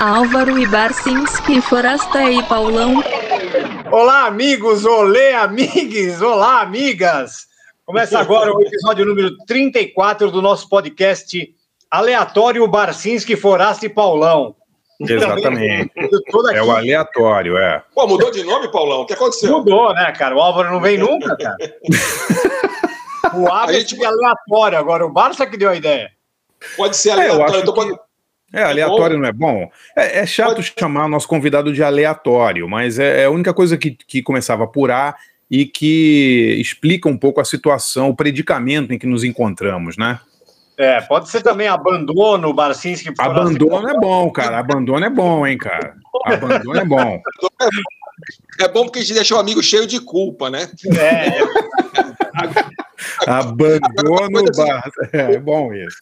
[0.00, 3.04] Álvaro e Barcinski, Forasta e Paulão.
[3.92, 7.46] Olá, amigos, olê, amigues, olá, amigas.
[7.84, 11.54] Começa agora o episódio número 34 do nosso podcast
[11.90, 14.56] Aleatório Barcinski, Forasta e Paulão.
[14.98, 15.92] Exatamente.
[16.54, 17.82] É o aleatório, é.
[17.94, 19.02] Pô, mudou de nome, Paulão?
[19.02, 19.58] O que aconteceu?
[19.58, 20.34] Mudou, né, cara?
[20.34, 21.56] O Álvaro não vem nunca, cara.
[23.36, 24.02] o Álvaro gente...
[24.02, 26.10] é aleatório, agora o Barça que deu a ideia.
[26.74, 27.56] Pode ser aleatório.
[27.56, 28.09] É, então, pode...
[28.52, 29.70] É, aleatório não é bom?
[29.96, 30.74] É, é chato Pode...
[30.78, 34.90] chamar nosso convidado de aleatório, mas é, é, a única coisa que, que começava por
[34.90, 35.14] A
[35.50, 40.20] e que explica um pouco a situação, o predicamento em que nos encontramos, né?
[40.76, 43.12] É, pode ser também abandono, Barcinski.
[43.18, 44.58] Abandono é bom, cara.
[44.58, 45.94] Abandono é bom, hein, cara.
[46.24, 47.20] Abandono é bom.
[48.60, 50.70] É bom porque a gente deixa o amigo cheio de culpa, né?
[50.98, 51.40] É.
[53.26, 55.10] Abandono Barça.
[55.12, 55.96] É, é bom isso.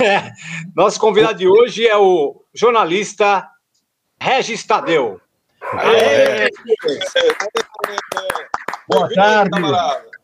[0.00, 0.32] É,
[0.74, 3.48] nosso convidado de hoje é o jornalista
[4.20, 5.20] Regis Tadeu.
[5.72, 6.48] Aê!
[8.88, 9.60] Boa tarde.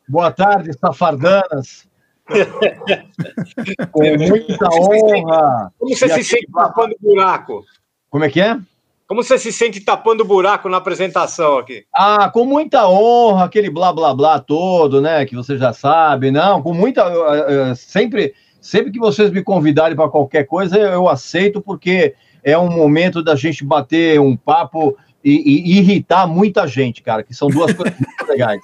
[0.09, 1.87] Boa tarde, safardanas.
[3.93, 5.73] Com muita honra.
[5.79, 7.65] Como você se sente tapando buraco?
[8.11, 8.59] Como é que é?
[9.07, 11.85] Como você se sente tapando buraco na apresentação aqui?
[11.95, 15.25] Ah, com muita honra, aquele blá blá blá todo, né?
[15.25, 17.75] Que você já sabe, não, com muita.
[17.77, 18.35] Sempre
[18.67, 23.37] Sempre que vocês me convidarem para qualquer coisa, eu aceito, porque é um momento da
[23.37, 24.97] gente bater um papo
[25.29, 28.61] e, e, irritar muita gente, cara, que são duas coisas muito legais.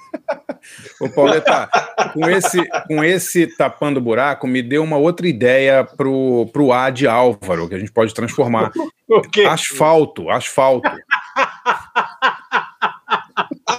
[1.01, 1.69] Ô, Pauleta,
[2.13, 7.05] com esse, com esse tapando buraco, me deu uma outra ideia pro, pro A de
[7.05, 8.71] Álvaro, que a gente pode transformar.
[9.49, 10.89] Asfalto, asfalto.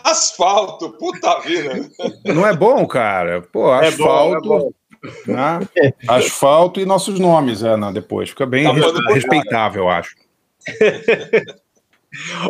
[0.05, 1.91] asfalto, puta vida.
[2.27, 3.41] Não é bom, cara?
[3.41, 4.37] Pô, asfalto.
[4.37, 4.73] É bom, é bom.
[5.27, 5.95] Né?
[6.07, 8.29] Asfalto e nossos nomes, é, né, depois.
[8.29, 10.15] Fica bem tá respeitável, eu acho.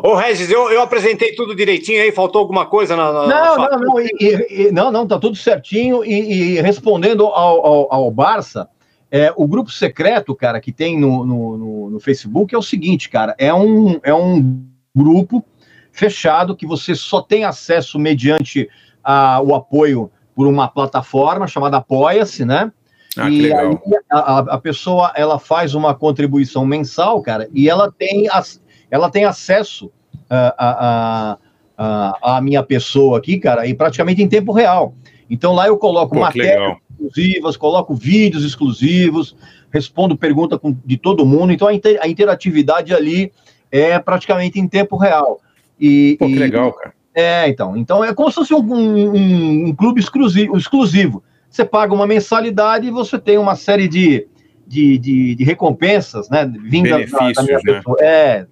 [0.03, 3.13] Ô, Regis, eu, eu apresentei tudo direitinho aí, faltou alguma coisa na.
[3.13, 6.05] na não, na não, não, e, e, não, não, tá tudo certinho.
[6.05, 8.69] E, e respondendo ao, ao, ao Barça,
[9.11, 13.09] é, o grupo secreto, cara, que tem no, no, no, no, Facebook é o seguinte,
[13.09, 14.65] cara, é um, é um
[14.95, 15.45] grupo
[15.93, 18.69] fechado que você só tem acesso mediante
[19.03, 22.73] a, o apoio por uma plataforma chamada Apoia-se, né?
[23.17, 23.79] Ah, e aí
[24.10, 28.60] a, a, pessoa ela faz uma contribuição mensal, cara, e ela tem, as,
[28.95, 29.91] ela tem acesso
[30.31, 31.39] a, a,
[31.77, 34.95] a, a, minha pessoa aqui, cara, e praticamente em tempo real.
[35.29, 39.35] Então lá eu coloco Pô, matérias exclusivas, coloco vídeos exclusivos,
[39.73, 41.53] respondo pergunta com, de todo mundo.
[41.53, 43.33] Então a, inter, a interatividade ali
[43.69, 45.41] é praticamente em tempo real.
[45.81, 46.95] E, Pô, que e, legal, cara.
[47.13, 47.77] É, então.
[47.77, 51.21] Então é como se fosse um, um, um clube exclusivo, exclusivo.
[51.51, 54.29] Você paga uma mensalidade e você tem uma série de,
[54.65, 56.47] de, de, de recompensas, né?
[56.47, 57.63] Vindas da, da, minha né?
[57.65, 57.97] pessoa.
[58.01, 58.47] É.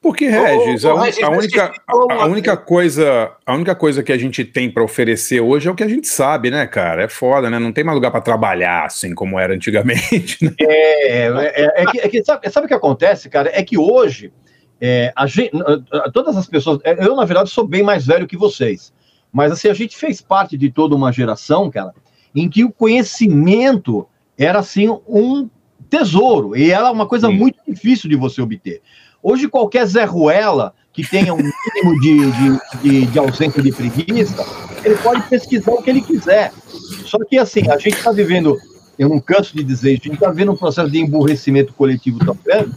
[0.00, 4.70] Porque, Regis, a, a, única, a, única coisa, a única coisa que a gente tem
[4.70, 7.02] para oferecer hoje é o que a gente sabe, né, cara?
[7.02, 7.58] É foda, né?
[7.58, 10.38] Não tem mais lugar para trabalhar assim como era antigamente.
[10.44, 10.54] Né?
[10.60, 13.50] É, é, é, que, é que sabe, sabe o que acontece, cara?
[13.52, 14.32] É que hoje
[14.80, 15.50] é, a gente,
[16.12, 18.92] todas as pessoas, é, eu na verdade sou bem mais velho que vocês,
[19.32, 21.92] mas assim a gente fez parte de toda uma geração, cara,
[22.34, 24.06] em que o conhecimento
[24.38, 25.48] era assim um
[25.90, 27.34] tesouro e era uma coisa Sim.
[27.34, 28.80] muito difícil de você obter.
[29.22, 34.44] Hoje, qualquer Zé Ruela que tenha um mínimo de, de, de, de ausência de preguiça,
[34.84, 36.52] ele pode pesquisar o que ele quiser.
[37.04, 38.56] Só que, assim, a gente está vivendo,
[38.98, 42.36] eu não canso de dizer, a gente está vivendo um processo de emburrecimento coletivo tão
[42.44, 42.74] grande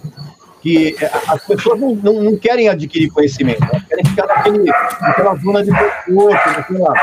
[0.61, 0.95] que
[1.27, 4.65] as pessoas não, não, não, querem adquirir conhecimento, elas querem ficar naquele,
[5.01, 6.93] naquela zona de conforto, naquela,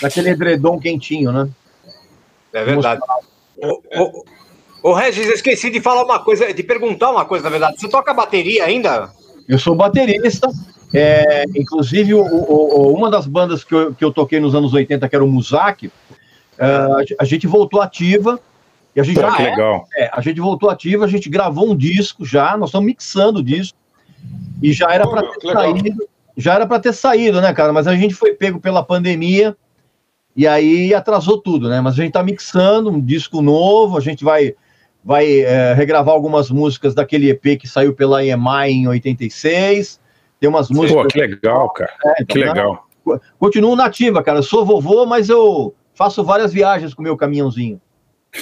[0.00, 1.48] naquele edredom quentinho, né?
[2.52, 3.00] É verdade.
[3.56, 4.24] O,
[4.82, 7.80] Ô, Regis, eu esqueci de falar uma coisa, de perguntar uma coisa, na verdade.
[7.80, 9.10] Você toca bateria ainda?
[9.48, 10.48] Eu sou baterista.
[10.92, 15.08] É, inclusive, o, o, uma das bandas que eu, que eu toquei nos anos 80,
[15.08, 15.92] que era o Muzak, uh,
[17.18, 18.40] a gente voltou ativa.
[18.94, 19.86] E a gente Pô, que é, legal.
[19.96, 23.42] É, a gente voltou ativa, a gente gravou um disco já, nós estamos mixando o
[23.42, 23.78] disco.
[24.60, 27.72] E já era para ter saído, já era para ter saído, né, cara?
[27.72, 29.56] Mas a gente foi pego pela pandemia
[30.36, 31.80] e aí atrasou tudo, né?
[31.80, 34.54] Mas a gente está mixando um disco novo, a gente vai
[35.04, 40.00] vai é, regravar algumas músicas daquele EP que saiu pela EMI em 86.
[40.38, 41.02] Tem umas músicas.
[41.02, 41.92] Pô, que legal, cara.
[42.04, 42.86] É, então, que legal.
[43.06, 43.18] Né?
[43.38, 44.38] Continuo nativa, cara.
[44.38, 47.80] Eu sou vovô, mas eu faço várias viagens com o meu caminhãozinho.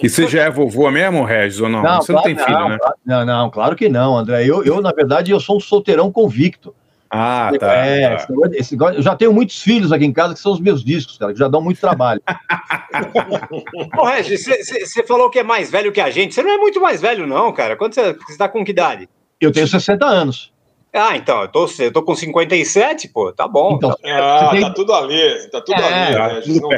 [0.00, 1.82] E você já é vovô mesmo, Regis, ou não?
[1.82, 2.78] não você claro, não tem filho, não, né?
[3.04, 4.44] Não, não, claro que não, André.
[4.44, 6.74] Eu, eu, na verdade, eu sou um solteirão convicto.
[7.10, 7.72] Ah, tá.
[7.74, 8.26] É, tá.
[8.52, 11.16] Esse, esse, eu já tenho muitos filhos aqui em casa que são os meus discos,
[11.16, 12.20] cara, que já dão muito trabalho.
[13.98, 16.34] Ô, Regis, você falou que é mais velho que a gente.
[16.34, 17.76] Você não é muito mais velho, não, cara.
[17.76, 19.08] Quando você está com que idade?
[19.40, 20.52] Eu tenho 60 anos.
[20.92, 23.76] Ah, então, eu tô, eu tô com 57, pô, tá bom.
[23.76, 24.62] Então, tá, ah, tem...
[24.62, 26.40] tá tudo ali, tá tudo é, ali, tá né?
[26.40, 26.68] tudo.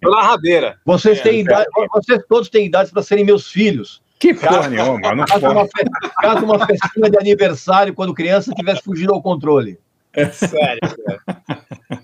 [0.00, 0.78] Pela rabeira.
[0.84, 4.00] Vocês, é, têm idade, vocês todos têm idade para serem meus filhos.
[4.20, 5.66] Que porra nenhuma, não caso uma,
[6.20, 9.78] caso uma festinha de aniversário quando criança tivesse fugido ao controle.
[10.12, 10.80] É sério,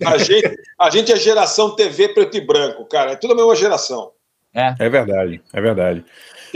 [0.05, 3.13] A gente, a gente é geração TV preto e branco, cara.
[3.13, 4.13] É tudo a mesma geração.
[4.55, 6.05] É, é verdade, é verdade.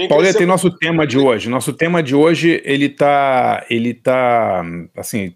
[0.08, 1.50] Paulinha, tem nosso tema de hoje.
[1.50, 4.64] Nosso tema de hoje, ele tá, ele tá,
[4.96, 5.34] assim,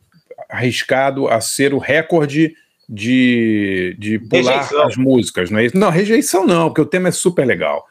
[0.48, 2.54] arriscado a ser o recorde
[2.88, 4.86] de, de pular rejeição.
[4.86, 5.76] as músicas, não é isso?
[5.76, 7.84] Não, rejeição não, porque o tema é super legal.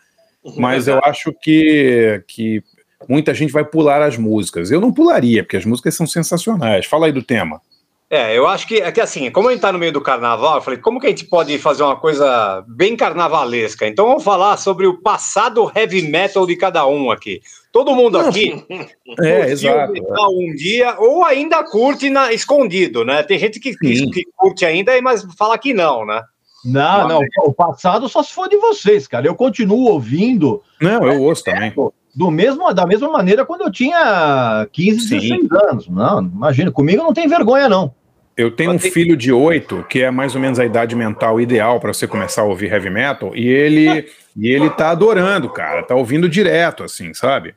[0.57, 2.63] Mas eu acho que, que
[3.07, 4.71] muita gente vai pular as músicas.
[4.71, 6.85] Eu não pularia, porque as músicas são sensacionais.
[6.85, 7.61] Fala aí do tema.
[8.09, 10.57] É, eu acho que, é que assim, como a gente está no meio do carnaval,
[10.57, 13.87] eu falei, como que a gente pode fazer uma coisa bem carnavalesca?
[13.87, 17.41] Então vamos falar sobre o passado heavy metal de cada um aqui.
[17.71, 18.63] Todo mundo aqui
[19.19, 23.23] é, exato, metal um dia, ou ainda curte na, escondido, né?
[23.23, 26.21] Tem gente que, que curte ainda, mas fala que não, né?
[26.63, 29.27] Não, não, o passado só se for de vocês, cara.
[29.27, 30.62] Eu continuo ouvindo.
[30.81, 31.74] Não, eu ouço também.
[32.15, 35.19] Do mesmo, da mesma maneira quando eu tinha 15, Sim.
[35.19, 35.88] 16 anos.
[35.89, 37.94] Não, imagina, comigo não tem vergonha, não.
[38.36, 41.80] Eu tenho um filho de oito, que é mais ou menos a idade mental ideal
[41.80, 45.83] para você começar a ouvir heavy metal, e ele, e ele tá adorando, cara.
[45.83, 47.54] Tá ouvindo direto, assim, sabe?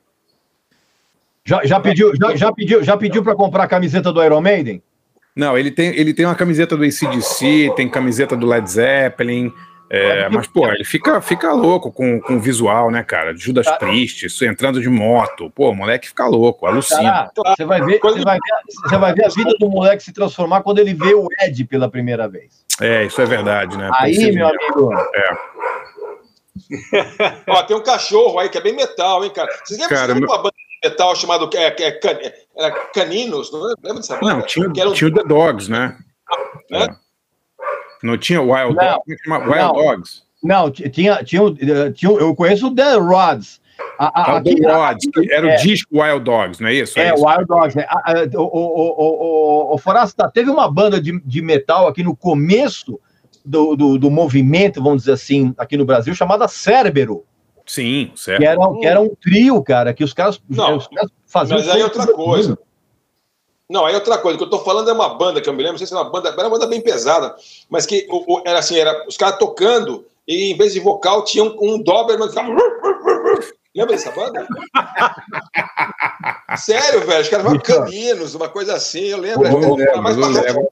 [1.45, 4.83] Já, já pediu, já, já pediu, já pediu para comprar a camiseta do Iron Maiden?
[5.37, 9.53] Não, ele tem, ele tem uma camiseta do ACDC, tem camiseta do Led Zeppelin.
[9.89, 13.37] É, mas, pô, ele fica, fica louco com, com o visual, né, cara?
[13.37, 13.77] Judas tá.
[13.77, 15.49] Priest, entrando de moto.
[15.51, 17.31] Pô, o moleque fica louco, alucina.
[17.37, 20.63] você, vai ver, você, vai ver, você vai ver a vida do moleque se transformar
[20.63, 22.65] quando ele vê o Ed pela primeira vez.
[22.81, 23.91] É, isso é verdade, né?
[23.95, 24.93] Aí, meu amigo.
[25.15, 25.37] É.
[27.47, 29.49] Ó, tem um cachorro aí que é bem metal, hein, cara?
[29.65, 34.19] Vocês lembram cara, uma banda metal chamado é, é, é, era Caninos, não lembra dessa
[34.21, 34.73] Não, tinha, um...
[34.73, 35.97] tinha o The Dogs, né?
[36.73, 36.85] É.
[36.85, 36.89] é.
[38.03, 40.23] Não tinha Wild, não, Dogs, Wild não, Dogs?
[40.43, 41.53] Não, tinha, tinha,
[41.93, 43.61] tinha, eu conheço o The Rods.
[43.99, 46.99] A, a, aqui, The Rods, era é, o disco Wild Dogs, não é isso?
[46.99, 47.25] É, é isso?
[47.25, 47.79] Wild Dogs.
[47.79, 47.87] É,
[48.37, 53.01] o, o, o, o, Forasta, teve uma banda de, de metal aqui no começo
[53.45, 57.25] do, do, do movimento, vamos dizer assim, aqui no Brasil, chamada Cérebro.
[57.67, 58.39] Sim, certo.
[58.39, 61.59] Que era, que era um trio, cara, que os caras, não, os caras faziam.
[61.59, 62.57] Mas aí é outra coisa.
[63.69, 64.37] Não, aí é outra coisa.
[64.37, 65.93] O que eu tô falando é uma banda que eu me lembro, não sei se
[65.93, 67.35] é uma banda, era uma banda bem pesada,
[67.69, 71.25] mas que o, o, era assim, era os caras tocando e em vez de vocal
[71.25, 72.55] tinha um, um Doberman que ficava.
[73.75, 74.47] Lembra dessa banda?
[76.57, 79.47] Sério, velho, os caras eram caninos, uma coisa assim, eu lembro.
[79.47, 80.71] Eu lembro, eu lembro.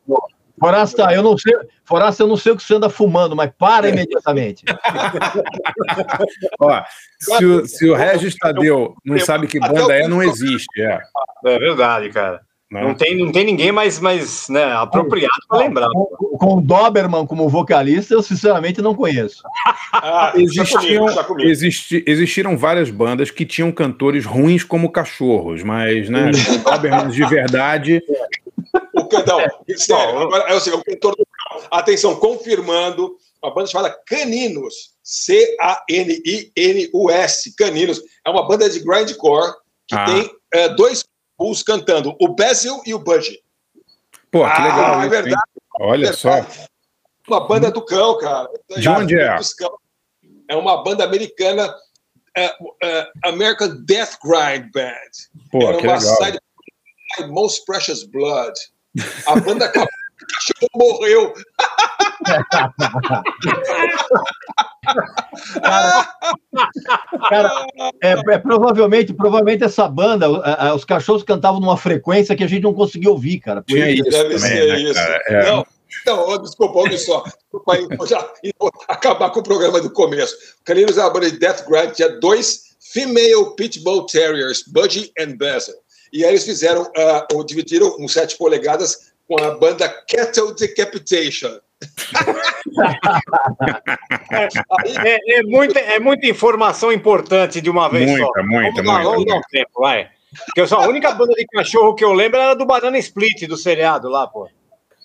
[0.65, 1.53] Forasta, eu não sei,
[1.85, 4.65] Forasta, eu não sei o que você anda fumando, mas para imediatamente.
[6.59, 6.83] Ó,
[7.21, 10.81] se o, se o Regis Tadeu não sabe que banda é, não existe.
[10.81, 11.01] É,
[11.45, 12.41] é verdade, cara.
[12.71, 15.89] Não, não tem, não tem ninguém mais, mais né, apropriado para lembrar.
[15.91, 19.43] Com, com o Doberman como vocalista, eu sinceramente não conheço.
[19.93, 21.07] Ah, existiam,
[21.41, 26.31] existi, existiram várias bandas que tinham cantores ruins como cachorros, mas né,
[26.65, 28.03] Doberman de verdade.
[28.95, 29.39] O cantão,
[29.77, 31.25] sério, agora é o, seguinte, o cantor do
[31.71, 36.25] atenção, confirmando, uma banda chamada Caninos, C-A-N-I-N-U-S,
[37.57, 39.53] Caninos, é uma banda de grindcore
[39.87, 40.05] que ah.
[40.05, 41.05] tem é, dois
[41.39, 43.43] Bulls cantando o Basil e o Budgie.
[44.31, 45.03] Pô, que ah, legal.
[45.03, 45.43] É verdade.
[45.81, 46.55] Olha é verdade.
[46.55, 46.69] só.
[47.29, 48.49] Uma banda do cão, cara.
[48.77, 49.37] De onde é?
[50.49, 55.11] É uma banda americana, uh, uh, American Death Grind Band.
[55.51, 56.01] Pô, Era que legal.
[56.01, 56.39] Side
[57.29, 58.55] Most Precious Blood.
[59.27, 59.89] A banda acabou,
[60.23, 61.35] o cachorro morreu.
[65.61, 66.09] cara,
[67.29, 67.67] cara
[68.03, 70.29] é, é, provavelmente, provavelmente essa banda,
[70.75, 73.63] os cachorros cantavam numa frequência que a gente não conseguia ouvir, cara.
[73.67, 75.01] Tinha isso, deve também, ser né, isso.
[75.01, 75.51] É.
[75.51, 75.67] Não,
[76.07, 77.23] não, desculpa, olha só.
[77.23, 78.33] Desculpa aí, já
[78.89, 80.37] acabar com o programa do começo.
[80.65, 85.75] Caninos é uma banda de Death Grind, tinha dois female pitbull terriers, Budgie and Basil.
[86.15, 91.59] E aí eles fizeram, uh, dividiram um 7 polegadas com a banda Cattle Decapitation.
[95.05, 98.31] é, é, muita, é muita informação importante de uma vez muita, só.
[98.45, 100.09] Muita, vamos muita, vamos dar um tempo, vai.
[100.47, 103.49] Porque eu sou a única banda de cachorro que eu lembro era do Banana Split,
[103.49, 104.49] do seriado lá, pô.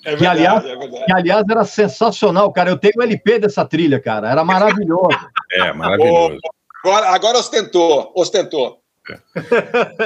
[0.05, 2.69] É verdade, que, aliás, é que, aliás, era sensacional, cara.
[2.69, 4.29] Eu tenho o LP dessa trilha, cara.
[4.29, 5.09] Era maravilhoso.
[5.51, 6.37] é, maravilhoso.
[6.83, 8.78] Agora, agora ostentou, ostentou.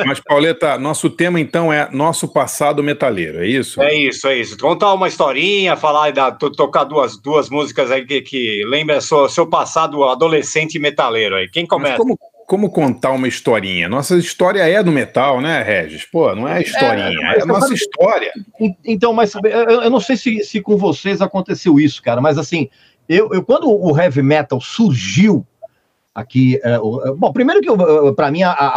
[0.05, 3.81] Mas, Pauleta, nosso tema então é nosso passado metaleiro, é isso?
[3.81, 4.57] É isso, é isso.
[4.57, 9.48] Contar uma historinha, falar da, tocar duas, duas músicas aí que, que lembra seu, seu
[9.48, 11.50] passado adolescente metaleiro aí.
[11.50, 11.98] Quem começa?
[11.98, 13.88] como, como contar uma historinha?
[13.88, 16.05] Nossa história é do metal, né, Regis?
[16.05, 18.31] Pô, não é historinha, é, é a nossa história.
[18.86, 22.69] Então, mas eu não sei se, se com vocês aconteceu isso, cara, mas assim,
[23.07, 25.45] eu, eu quando o heavy metal surgiu
[26.13, 26.60] aqui.
[26.63, 28.67] É, o, é, bom, primeiro que para mim a, a,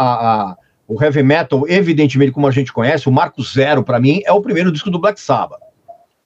[0.51, 4.31] a, o heavy metal, evidentemente, como a gente conhece, o Marco Zero, para mim, é
[4.31, 5.61] o primeiro disco do Black Sabbath.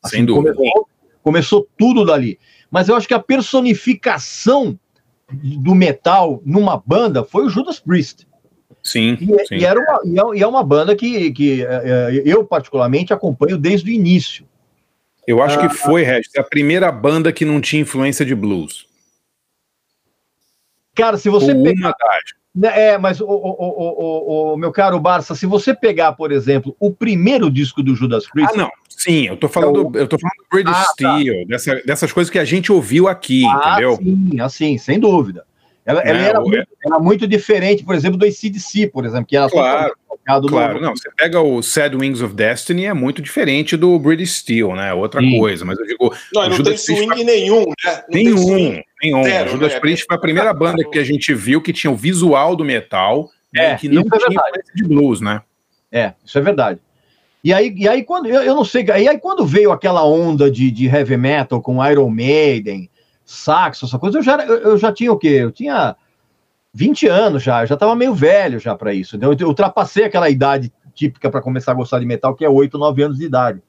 [0.04, 0.54] Assim, Sem dúvida.
[0.54, 0.88] Começou,
[1.24, 2.40] começou tudo dali.
[2.70, 4.80] Mas eu acho que a personificação
[5.32, 8.28] do metal numa banda foi o Judas Priest.
[8.84, 9.56] Sim, e, sim.
[9.58, 11.66] e era uma, e é uma banda que, que
[12.26, 14.46] eu, particularmente, acompanho desde o início.
[15.28, 18.88] Eu acho ah, que foi, Regis, a primeira banda que não tinha influência de blues.
[20.96, 21.96] Cara, se você pegar.
[22.54, 26.92] Né, é, mas o, o, o, meu caro Barça, se você pegar, por exemplo, o
[26.92, 28.54] primeiro disco do Judas Priest.
[28.54, 28.72] Ah, não.
[28.90, 31.18] Sim, eu tô falando, é eu tô falando do British ah, tá.
[31.18, 33.96] Steel, dessa, dessas coisas que a gente ouviu aqui, ah, entendeu?
[33.96, 35.46] Sim, assim, sem dúvida.
[35.86, 39.36] Ela, é, ela era, muito, era, muito, diferente, por exemplo, do ACDC, por exemplo, que
[39.36, 39.94] era claro,
[40.40, 40.76] claro.
[40.76, 40.82] No...
[40.82, 44.94] Não, você pega o Sad Wings of Destiny, é muito diferente do British Steel, né?
[44.94, 45.38] Outra sim.
[45.40, 46.14] coisa, mas eu digo.
[46.34, 47.24] Não, não tem swing foi...
[47.24, 47.74] nenhum, né?
[47.86, 48.82] Não nenhum.
[49.02, 49.24] Nenhum.
[49.24, 49.80] Zero, Judas né?
[49.80, 53.30] Priest foi a primeira banda que a gente viu que tinha o visual do metal,
[53.54, 55.42] né, é, que não é tinha é de blues, né?
[55.92, 56.80] É, isso é verdade.
[57.44, 60.50] E aí, e aí quando eu, eu não sei, e aí quando veio aquela onda
[60.50, 62.90] de, de heavy metal com Iron Maiden,
[63.26, 65.28] saxo, essa coisa, eu já, eu, eu já tinha o quê?
[65.28, 65.96] Eu tinha
[66.74, 69.18] 20 anos já, eu já estava meio velho já para isso.
[69.22, 72.78] Eu, eu ultrapassei aquela idade típica para começar a gostar de metal, que é 8,
[72.78, 73.62] 9 anos de idade.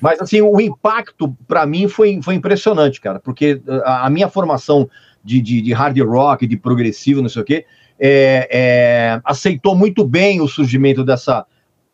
[0.00, 4.88] Mas, assim, o impacto, para mim, foi, foi impressionante, cara, porque a, a minha formação
[5.24, 7.66] de, de, de, hard rock, de progressivo, não sei o quê,
[7.98, 11.44] é, é, aceitou muito bem o surgimento dessa,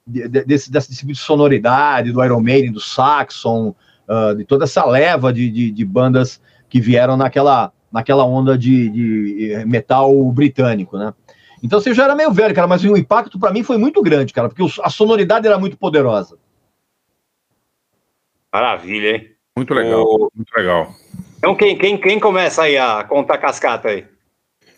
[0.06, 3.74] de, desse, dessa tipo de sonoridade, do Iron Maiden, do Saxon,
[4.08, 9.64] uh, de toda essa leva de, de, bandas que vieram naquela, naquela onda de, de
[9.66, 11.14] metal britânico, né?
[11.62, 14.02] Então, você assim, já era meio velho, cara, mas o impacto para mim foi muito
[14.02, 16.38] grande, cara, porque a sonoridade era muito poderosa.
[18.52, 19.30] Maravilha, hein?
[19.56, 20.30] Muito legal, o...
[20.34, 20.94] muito legal.
[21.38, 24.06] Então, quem, quem, quem começa aí a contar cascata aí?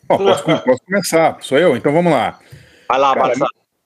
[0.09, 1.77] Oh, posso, posso, começar, sou eu?
[1.77, 2.39] Então vamos lá.
[2.89, 3.35] Vai lá, cara,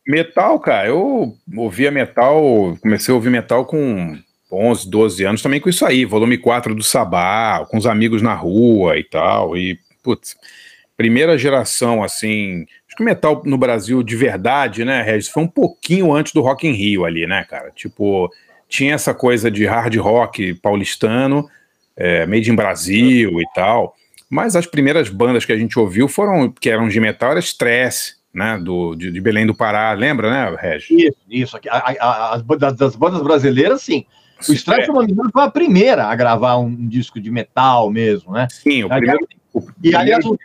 [0.06, 4.18] Metal, cara, eu ouvia metal, comecei a ouvir metal com
[4.52, 8.34] 11, 12 anos, também com isso aí, volume 4 do Sabá, com os amigos na
[8.34, 10.36] rua e tal, e, putz,
[10.96, 15.48] primeira geração, assim, acho que o metal no Brasil de verdade, né, Regis, foi um
[15.48, 18.30] pouquinho antes do Rock in Rio ali, né, cara, tipo,
[18.68, 21.48] tinha essa coisa de hard rock paulistano,
[21.96, 23.94] é, made in Brasil e tal.
[24.30, 28.14] Mas as primeiras bandas que a gente ouviu foram, que eram de metal, era Stress,
[28.32, 30.90] né, do, de, de Belém do Pará, lembra, né, Regis?
[30.90, 31.56] Isso, isso.
[31.68, 34.06] A, a, a, as das bandas brasileiras, sim.
[34.48, 37.90] O Stress, se não me engano, foi a primeira a gravar um disco de metal
[37.90, 38.48] mesmo, né?
[38.50, 39.26] Sim, o primeiro.
[39.52, 40.36] O E aliás, um,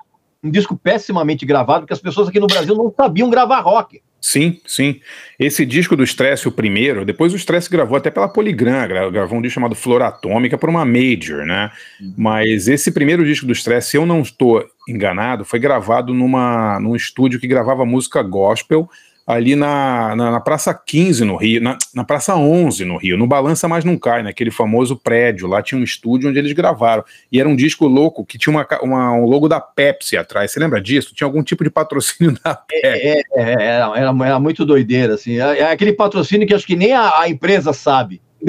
[0.43, 4.01] um disco pessimamente gravado, porque as pessoas aqui no Brasil não sabiam gravar rock.
[4.19, 4.99] Sim, sim.
[5.39, 9.37] Esse disco do Stress, o primeiro, depois o Stress gravou até pela Polygram, gra- gravou
[9.37, 11.71] um disco chamado Flor Atômica por uma Major, né?
[12.17, 16.95] Mas esse primeiro disco do Stress, se eu não estou enganado, foi gravado numa, num
[16.95, 18.89] estúdio que gravava música gospel
[19.27, 23.27] ali na, na, na Praça 15 no Rio, na, na Praça 11 no Rio, no
[23.27, 27.37] Balança Mas Não Cai, naquele famoso prédio, lá tinha um estúdio onde eles gravaram, e
[27.37, 30.79] era um disco louco que tinha uma, uma- um logo da Pepsi atrás, você lembra
[30.81, 31.13] disso?
[31.13, 32.85] Tinha algum tipo de patrocínio da Pepsi.
[32.85, 35.39] É, é, era, era, era muito doideira, assim.
[35.41, 38.21] É, é aquele patrocínio que acho que nem a, a empresa sabe.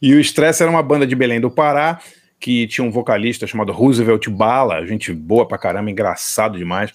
[0.00, 2.00] E o Stress era uma banda de Belém do Pará,
[2.42, 6.92] que tinha um vocalista chamado Roosevelt Bala, gente boa pra caramba, engraçado demais.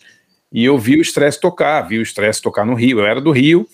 [0.51, 2.99] E eu vi o Stress tocar, vi o Stress tocar no Rio.
[2.99, 3.65] Eu era do Rio,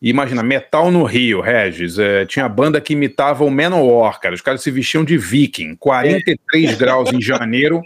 [0.00, 1.98] e imagina, metal no Rio, Regis.
[1.98, 4.34] é, tinha banda que imitava o Manowar, cara.
[4.34, 5.74] Os caras se vestiam de viking.
[5.76, 7.80] 43 graus em janeiro,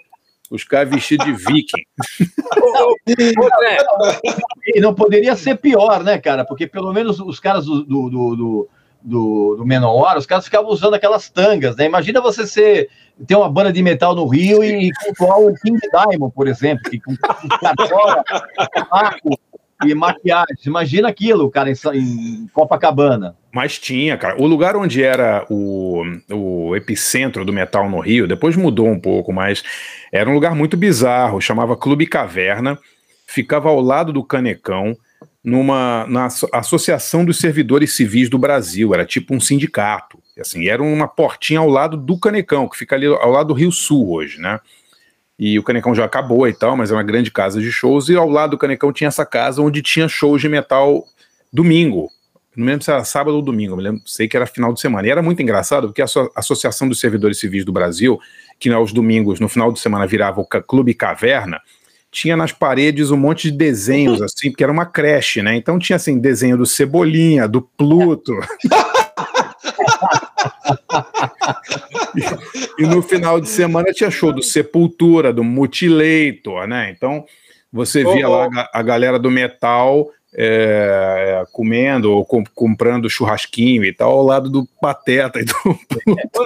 [0.51, 1.83] os caras vestidos de viking.
[4.75, 6.45] E não poderia ser pior, né, cara?
[6.45, 8.69] Porque pelo menos os caras do, do, do,
[9.07, 11.85] do, do, Menor, os caras ficavam usando aquelas tangas, né?
[11.87, 12.91] Imagina você ser,
[13.25, 16.99] ter uma banda de metal no Rio e cultuar o King Diamond, por exemplo, que
[17.01, 18.25] com cartola,
[19.85, 20.57] e maquiagem.
[20.67, 23.37] Imagina aquilo, cara, em, em Copacabana.
[23.53, 24.41] Mas tinha, cara.
[24.41, 29.33] O lugar onde era o, o epicentro do metal no Rio, depois mudou um pouco,
[29.33, 29.63] mas
[30.11, 31.41] era um lugar muito bizarro.
[31.41, 32.79] Chamava Clube Caverna.
[33.29, 34.97] Ficava ao lado do Canecão,
[35.47, 38.93] numa na Asso- Associação dos Servidores Civis do Brasil.
[38.93, 40.19] Era tipo um sindicato.
[40.39, 43.71] Assim, era uma portinha ao lado do Canecão, que fica ali ao lado do Rio
[43.71, 44.59] Sul hoje, né?
[45.39, 48.09] E o Canecão já acabou e tal, mas é uma grande casa de shows.
[48.09, 51.05] E ao lado do Canecão tinha essa casa onde tinha shows de metal
[51.53, 52.11] domingo.
[52.57, 55.07] Não lembro se era sábado ou domingo, lembro, sei que era final de semana.
[55.07, 58.19] E era muito engraçado, porque a Asso- Associação dos Servidores Civis do Brasil,
[58.59, 61.61] que aos domingos, no final de semana, virava o Clube Caverna,
[62.17, 65.55] tinha nas paredes um monte de desenhos, assim, porque era uma creche, né?
[65.55, 68.33] Então tinha, assim, desenho do Cebolinha, do Pluto.
[72.79, 76.91] e, e no final de semana tinha show do Sepultura, do Mutilator, né?
[76.97, 77.25] Então
[77.73, 78.37] você via Ô, ô.
[78.37, 84.23] lá a a galera do metal é, comendo ou com- comprando churrasquinho e tal, ao
[84.25, 85.55] lado do Pateta e do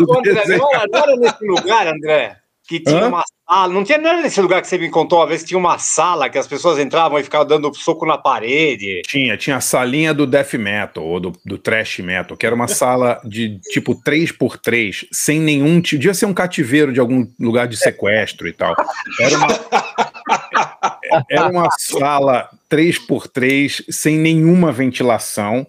[0.08, 2.36] ô, André, não, era- não era nesse lugar, André,
[2.70, 3.08] que tinha Hã?
[3.08, 3.74] uma sala.
[3.74, 6.30] Não tinha era nesse lugar que você me contou uma vez que tinha uma sala
[6.30, 9.02] que as pessoas entravam e ficavam dando soco na parede.
[9.08, 12.68] Tinha, tinha a salinha do death metal ou do, do trash metal, que era uma
[12.68, 16.00] sala de tipo 3x3, sem nenhum tipo.
[16.00, 18.76] Devia ser um cativeiro de algum lugar de sequestro e tal.
[19.20, 19.48] Era uma,
[21.28, 25.66] era uma sala 3x3, sem nenhuma ventilação,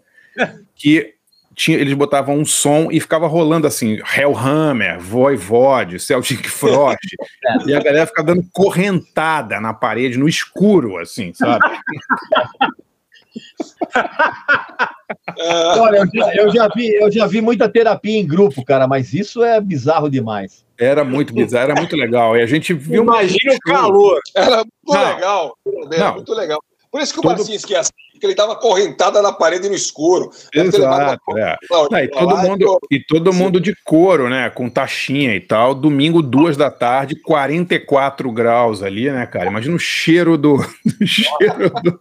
[0.75, 1.15] que
[1.55, 6.99] tinha, eles botavam um som e ficava rolando assim, Hellhammer, Voivode, Celtic Frost,
[7.67, 11.63] e a galera ficava dando correntada na parede, no escuro, assim, sabe?
[15.37, 18.87] É, Olha, eu já, eu já vi, eu já vi muita terapia em grupo, cara,
[18.87, 20.65] mas isso é bizarro demais.
[20.79, 22.35] Era muito bizarro, era muito legal.
[22.35, 23.03] E a gente viu.
[23.03, 24.19] Imagina o calor.
[24.35, 25.15] Era muito Não.
[25.15, 25.57] legal.
[25.91, 26.15] Era Não.
[26.15, 26.59] muito legal.
[26.91, 29.73] Por isso que o Todo- Marcinski é assim, porque ele estava correntada na parede no
[29.73, 30.29] escuro.
[30.53, 31.57] Exato, é.
[31.71, 34.51] uma- Não, e, todo mundo, e todo mundo de couro, né?
[34.51, 35.73] Com taxinha e tal.
[35.73, 39.47] Domingo, duas da tarde, 44 graus ali, né, cara?
[39.47, 40.57] Imagina o cheiro do.
[41.03, 41.99] cheiro do-.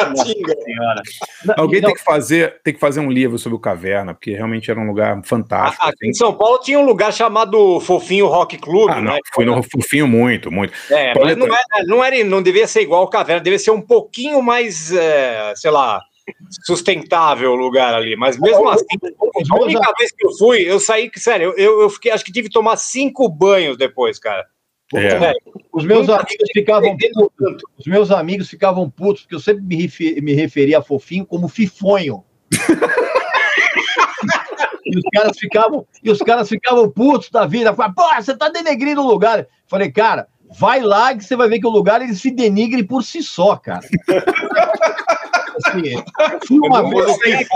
[1.56, 4.70] Alguém Não, tem que, fazer, tem que fazer um livro sobre o Caverna, porque realmente
[4.70, 5.84] era um lugar fantástico.
[5.84, 9.18] Aqui em São Paulo tinha um lugar chamado Fofinho Rock Club, Ah, não, né?
[9.34, 10.72] fui no fofinho muito, muito.
[10.90, 13.80] É, mas não, é, não, era, não devia ser igual o Caverna, devia ser um
[13.80, 16.00] pouquinho mais, é, sei lá,
[16.64, 18.16] sustentável o lugar ali.
[18.16, 18.84] Mas mesmo assim,
[19.50, 22.48] a única vez que eu fui, eu saí, sério, eu, eu fiquei, acho que tive
[22.48, 24.46] que tomar cinco banhos depois, cara.
[24.94, 25.32] É.
[25.72, 26.96] Os meus Nunca amigos ficavam
[27.38, 27.64] tanto.
[27.78, 31.48] Os meus amigos ficavam putos, porque eu sempre me, refe- me referia a fofinho como
[31.48, 32.24] fifonho.
[34.84, 37.72] e os caras ficavam, e os caras ficavam putos da vida.
[37.72, 39.46] Falavam, pô, você tá denegrindo o lugar.
[39.68, 40.26] Falei, cara,
[40.58, 43.56] vai lá que você vai ver que o lugar ele se denigre por si só,
[43.56, 43.86] cara.
[45.64, 47.48] Assim, eu fui uma vez,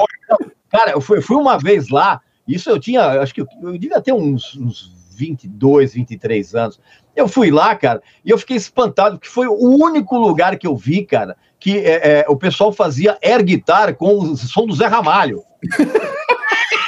[0.70, 3.78] cara, eu fui, eu fui uma vez lá, isso eu tinha, acho que eu, eu
[3.78, 6.80] devia ter uns, uns 22, 23 anos.
[7.16, 10.76] Eu fui lá, cara, e eu fiquei espantado, porque foi o único lugar que eu
[10.76, 14.87] vi, cara, que é, é, o pessoal fazia air guitar com o som do Zé
[14.87, 15.42] Ramalho.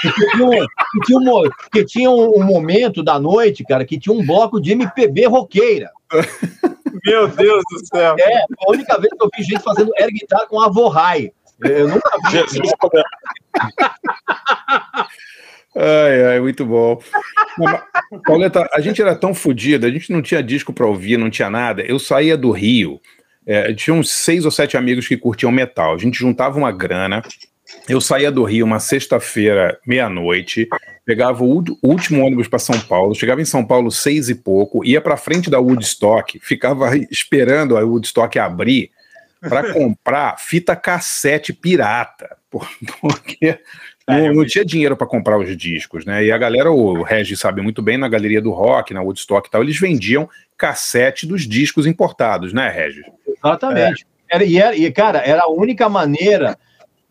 [0.02, 0.50] Porque tinha, um,
[1.72, 5.26] que tinha, um, que um momento da noite, cara, que tinha um bloco de MPB
[5.26, 5.90] roqueira.
[7.04, 8.16] Meu Deus do céu.
[8.18, 11.32] É, a única vez que eu vi gente fazendo air guitar com a Vorrai.
[11.60, 12.32] Eu nunca vi.
[12.32, 12.72] Jesus
[15.78, 16.98] Ai, ai, muito bom.
[18.24, 21.50] Pauleta, a gente era tão fodido, a gente não tinha disco para ouvir, não tinha
[21.50, 21.82] nada.
[21.82, 22.98] Eu saía do Rio,
[23.46, 25.94] é, tinha uns seis ou sete amigos que curtiam metal.
[25.94, 27.22] A gente juntava uma grana.
[27.88, 30.68] Eu saía do Rio uma sexta-feira, meia-noite,
[31.04, 35.00] pegava o último ônibus para São Paulo, chegava em São Paulo seis e pouco, ia
[35.00, 38.90] para frente da Woodstock, ficava esperando a Woodstock abrir
[39.40, 42.36] para comprar fita cassete pirata,
[43.00, 43.58] porque
[44.06, 46.24] não, não tinha dinheiro para comprar os discos, né?
[46.24, 49.50] E a galera, o Regis sabe muito bem, na galeria do rock, na Woodstock e
[49.50, 53.04] tal, eles vendiam cassete dos discos importados, né, Regis?
[53.26, 54.06] Exatamente.
[54.30, 54.36] É.
[54.36, 56.58] Era, e, era, e, cara, era a única maneira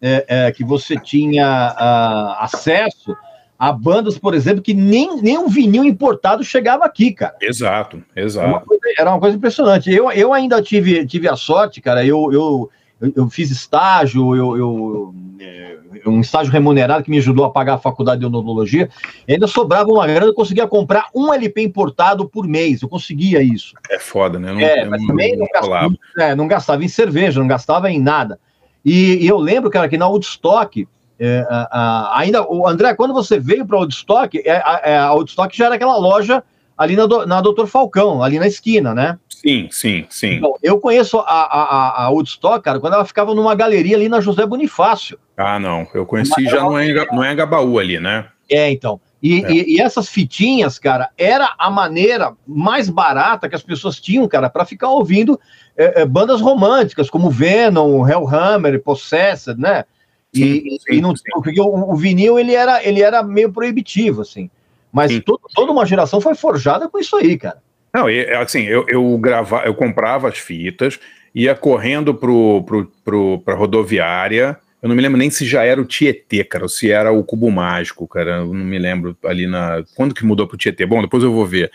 [0.06, 3.18] é, é, que você tinha uh, acesso
[3.58, 7.36] a bandas, por exemplo, que nem, nem um vinil importado chegava aqui, cara.
[7.42, 8.46] Exato, exato.
[8.46, 9.92] Era uma coisa, era uma coisa impressionante.
[9.92, 12.70] Eu, eu ainda tive, tive a sorte, cara, eu, eu,
[13.16, 17.80] eu, fiz estágio, eu, eu, é, um estágio remunerado que me ajudou a pagar a
[17.80, 18.90] faculdade de odontologia,
[19.28, 23.74] ainda sobrava uma grana, eu conseguia comprar um LP importado por mês, eu conseguia isso.
[23.90, 24.54] É foda, né?
[24.54, 28.00] Não, é, mas também não, não gastava, é, não gastava em cerveja, não gastava em
[28.00, 28.38] nada.
[28.86, 30.88] E, e eu lembro, cara, que na Woodstock,
[31.20, 34.98] é, a, a, ainda, o André, quando você veio para a Woodstock, é, a, é,
[34.98, 36.44] a Woodstock já era aquela loja
[36.78, 39.18] ali na, na Doutor Falcão, ali na esquina, né?
[39.28, 40.34] Sim, sim, sim.
[40.36, 44.22] Então, eu conheço a, a, a Woodstock, cara, quando ela ficava numa galeria ali na
[44.22, 45.18] José Bonifácio.
[45.38, 48.26] Ah, não, eu conheci já no, no Engabaú ali, né?
[48.50, 49.00] É, então.
[49.26, 49.52] E, é.
[49.52, 54.52] e, e, essas fitinhas, cara, era a maneira mais barata que as pessoas tinham, cara,
[54.52, 55.40] para ficar ouvindo
[55.76, 59.84] é, é, bandas românticas, como Venom, Hellhammer, Possessed, né?
[60.32, 64.48] E, sim, e não, porque o, o, vinil ele era, ele era meio proibitivo, assim.
[64.94, 67.58] Mas todo, toda uma geração foi forjada com isso aí, cara.
[67.92, 68.06] Não,
[68.40, 71.00] assim, eu, eu, grava, eu comprava as fitas,
[71.34, 74.56] ia correndo pro, pro, pro, pra rodoviária.
[74.86, 77.24] Eu não me lembro nem se já era o Tietê, cara, ou se era o
[77.24, 78.38] Cubo Mágico, cara.
[78.38, 79.84] Eu não me lembro ali na.
[79.96, 80.86] Quando que mudou pro Tietê?
[80.86, 81.72] Bom, depois eu vou ver.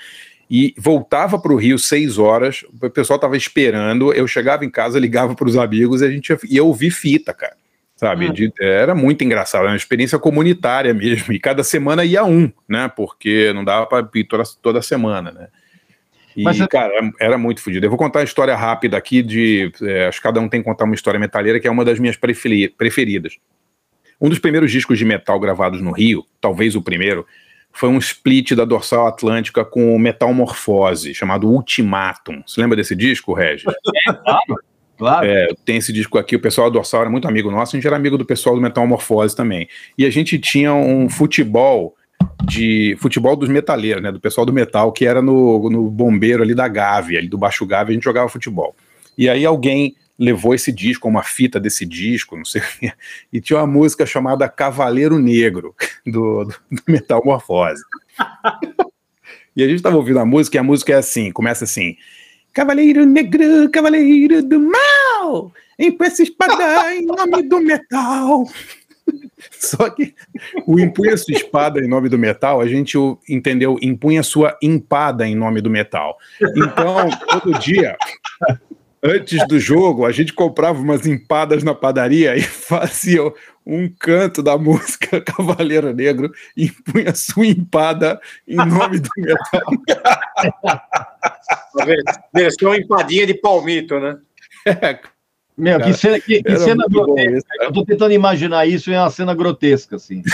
[0.48, 4.12] E voltava para o Rio seis horas, o pessoal tava esperando.
[4.12, 7.56] Eu chegava em casa, ligava para os amigos e a gente ia, ouvir fita, cara
[7.96, 8.28] sabe?
[8.28, 8.32] Ah.
[8.32, 11.34] De, era muito engraçado, era uma experiência comunitária mesmo.
[11.34, 12.88] E cada semana ia um, né?
[12.94, 15.48] Porque não dava para ir toda, toda semana, né?
[16.36, 17.86] E, Mas, cara, era muito fodido.
[17.86, 19.72] Eu vou contar uma história rápida aqui de.
[19.82, 21.98] É, acho que cada um tem que contar uma história metalheira, que é uma das
[21.98, 23.36] minhas preferidas.
[24.20, 27.26] Um dos primeiros discos de metal gravados no Rio, talvez o primeiro,
[27.72, 32.42] foi um split da Dorsal Atlântica com Metal Morfose, chamado Ultimatum.
[32.46, 33.72] Você lembra desse disco, Regis?
[34.06, 34.70] É, claro.
[34.98, 35.26] Claro.
[35.26, 37.86] É, tem esse disco aqui, o pessoal do Dorsal era muito amigo nosso, a gente
[37.86, 39.66] era amigo do pessoal do Metamorfose também.
[39.96, 41.96] E a gente tinha um futebol
[42.44, 46.54] de futebol dos metaleiros, né, do pessoal do metal, que era no, no bombeiro ali
[46.54, 48.74] da Gávea, ali do Baixo Gávea, a gente jogava futebol.
[49.16, 52.60] E aí alguém levou esse disco, uma fita desse disco, não sei
[53.32, 55.74] e tinha uma música chamada Cavaleiro Negro,
[56.06, 57.82] do, do, do Metamorfose.
[59.56, 61.96] e a gente estava ouvindo a música, e a música é assim, começa assim,
[62.52, 68.44] Cavaleiro Negro, Cavaleiro do Mal, empunha essa espada em nome do metal.
[69.50, 70.14] Só que
[70.66, 72.96] o empunha sua espada em nome do metal, a gente
[73.28, 76.16] entendeu, empunha sua empada em nome do metal.
[76.40, 77.96] Então, todo dia,
[79.02, 83.20] antes do jogo, a gente comprava umas empadas na padaria e fazia
[83.66, 89.62] um canto da música Cavaleiro Negro e punha sua empada em nome do metal.
[92.34, 94.18] Versão empadinha de palmito, né?
[94.66, 94.98] É.
[95.60, 97.48] Meu, cara, que cena, que, que cena grotesca.
[97.60, 100.22] eu tô tentando imaginar isso em uma cena grotesca, assim.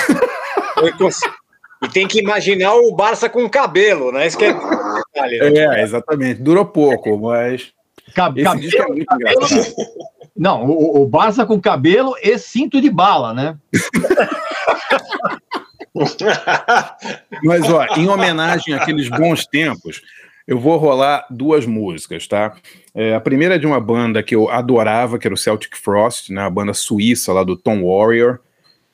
[1.83, 4.27] E tem que imaginar o Barça com cabelo, né?
[4.27, 4.55] Isso que é...
[5.15, 6.41] é, exatamente.
[6.41, 7.71] Durou pouco, mas.
[8.15, 9.75] Cab Esse cabelo, é muito engraçado.
[10.35, 13.57] Não, o, o Barça com cabelo e cinto de bala, né?
[17.43, 20.03] Mas, ó, em homenagem àqueles bons tempos,
[20.46, 22.54] eu vou rolar duas músicas, tá?
[22.94, 26.30] É, a primeira é de uma banda que eu adorava, que era o Celtic Frost,
[26.30, 26.42] né?
[26.42, 28.38] A banda suíça lá do Tom Warrior.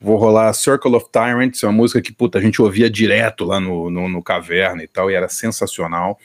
[0.00, 3.60] Vou rolar Circle of Tyrants, é uma música que, puta, a gente ouvia direto lá
[3.60, 6.18] no, no, no Caverna e tal, e era sensacional.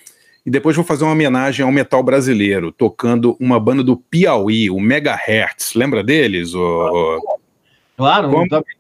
[0.44, 4.80] E depois vou fazer uma homenagem ao metal brasileiro, tocando uma banda do Piauí, o
[4.80, 5.74] Megahertz.
[5.76, 6.56] Lembra deles?
[6.56, 7.20] O...
[7.98, 8.48] Claro, Como...
[8.48, 8.76] também,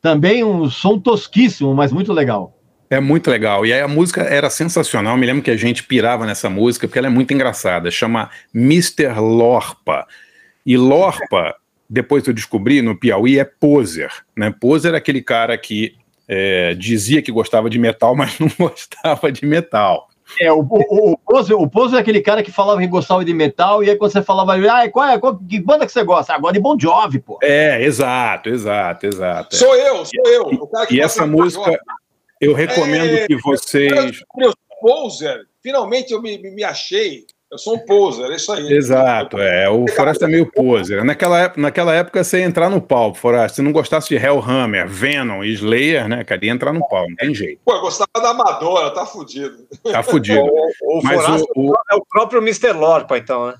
[0.00, 2.56] também um som tosquíssimo, mas muito legal.
[2.90, 3.64] É muito legal.
[3.64, 5.16] E aí a música era sensacional.
[5.16, 7.88] Me lembro que a gente pirava nessa música porque ela é muito engraçada.
[7.88, 9.14] Chama Mr.
[9.20, 10.08] Lorpa.
[10.66, 11.54] E Lorpa,
[11.88, 14.10] depois eu descobri no Piauí, é poser.
[14.36, 14.52] Né?
[14.60, 15.94] Poser é aquele cara que
[16.26, 20.08] é, dizia que gostava de metal, mas não gostava de metal.
[20.40, 23.82] É, o, o, o, Pose, o é aquele cara que falava que gostava de metal,
[23.82, 26.32] e aí quando você falava, ah, qual é, qual, que banda que você gosta?
[26.32, 27.38] Agora de Bon Jovi, pô.
[27.42, 29.56] É, exato, exato, exato.
[29.56, 30.70] Sou eu, sou eu.
[30.88, 31.80] e essa música,
[32.40, 34.22] eu recomendo é, que vocês...
[34.80, 38.72] Poser, finalmente eu me, me achei eu sou um poser, é isso aí.
[38.72, 39.68] Exato, é.
[39.68, 41.04] O Forasta é meio poser.
[41.04, 43.56] Naquela época, naquela época você ia entrar no palco, Forasta.
[43.56, 47.16] Se não gostasse de Hellhammer, Venom e Slayer, né, cara, ia entrar no palco, não
[47.16, 47.60] tem jeito.
[47.64, 49.66] Pô, eu gostava da Amadora, tá fudido.
[49.82, 50.40] Tá fudido.
[50.80, 52.72] o, o Mas o, o, é o próprio Mr.
[52.72, 53.54] Lorpa, então, né?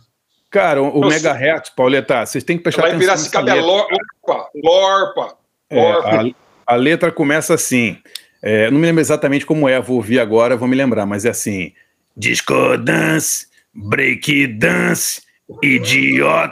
[0.53, 3.17] Cara, o, o Megahertz, Pauleta, vocês têm que prestar Vai atenção.
[3.17, 5.37] Vai virar esse Lorpa, Lorpa,
[5.73, 6.17] Lorpa.
[6.17, 6.31] É,
[6.71, 7.99] a, a, letra começa assim.
[8.43, 11.31] É, não me lembro exatamente como é, vou ouvir agora, vou me lembrar, mas é
[11.31, 11.73] assim.
[12.17, 15.23] Disco dance breakdance,
[15.63, 16.45] idiotas.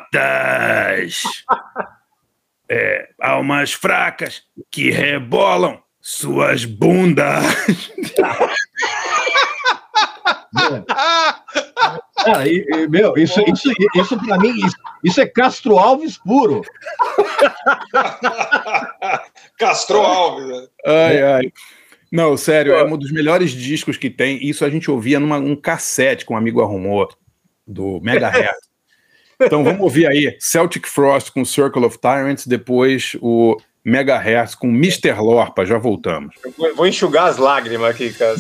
[2.71, 7.43] É, almas fracas que rebolam suas bundas.
[12.25, 16.61] Cara, e, e, meu, isso, isso, isso pra mim, isso, isso, é Castro Alves puro.
[19.59, 20.47] Castro Alves.
[20.47, 20.67] Né?
[20.85, 21.53] Ai, ai.
[22.11, 24.45] Não, sério, é um dos melhores discos que tem.
[24.47, 27.09] Isso a gente ouvia num um cassete que um amigo arrumou,
[27.67, 28.69] do Megahertz.
[29.41, 35.13] então vamos ouvir aí Celtic Frost com Circle of Tyrants, depois o Megahertz com Mr.
[35.21, 35.67] Lorpa.
[35.67, 36.35] Já voltamos.
[36.59, 38.37] Eu vou enxugar as lágrimas aqui, cara.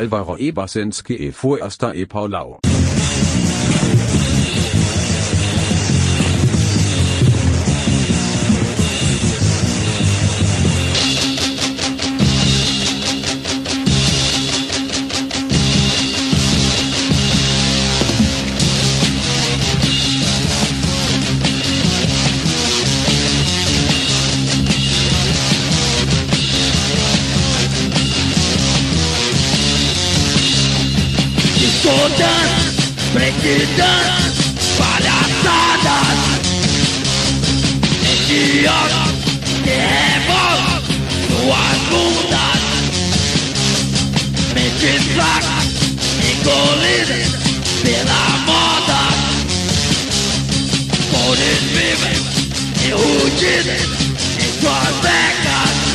[0.00, 0.50] Alvaro E.
[0.50, 2.69] Basinski e Fuerza e Paulau.
[32.20, 32.74] Todas
[33.14, 34.34] preguiças,
[34.76, 36.18] palhaçadas
[38.28, 39.14] Idiotas
[39.64, 40.82] revolam
[41.26, 42.62] suas bundas
[44.54, 45.68] Mentes fracas,
[46.30, 47.30] engolidas
[47.82, 49.02] pela moda
[51.10, 52.20] Cores vivas,
[52.84, 53.88] iludidas
[54.38, 55.89] em suas becas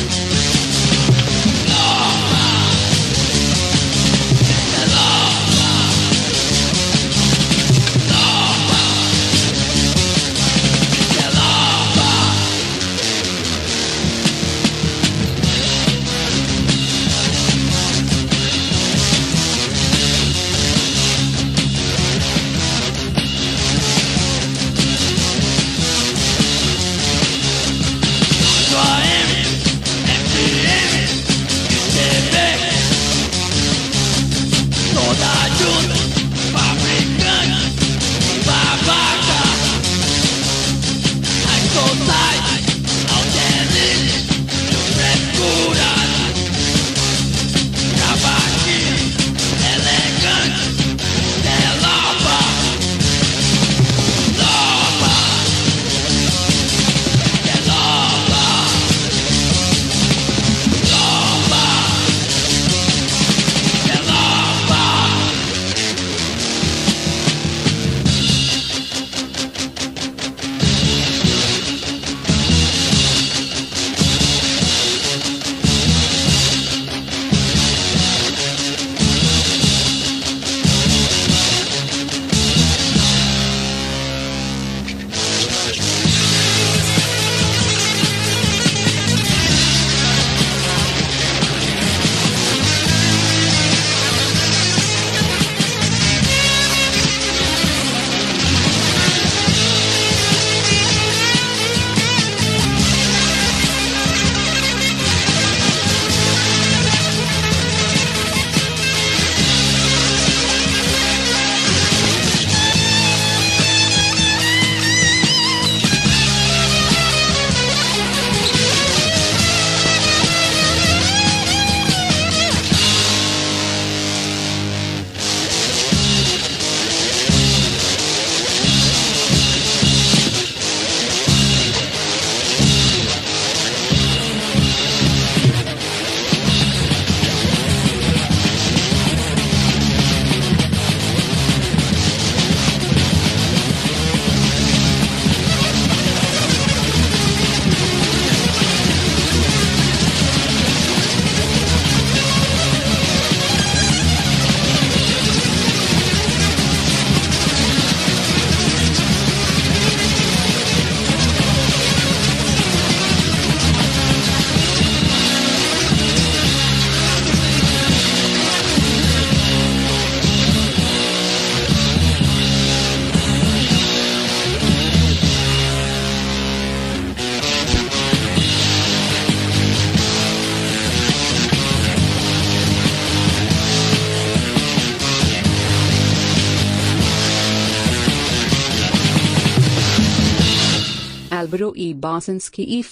[192.06, 192.84] Bosanski e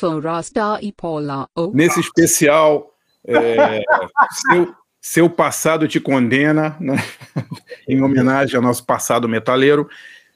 [0.82, 1.48] e Paula.
[1.72, 2.90] Nesse especial,
[3.24, 3.80] é,
[4.50, 6.96] seu, seu passado te condena, né?
[7.88, 9.88] em homenagem ao nosso passado metaleiro.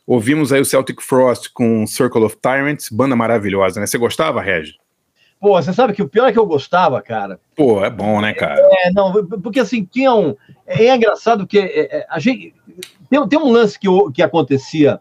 [0.06, 3.86] Ouvimos aí o Celtic Frost com Circle of Tyrants, banda maravilhosa, né?
[3.86, 4.74] Você gostava, Regi?
[5.40, 7.40] Pô, você sabe que o pior é que eu gostava, cara.
[7.56, 8.60] Pô, é bom, né, cara?
[8.84, 9.12] É, não,
[9.42, 10.36] porque assim, tinha um.
[10.66, 12.54] É engraçado que é, é, a gente.
[13.10, 15.00] Tem, tem um lance que, que acontecia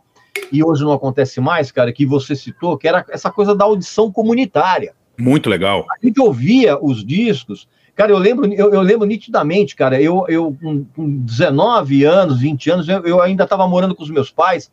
[0.51, 4.11] e hoje não acontece mais, cara, que você citou, que era essa coisa da audição
[4.11, 4.93] comunitária.
[5.17, 5.85] Muito legal.
[5.91, 7.67] A gente ouvia os discos.
[7.95, 12.69] Cara, eu lembro, eu, eu lembro nitidamente, cara, eu, eu com, com 19 anos, 20
[12.69, 14.71] anos, eu, eu ainda estava morando com os meus pais,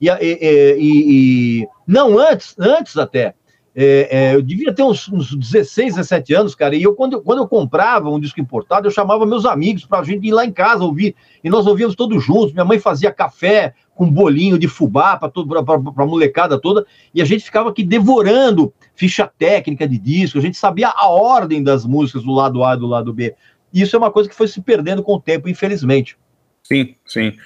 [0.00, 3.34] e, e, e, e, não antes, antes até,
[3.74, 7.22] É, é, eu devia ter uns, uns 16, 17 anos, cara, e eu quando, eu,
[7.22, 10.44] quando eu comprava um disco importado, eu chamava meus amigos para a gente ir lá
[10.44, 12.52] em casa ouvir, e nós ouvíamos todos juntos.
[12.52, 17.44] Minha mãe fazia café com bolinho de fubá para a molecada toda, e a gente
[17.44, 22.32] ficava aqui devorando ficha técnica de disco, a gente sabia a ordem das músicas do
[22.32, 23.34] lado A e do lado B.
[23.72, 26.16] E isso é uma coisa que foi se perdendo com o tempo, infelizmente.
[26.62, 27.36] Sim, sim.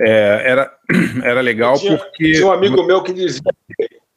[0.00, 0.78] É, era,
[1.24, 2.32] era legal tinha, porque.
[2.32, 3.42] Tinha um amigo meu que dizia: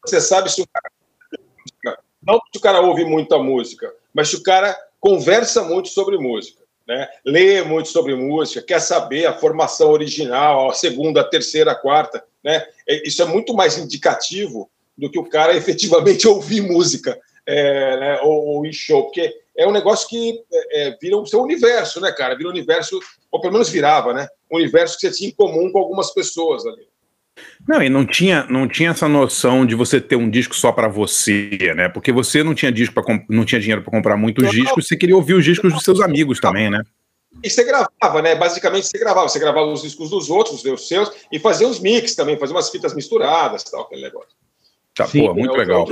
[0.05, 1.99] você sabe se o cara.
[2.23, 6.60] Não se o cara ouve muita música, mas se o cara conversa muito sobre música,
[6.91, 7.07] né?
[7.25, 12.21] lê muito sobre música, quer saber a formação original, a segunda, a terceira, a quarta.
[12.43, 12.65] Né?
[12.87, 18.21] É, isso é muito mais indicativo do que o cara efetivamente ouvir música é, né?
[18.21, 22.01] ou, ou ir show, porque é um negócio que é, é, vira o seu universo,
[22.01, 22.35] né, cara?
[22.35, 22.99] Vira um universo,
[23.31, 24.27] ou pelo menos virava, né?
[24.51, 26.87] Um universo que você tinha em comum com algumas pessoas ali.
[27.67, 30.87] Não, e não tinha, não tinha essa noção de você ter um disco só para
[30.87, 31.87] você, né?
[31.89, 34.97] Porque você não tinha disco para não tinha dinheiro para comprar muitos não, discos, você
[34.97, 36.83] queria ouvir os discos dos seus amigos também, né?
[37.43, 38.35] E você gravava, né?
[38.35, 42.13] Basicamente você gravava, você gravava os discos dos outros, os seus, e fazia uns mix
[42.13, 44.29] também, fazia umas fitas misturadas, tal, aquele negócio.
[44.93, 45.87] Tá, Sim, pô, muito é legal.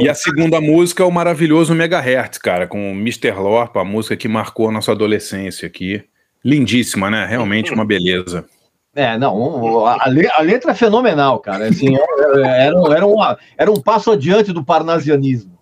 [0.00, 3.30] E a segunda música é o maravilhoso Megahertz, cara, com Mr.
[3.32, 6.02] Lorpa, a música que marcou a nossa adolescência aqui.
[6.44, 7.26] Lindíssima, né?
[7.26, 8.44] Realmente uma beleza.
[8.94, 11.68] É, não, a, a letra é fenomenal, cara.
[11.68, 11.96] Assim,
[12.44, 15.58] era, era, uma, era um passo adiante do parnasianismo.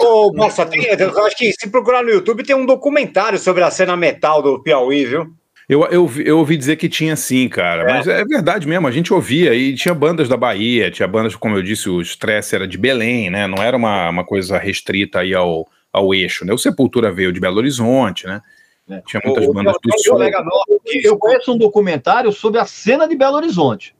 [0.00, 3.70] Ô, nossa, tem, eu acho que se procurar no YouTube tem um documentário sobre a
[3.70, 5.26] cena metal do Piauí, viu?
[5.68, 7.94] Eu, eu, eu ouvi dizer que tinha sim, cara, é.
[7.94, 11.56] mas é verdade mesmo, a gente ouvia e tinha bandas da Bahia, tinha bandas, como
[11.56, 13.46] eu disse, o Stress era de Belém, né?
[13.46, 16.54] Não era uma, uma coisa restrita aí ao, ao eixo, né?
[16.54, 18.40] O Sepultura veio de Belo Horizonte, né?
[18.90, 19.02] É.
[19.06, 20.18] Tinha muitas o, bandas do sul.
[21.02, 23.94] Eu conheço um documentário sobre a cena de Belo Horizonte.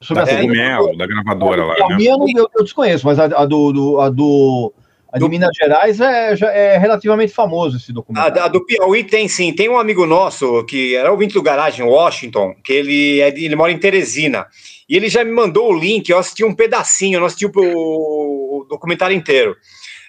[0.00, 1.74] Sobre da a cena Mel, da gravadora lá.
[1.74, 1.96] A né?
[1.96, 4.72] minha eu, eu, desconheço, mas a, a do, do, a do
[5.10, 5.28] a de do...
[5.28, 8.40] Minas Gerais é, já é relativamente famoso esse documentário.
[8.40, 9.52] A, a, do Piauí tem sim.
[9.52, 13.72] Tem um amigo nosso que era ouvinte do Garagem, Washington, que ele, é, ele mora
[13.72, 14.46] em Teresina.
[14.88, 17.50] E ele já me mandou o link, eu assisti um pedacinho, eu não assisti o,
[17.50, 19.56] o documentário inteiro.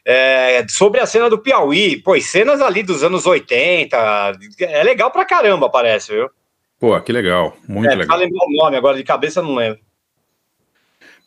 [0.06, 3.97] É, sobre a cena do Piauí, pô, cenas ali dos anos 80,
[4.62, 6.30] é legal pra caramba, parece, viu?
[6.80, 8.18] Pô, que legal, muito é, legal.
[8.18, 9.80] lembrar o nome agora de cabeça, não lembro.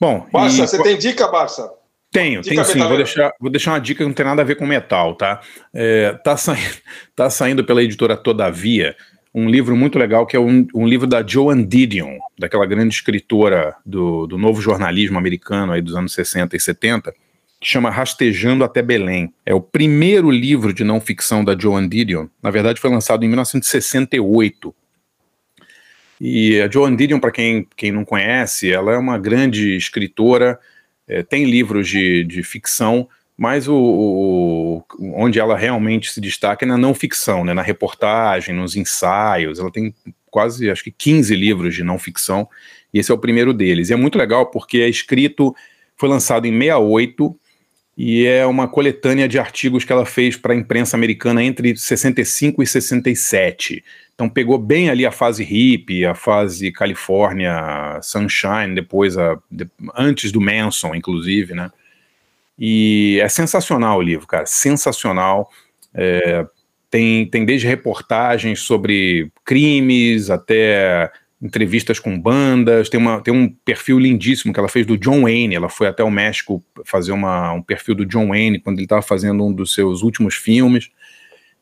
[0.00, 0.66] Bom, Barça, e...
[0.66, 1.70] você tem dica, Barça?
[2.10, 2.88] Tenho, dica tenho sim.
[2.88, 5.40] Vou deixar, vou deixar uma dica que não tem nada a ver com metal, tá?
[5.72, 6.76] É, tá, saindo,
[7.14, 8.96] tá saindo pela editora Todavia
[9.34, 13.74] um livro muito legal que é um, um livro da Joan Didion, daquela grande escritora
[13.84, 17.14] do, do novo jornalismo americano aí dos anos 60 e 70,
[17.62, 19.32] que chama Rastejando até Belém.
[19.46, 22.26] É o primeiro livro de não ficção da Joan Didion.
[22.42, 24.74] Na verdade, foi lançado em 1968.
[26.20, 30.58] E a Joan Didion, para quem, quem não conhece, ela é uma grande escritora
[31.06, 34.84] é, tem livros de, de ficção, mas o, o,
[35.14, 39.58] onde ela realmente se destaca é na não ficção, né, na reportagem, nos ensaios.
[39.58, 39.94] Ela tem
[40.30, 42.48] quase, acho que 15 livros de não ficção,
[42.92, 43.90] e esse é o primeiro deles.
[43.90, 45.54] E é muito legal porque é escrito,
[45.96, 47.38] foi lançado em 68
[47.96, 52.62] e é uma coletânea de artigos que ela fez para a imprensa americana entre 65
[52.62, 53.84] e 67.
[54.14, 60.32] Então pegou bem ali a fase hippie, a fase Califórnia, Sunshine, depois a, de, antes
[60.32, 61.70] do Manson, inclusive, né?
[62.58, 65.50] E é sensacional o livro, cara, sensacional.
[65.94, 66.46] É,
[66.90, 71.10] tem, tem desde reportagens sobre crimes até
[71.42, 75.56] entrevistas com bandas, tem, uma, tem um perfil lindíssimo que ela fez do John Wayne,
[75.56, 79.02] ela foi até o México fazer uma, um perfil do John Wayne quando ele estava
[79.02, 80.90] fazendo um dos seus últimos filmes.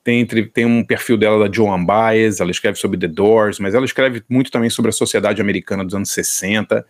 [0.05, 3.85] Tem, tem um perfil dela da Joan Baez, ela escreve sobre The Doors, mas ela
[3.85, 6.85] escreve muito também sobre a sociedade americana dos anos 60.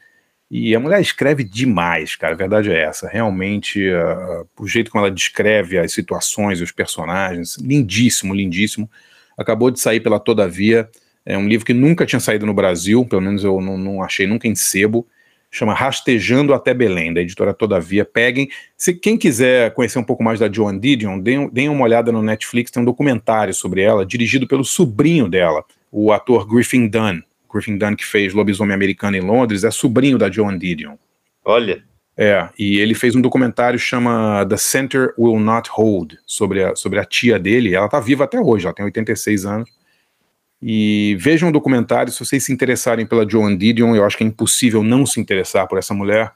[0.51, 2.35] E a mulher escreve demais, cara.
[2.35, 3.09] A verdade é essa.
[3.09, 8.91] Realmente, uh, o jeito como ela descreve as situações e os personagens, lindíssimo, lindíssimo.
[9.39, 10.89] Acabou de sair pela Todavia.
[11.25, 14.27] É um livro que nunca tinha saído no Brasil, pelo menos eu não, não achei
[14.27, 15.07] nunca em sebo
[15.51, 18.05] chama Rastejando até Belém, da editora Todavia.
[18.05, 18.49] Peguem.
[18.77, 22.23] Se quem quiser conhecer um pouco mais da Joan Didion, deem, deem uma olhada no
[22.23, 27.21] Netflix, tem um documentário sobre ela, dirigido pelo sobrinho dela, o ator Griffin Dunn.
[27.53, 30.95] Griffin Dunn, que fez Lobisomem Americano em Londres, é sobrinho da Joan Didion.
[31.45, 31.83] Olha.
[32.17, 36.99] É, e ele fez um documentário chama The Center Will Not Hold, sobre a, sobre
[36.99, 37.75] a tia dele.
[37.75, 39.80] Ela tá viva até hoje, ela tem 86 anos.
[40.63, 44.27] E vejam o documentário, se vocês se interessarem pela Joan Didion, eu acho que é
[44.27, 46.33] impossível não se interessar por essa mulher.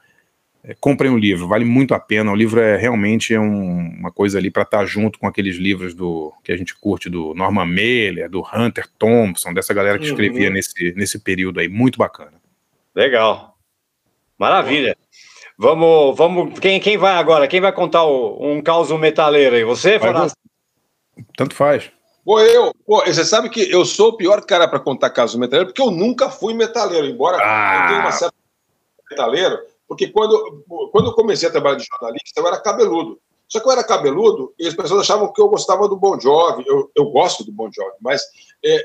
[0.67, 2.33] É, comprem o livro, vale muito a pena.
[2.33, 5.57] O livro é realmente é um, uma coisa ali para estar tá junto com aqueles
[5.57, 10.07] livros do que a gente curte do Norman Mailer, do Hunter Thompson, dessa galera que
[10.07, 10.55] escrevia uhum.
[10.55, 11.69] nesse, nesse período aí.
[11.69, 12.33] Muito bacana.
[12.95, 13.59] Legal.
[14.39, 14.97] Maravilha.
[15.59, 16.59] Vamos, vamos.
[16.59, 17.47] Quem, quem vai agora?
[17.47, 19.65] Quem vai contar o- um caos metaleiro aí?
[19.65, 20.37] Você, Forasta?
[21.37, 21.91] Tanto faz.
[22.25, 25.73] Pô, eu, pô, você sabe que eu sou o pior cara para contar casos metaleiros,
[25.73, 27.83] porque eu nunca fui metaleiro, embora Ah.
[27.83, 28.35] eu tenha uma certa
[29.11, 33.21] metaleiro, porque quando, quando eu comecei a trabalhar de jornalista, eu era cabeludo.
[33.47, 36.65] Só que eu era cabeludo e as pessoas achavam que eu gostava do Bon Jovi.
[36.67, 38.23] Eu, eu gosto do Bon Jovi, mas,
[38.65, 38.85] é,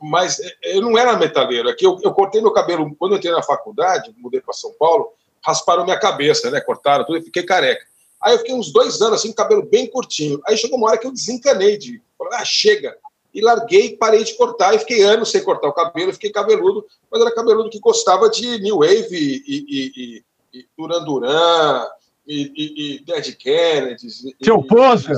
[0.00, 1.68] mas é, eu não era metaleiro.
[1.68, 5.12] Aqui eu, eu cortei meu cabelo quando eu entrei na faculdade, mudei para São Paulo,
[5.44, 6.60] rasparam minha cabeça, né?
[6.60, 7.84] Cortaram tudo e fiquei careca.
[8.22, 10.40] Aí eu fiquei uns dois anos assim, com cabelo bem curtinho.
[10.46, 12.00] Aí chegou uma hora que eu desencanei de.
[12.18, 12.96] Falei, ah, chega.
[13.32, 17.20] E larguei, parei de cortar e fiquei anos sem cortar o cabelo, fiquei cabeludo, mas
[17.20, 20.24] era cabeludo que gostava de New Wave e, e, e,
[20.58, 21.86] e Duran Duran
[22.26, 24.24] e, Dead Kennedys.
[24.24, 25.16] e- Seu Poser.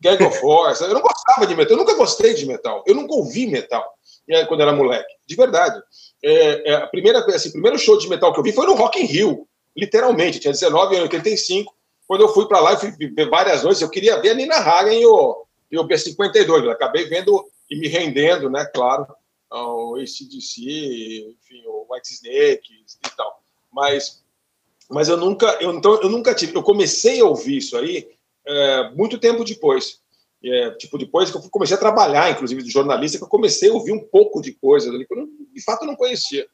[0.00, 0.82] Gang of Force.
[0.82, 2.84] Eu não gostava de metal, eu nunca gostei de metal.
[2.86, 3.84] Eu nunca ouvi metal
[4.28, 5.80] é, quando era moleque, de verdade.
[6.22, 8.74] É, é, a primeira, assim, o primeiro show de metal que eu vi foi no
[8.74, 9.46] Rock in Rio,
[9.76, 10.36] literalmente.
[10.36, 11.74] Eu tinha 19 anos, 85.
[12.06, 13.82] Quando eu fui para lá, eu fui ver várias noites.
[13.82, 16.64] Eu queria ver a Nina Hagen e o, e o B-52.
[16.64, 18.64] Eu acabei vendo e me rendendo, né?
[18.74, 19.06] Claro,
[19.50, 22.72] ao ACDC, enfim, o White Snake
[23.04, 23.42] e tal.
[23.72, 24.22] Mas,
[24.90, 26.54] mas eu nunca, eu, então, eu nunca tive.
[26.54, 28.08] Eu comecei a ouvir isso aí
[28.46, 30.00] é, muito tempo depois.
[30.42, 33.74] É, tipo, depois que eu comecei a trabalhar, inclusive, de jornalista, que eu comecei a
[33.74, 36.46] ouvir um pouco de coisas ali que eu, de fato, não conhecia.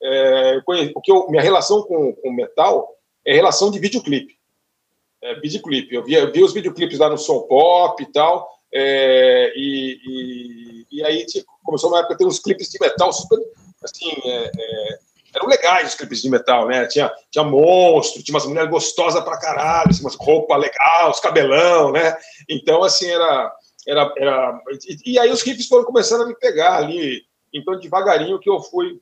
[0.00, 2.88] É, eu conhe- porque eu, minha relação com, com metal
[3.24, 4.36] é relação de videoclipe.
[5.20, 5.94] É, videoclipe.
[5.94, 11.04] Eu via, via os videoclipes lá no Som Pop e tal, é, e, e, e
[11.04, 13.38] aí tipo, começou uma época a ter uns clipes de metal super,
[13.82, 14.98] assim, é, é,
[15.34, 16.86] eram legais os clipes de metal, né?
[16.86, 21.90] Tinha, tinha monstro, tinha umas mulheres gostosas pra caralho, assim, umas roupas legais, os cabelão,
[21.90, 22.16] né?
[22.48, 23.56] Então, assim, era.
[23.86, 27.22] era, era e, e aí os clipes foram começando a me pegar ali.
[27.52, 29.00] Então, devagarinho que eu fui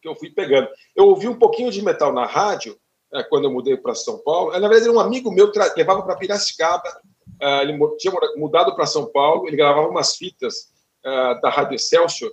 [0.00, 0.68] que eu fui pegando.
[0.94, 2.78] Eu ouvi um pouquinho de metal na rádio,
[3.12, 4.52] né, quando eu mudei para São Paulo.
[4.52, 7.00] Na verdade, era um amigo meu que levava para Piracicaba.
[7.40, 9.46] Ah, ele tinha mudado para São Paulo.
[9.46, 10.72] Ele gravava umas fitas
[11.04, 12.32] ah, da Rádio Excelsior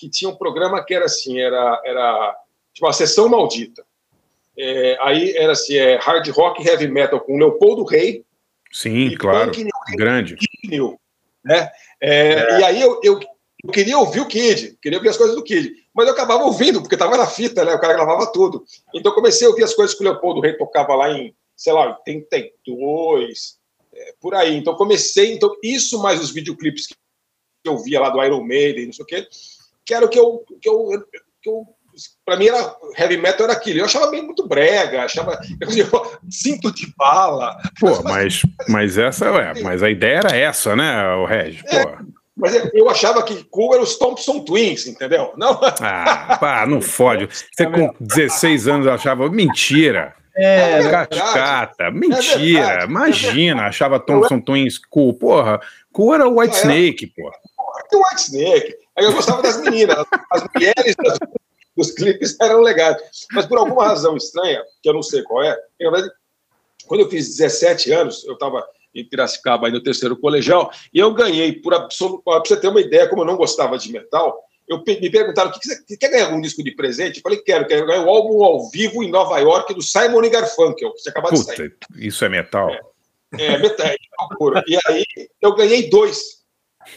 [0.00, 2.34] que tinha um programa que era assim, era, era
[2.72, 3.84] tipo uma sessão maldita.
[4.58, 8.24] É, aí era assim, é, hard rock, heavy metal com Leopoldo Rei
[8.72, 9.50] Sim, claro.
[9.50, 10.36] punk Grande.
[10.64, 10.98] New,
[11.44, 11.70] né?
[12.00, 13.20] É, E aí eu, eu,
[13.62, 16.80] eu queria ouvir o Kid, queria ouvir as coisas do Kid, mas eu acabava ouvindo,
[16.80, 17.74] porque estava na fita, né?
[17.74, 18.64] O cara gravava tudo.
[18.94, 21.72] Então eu comecei a ouvir as coisas que o Leopoldo Rei tocava lá em, sei
[21.72, 23.58] lá, 82,
[24.00, 24.56] é, por aí.
[24.56, 26.94] Então comecei, então isso mais os videoclipes que
[27.64, 29.26] eu via lá do Iron Maiden, não sei o quê,
[29.84, 31.04] que era o que eu, que eu,
[31.42, 31.66] que eu
[32.24, 33.80] para mim era heavy metal era aquilo.
[33.80, 37.56] Eu achava bem muito brega, achava eu, cinto de bala.
[37.78, 41.62] Pô, mas, mas essa, ué, mas a ideia era essa, né, o Reg?
[41.64, 42.10] Pô.
[42.36, 45.32] Mas eu achava que cool era os Thompson Twins, entendeu?
[45.36, 45.60] Não.
[45.80, 47.28] Ah, pá, não fode.
[47.52, 50.14] Você com 16 anos achava mentira.
[50.36, 52.18] É, Cascata, mentira.
[52.38, 55.14] verdade, é Imagina, achava Thompson Twins cool.
[55.14, 55.60] Porra,
[55.92, 56.72] cool era o White Ah, era.
[56.74, 57.36] Snake, porra.
[57.90, 58.76] Tem o White Snake.
[58.96, 61.18] Aí eu gostava das meninas, as mulheres das-
[61.76, 62.96] dos clipes eram legais.
[63.32, 66.12] Mas por alguma razão estranha, que eu não sei qual é, na verdade,
[66.86, 68.64] quando eu fiz 17 anos, eu estava
[68.94, 72.80] em Piracicaba, aí no terceiro colegial, e eu ganhei, por absoluto, para você ter uma
[72.80, 76.26] ideia, como eu não gostava de metal, eu me perguntaram, o você você quer ganhar
[76.26, 77.16] algum disco de presente?
[77.16, 80.92] Eu falei, quero, quero ganhar o álbum ao vivo em Nova York do Simon Garfunkel,
[80.92, 81.76] que tinha acabado de sair.
[81.96, 82.70] Isso é metal.
[83.36, 83.98] É, metade,
[84.38, 84.62] puro.
[84.68, 85.04] E aí
[85.42, 86.40] eu ganhei dois.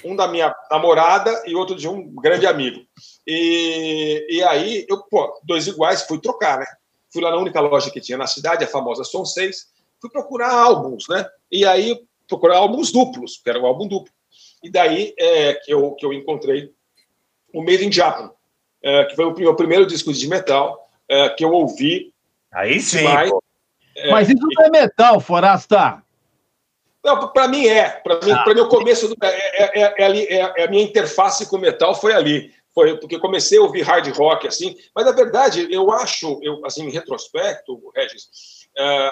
[0.03, 2.79] Um da minha namorada e outro de um grande amigo.
[3.27, 6.65] E, e aí, eu, pô, dois iguais, fui trocar, né?
[7.11, 9.67] Fui lá na única loja que tinha na cidade, a famosa Som 6,
[9.99, 11.27] fui procurar álbuns, né?
[11.51, 14.13] E aí, procurar álbuns duplos, que era um álbum duplo.
[14.63, 16.71] E daí é, que, eu, que eu encontrei
[17.53, 18.31] o Made in Japan,
[18.81, 22.13] é, que foi o meu primeiro disco de metal é, que eu ouvi
[22.53, 22.97] Aí sim.
[22.99, 23.29] demais.
[23.29, 23.43] pô.
[24.11, 26.01] Mas isso não é metal, Forasta.
[27.03, 27.89] Não, para mim é.
[27.89, 28.53] Para mim, Ah.
[28.53, 31.57] mim, o começo do, é, é, é, é ali, é, é a minha interface com
[31.57, 32.53] o metal foi ali.
[32.73, 34.75] Foi porque eu comecei a ouvir hard rock assim.
[34.95, 38.67] Mas na verdade, eu acho, eu assim, em retrospecto, Regis,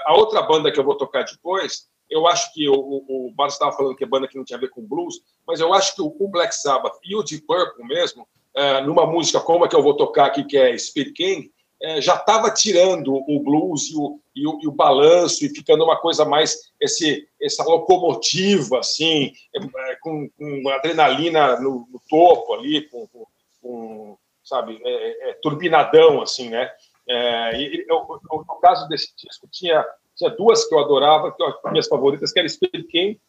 [0.06, 3.54] a outra banda que eu vou tocar depois, eu acho que o, o, o Barros
[3.54, 5.96] estava falando que é banda que não tinha a ver com blues, mas eu acho
[5.96, 9.70] que o, o Black Sabbath e o Deep Purple mesmo, eh, numa música como a
[9.70, 11.52] que eu vou tocar aqui, que é Spirit King,
[11.82, 15.84] eh, já estava tirando o blues e o, e, o, e o balanço e ficando
[15.84, 22.88] uma coisa mais esse essa locomotiva assim é, com, com adrenalina no, no topo ali
[22.90, 23.26] com, com,
[23.62, 26.70] com sabe é, é, turbinadão assim né?
[27.10, 29.84] É, e, eu, no caso desse disco tinha
[30.22, 33.20] tinha duas que eu adorava que eu, minhas favoritas que eram Spirit King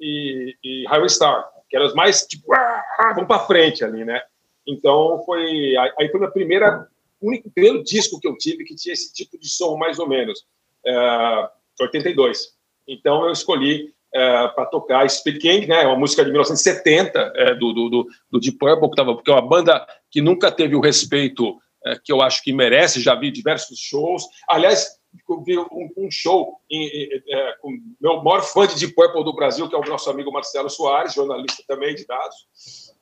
[0.00, 4.22] e, e Highway Star que eram as mais tipo ah, vamos para frente ali né
[4.66, 6.88] então foi aí foi a primeira
[7.20, 10.44] único primeiro disco que eu tive que tinha esse tipo de som mais ou menos
[10.84, 11.48] é,
[11.80, 12.48] 82.
[12.86, 17.72] Então eu escolhi é, para tocar Speed King, né, uma música de 1970 é, do,
[17.72, 20.80] do, do, do Deep Purple, que, tava, que é uma banda que nunca teve o
[20.80, 24.24] respeito é, que eu acho que merece, já vi diversos shows.
[24.48, 25.00] Aliás,
[25.44, 29.68] vi um, um show em, é, com meu maior fã de Deep Purple do Brasil,
[29.68, 32.94] que é o nosso amigo Marcelo Soares, jornalista também de dados.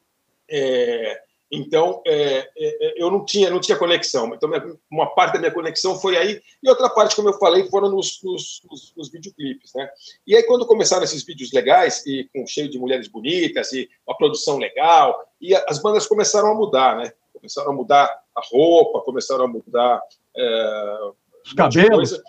[0.49, 4.33] É, então, é, é, eu não tinha, não tinha conexão.
[4.33, 7.69] Então, minha, uma parte da minha conexão foi aí, e outra parte, como eu falei,
[7.69, 9.73] foram nos, nos, nos, nos videoclipes.
[9.75, 9.91] Né?
[10.27, 14.17] E aí, quando começaram esses vídeos legais, e com cheio de mulheres bonitas, e uma
[14.17, 17.13] produção legal, e as bandas começaram a mudar, né?
[17.33, 20.01] Começaram a mudar a roupa, começaram a mudar.
[20.37, 21.11] É,
[21.45, 22.21] Os cabelos.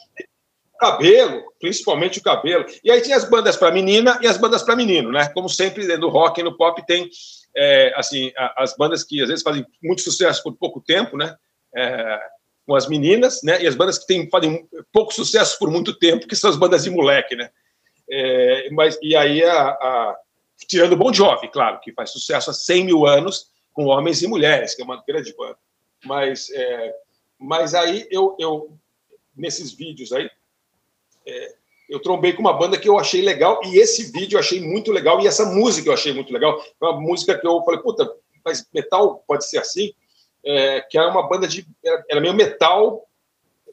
[0.79, 2.65] Cabelo, principalmente o cabelo.
[2.83, 5.29] E aí tinha as bandas para menina e as bandas para menino, né?
[5.29, 7.07] Como sempre, no rock e no pop tem
[7.55, 11.35] é, assim, a, as bandas que às vezes fazem muito sucesso por pouco tempo, né?
[11.75, 12.19] É,
[12.65, 13.61] com as meninas, né?
[13.61, 16.83] E as bandas que tem, fazem pouco sucesso por muito tempo, que são as bandas
[16.83, 17.49] de moleque, né?
[18.09, 20.15] É, mas, e aí, a, a,
[20.67, 24.27] tirando o Bon Jovi, claro, que faz sucesso há 100 mil anos com homens e
[24.27, 25.57] mulheres, que é uma grande banda.
[26.05, 26.93] Mas, é,
[27.39, 28.77] mas aí, eu, eu,
[29.41, 30.29] nesses vídeos aí,
[31.25, 31.55] é,
[31.89, 34.91] eu trombei com uma banda que eu achei legal, e esse vídeo eu achei muito
[34.91, 36.63] legal, e essa música eu achei muito legal.
[36.79, 38.09] Uma música que eu falei, puta,
[38.45, 39.93] mas metal pode ser assim?
[40.43, 41.67] É, que era uma banda de.
[42.09, 43.05] Era meio metal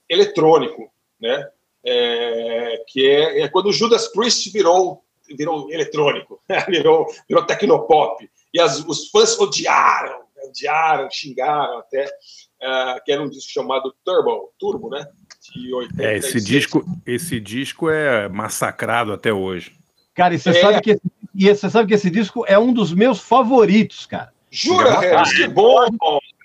[0.09, 0.91] eletrônico,
[1.21, 1.49] né?
[1.85, 8.29] É, que é, é, quando Judas Priest virou, virou eletrônico, virou, virou tecnopop.
[8.53, 14.53] E as, os fãs odiaram, odiaram, xingaram até, uh, que era um disco chamado Turbo,
[14.59, 15.07] Turbo, né?
[15.53, 16.09] De 86.
[16.09, 19.73] É, esse disco, esse disco é massacrado até hoje.
[20.15, 20.61] Cara, e você, é.
[20.61, 21.03] sabe que esse,
[21.35, 24.33] e você sabe que esse disco é um dos meus favoritos, cara.
[24.51, 25.37] Jura, Regis?
[25.37, 25.87] Que bom!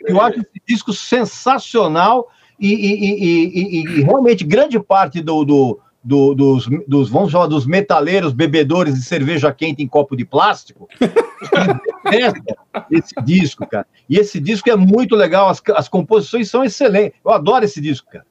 [0.02, 2.30] Eu acho esse disco sensacional
[2.60, 7.66] e, e, e, e realmente grande parte do, do, do, dos, dos, vamos chamar, dos
[7.66, 10.88] metaleiros bebedores de cerveja quente em copo de plástico,
[12.92, 13.88] esse disco, cara.
[14.10, 17.18] E esse disco é muito legal, as, as composições são excelentes.
[17.24, 18.26] Eu adoro esse disco, cara.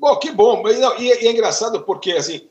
[0.00, 0.62] Bom, que bom.
[0.66, 2.48] E, e, é engraçado porque, assim,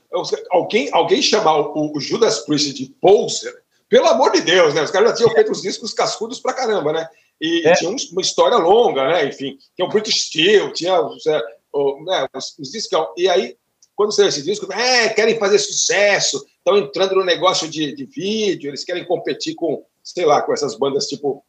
[0.51, 4.83] alguém, alguém chamar o, o, Judas Priest de poser, pelo amor de Deus, né?
[4.83, 7.09] Os caras já tinham feito os discos cascudos pra caramba, né?
[7.41, 7.73] E, é.
[7.73, 9.25] tinha uma história longa, né?
[9.25, 11.41] Enfim, tinha o British Steel, tinha é,
[11.73, 13.07] o, né, os, os discos.
[13.17, 13.57] E aí,
[13.95, 18.69] quando saiu esse disco, é, querem fazer sucesso, estão entrando no negócio de, de vídeo,
[18.69, 21.43] eles querem competir com, sei lá, com essas bandas tipo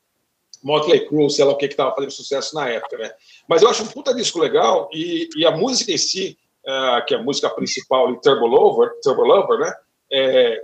[0.63, 3.11] Motley Crue, sei lá o que estava fazendo sucesso na época, né?
[3.49, 7.15] Mas eu acho um puta disco legal e, e a música em si, uh, que
[7.15, 9.75] é a música principal, Turbo Lover, Turbo Lover, né?
[10.13, 10.63] É,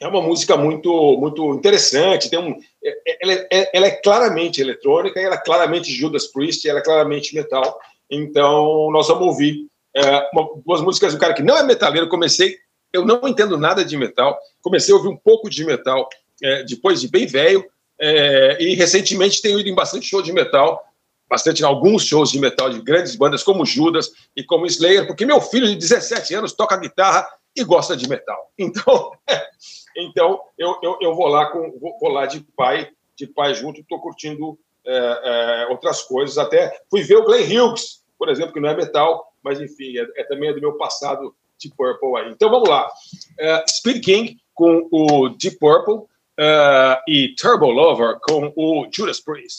[0.00, 2.30] é uma música muito muito interessante.
[2.30, 6.66] Tem um, é, é, ela, é, ela é claramente eletrônica, ela é claramente Judas Priest,
[6.68, 7.78] ela é claramente metal.
[8.10, 12.08] Então nós vamos ouvir é, uma, duas músicas do cara que não é metaleiro.
[12.08, 12.56] Comecei,
[12.92, 14.38] eu não entendo nada de metal.
[14.62, 16.08] Comecei a ouvir um pouco de metal
[16.42, 17.64] é, depois de bem velho.
[18.00, 20.82] É, e recentemente tenho ido em bastante show de metal,
[21.28, 25.26] bastante em alguns shows de metal de grandes bandas como Judas e como Slayer, porque
[25.26, 28.50] meu filho de 17 anos toca guitarra e gosta de metal.
[28.58, 29.12] Então,
[29.96, 34.00] então eu, eu, eu, vou lá com vou, lá de pai de pai junto, estou
[34.00, 36.38] curtindo é, é, outras coisas.
[36.38, 40.06] Até fui ver o Glenn Hughes, por exemplo, que não é metal, mas enfim, é,
[40.16, 42.30] é também é do meu passado de Purple aí.
[42.30, 42.86] Então vamos lá.
[42.86, 46.06] Uh, Speed King com o Deep Purple
[46.40, 49.58] uh, e Turbo Lover com o Judas Priest.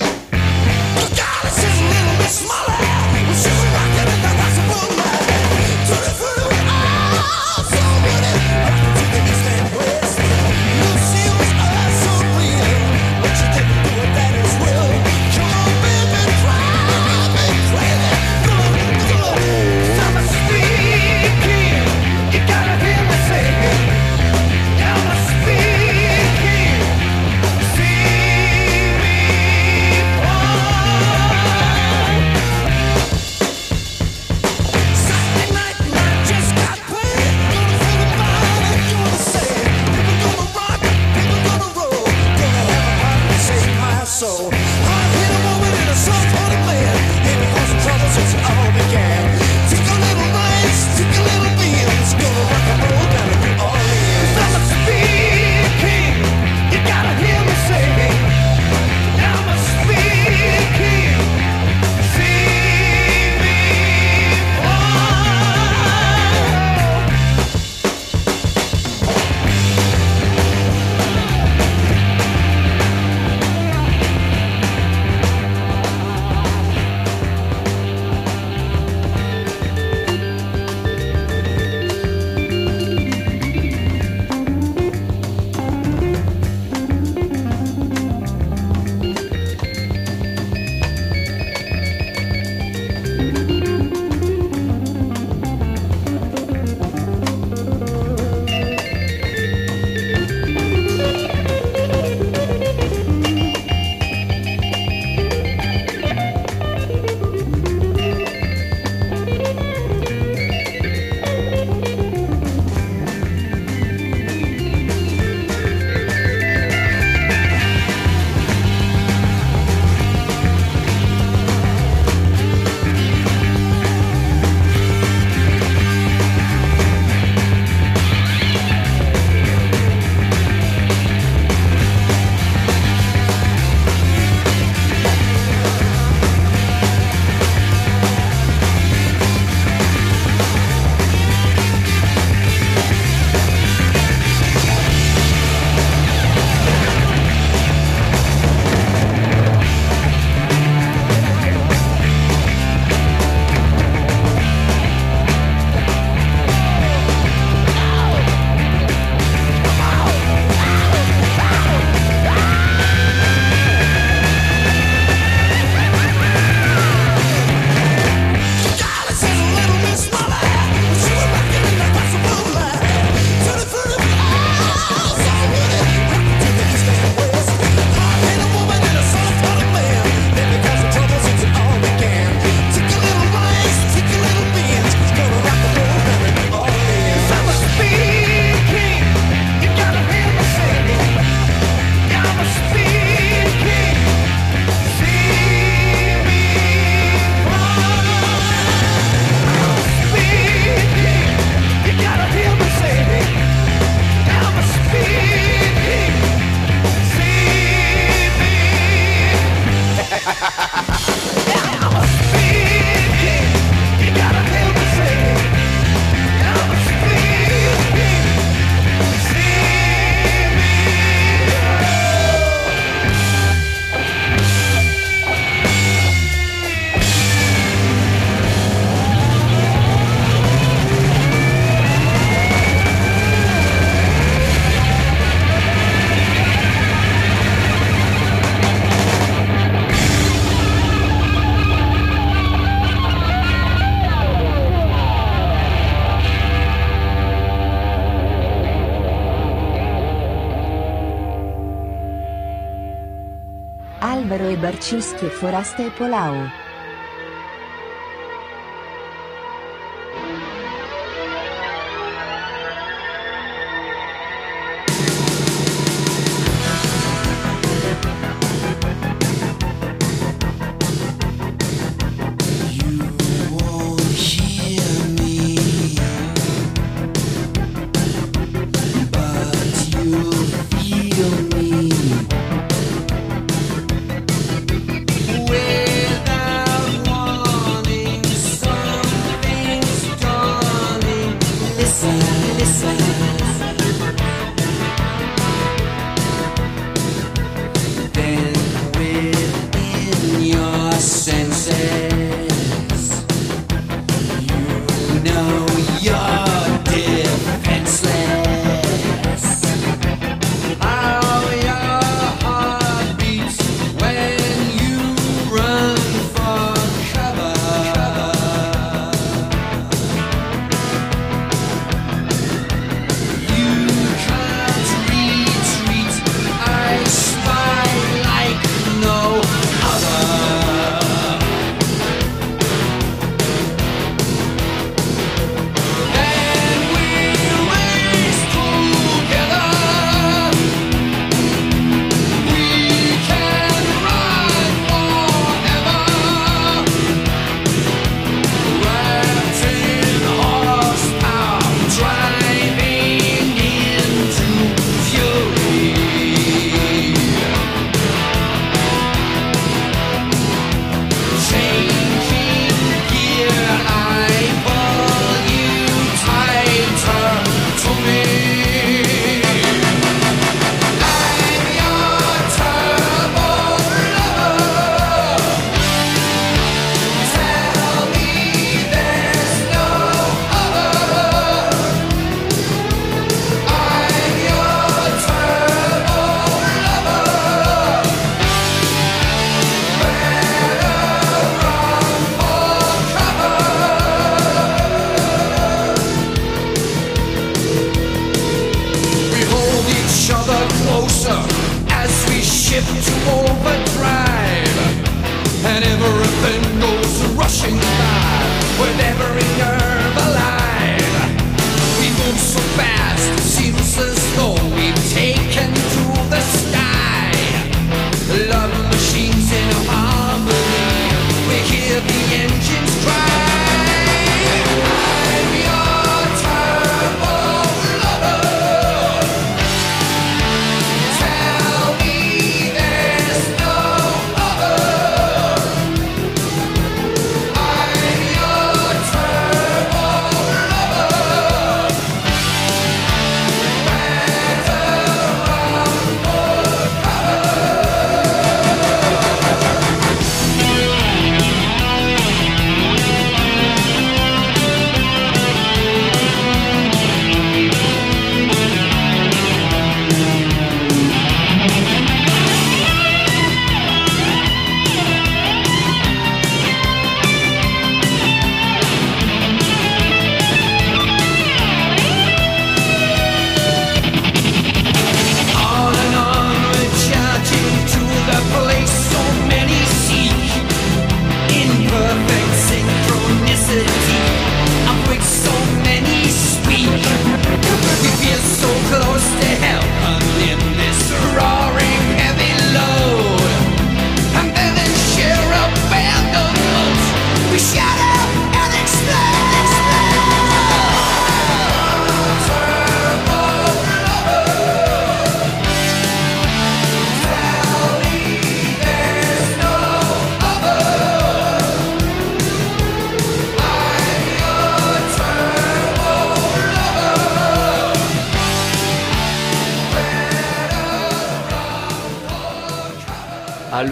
[254.62, 256.61] Alvaro e Barcischi e Forasta e Polao.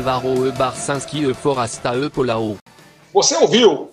[0.09, 0.51] Alvaro E.
[0.51, 1.33] Barcinski E.
[1.33, 2.09] Forasta E.
[2.09, 2.57] Polao.
[3.13, 3.91] Você ouviu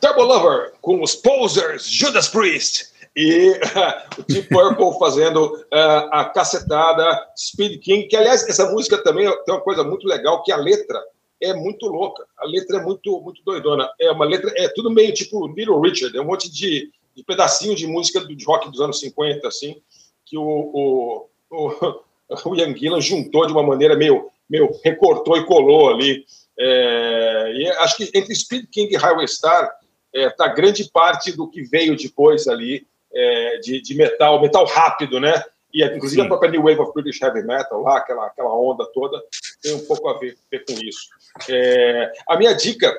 [0.00, 3.52] Turbo Lover com os Posers, Judas Priest e
[4.18, 7.04] o Deep Purple fazendo eh, a cacetada
[7.36, 11.02] Speed King, que aliás essa música também tem uma coisa muito legal que a letra
[11.40, 15.12] é muito louca, a letra é muito muito doidona, é uma letra é tudo meio
[15.12, 19.00] tipo Little Richard, é um monte de, de pedacinho de música de rock dos anos
[19.00, 19.80] 50 assim,
[20.24, 22.00] que o, o, o,
[22.50, 26.24] o Ian Gillan juntou de uma maneira meio meu, recortou e colou ali.
[26.58, 29.70] É, e acho que entre Speed King e Highway Star
[30.12, 35.42] está grande parte do que veio depois ali é, de, de metal, metal rápido, né?
[35.72, 36.26] E inclusive Sim.
[36.26, 39.22] a própria New Wave of British Heavy Metal, lá, aquela, aquela onda toda,
[39.60, 41.08] tem um pouco a ver, ver com isso.
[41.50, 42.96] É, a minha dica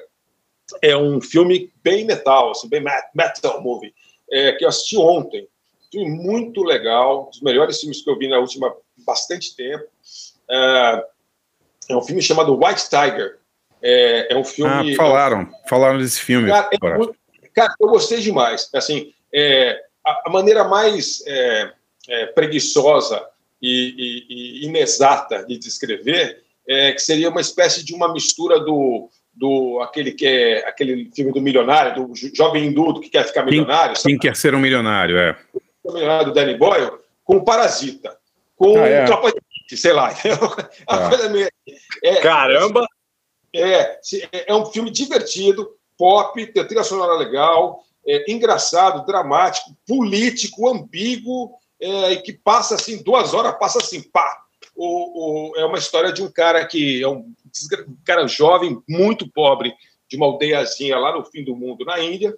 [0.82, 3.94] é um filme bem metal, assim, bem met- metal movie,
[4.32, 5.48] é, que eu assisti ontem.
[5.92, 9.86] Filme muito legal, um dos melhores filmes que eu vi na última bastante tempo.
[10.50, 11.06] É,
[11.90, 13.38] é um filme chamado White Tiger.
[13.82, 14.96] É, é um Ah, filme.
[14.96, 16.50] falaram, falaram desse filme.
[16.50, 17.16] Cara, é muito-
[17.54, 18.70] cara, eu gostei demais.
[18.74, 21.72] Assim, é, a, a maneira mais é,
[22.10, 23.24] é, preguiçosa
[23.62, 23.94] e,
[24.30, 29.80] e- e inexata de descrever é que seria uma espécie de uma mistura do, do
[29.82, 33.52] aquele que é aquele filme do milionário, do jo- jovem hindu que quer ficar Quem,
[33.60, 34.10] milionário, sabe?
[34.10, 35.38] quem quer ser um milionário, é.
[35.84, 36.92] O milionário do Danny Boyle,
[37.24, 38.18] com Parasita,
[38.56, 39.06] com Ah, é.
[39.06, 39.40] Tropa de
[39.76, 40.10] sei lá.
[40.88, 41.10] A Ah.
[41.10, 41.50] coisa meio-
[42.04, 42.86] é, Caramba!
[43.54, 44.00] é,
[44.48, 51.52] é um filme divertido, pop, tem trilha sonora legal, é, engraçado, dramático, político, ambíguo,
[51.82, 54.44] é, e que passa assim, duas horas, passa assim, pá.
[54.76, 57.34] O, o- é uma história de um cara que é um,
[57.88, 59.74] um cara jovem, muito pobre,
[60.08, 62.38] de uma aldeiazinha lá no fim do mundo, na Índia,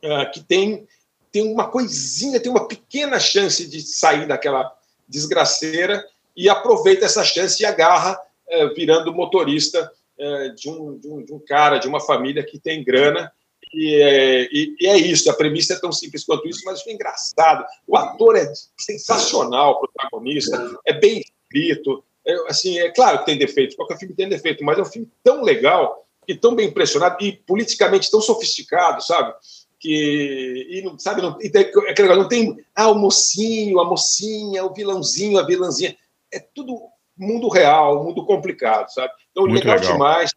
[0.00, 0.86] é, que tem,
[1.30, 4.74] tem uma coisinha, tem uma pequena chance de sair daquela
[5.08, 6.04] desgraceira
[6.36, 8.18] e aproveita essa chance e agarra,
[8.48, 12.58] é, virando motorista é, de, um, de, um, de um cara, de uma família que
[12.58, 13.30] tem grana.
[13.74, 16.92] E é, e- e é isso, a premissa é tão simples quanto isso, mas foi
[16.92, 17.64] engraçado.
[17.86, 22.04] O ator é sensacional, o protagonista, é bem escrito.
[22.26, 25.10] É, assim, é claro que tem defeitos, qualquer filme tem defeito, mas é um filme
[25.24, 29.34] tão legal e tão bem impressionado e politicamente tão sofisticado, sabe?
[29.80, 33.80] Que, e não, sabe, não, e tem, é aquele negócio, não tem ah, o mocinho,
[33.80, 35.96] a mocinha, o vilãozinho, a vilãzinha.
[36.32, 36.80] É tudo
[37.16, 39.12] mundo real, mundo complicado, sabe?
[39.30, 39.92] Então, Muito legal, legal.
[39.92, 40.30] demais.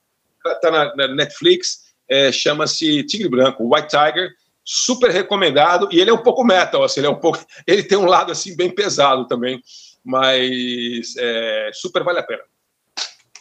[0.46, 4.32] Está na, na Netflix, é, chama-se Tigre Branco, White Tiger,
[4.64, 5.90] super recomendado.
[5.92, 7.44] E ele é um pouco metal, assim, ele é um pouco.
[7.66, 9.60] Ele tem um lado assim bem pesado também,
[10.04, 12.44] mas é, super vale a pena.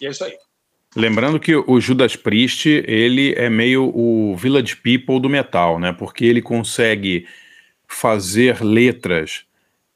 [0.00, 0.36] E é isso aí.
[0.96, 5.92] Lembrando que o Judas Priest, ele é meio o Village People do metal, né?
[5.92, 7.26] Porque ele consegue
[7.88, 9.44] fazer letras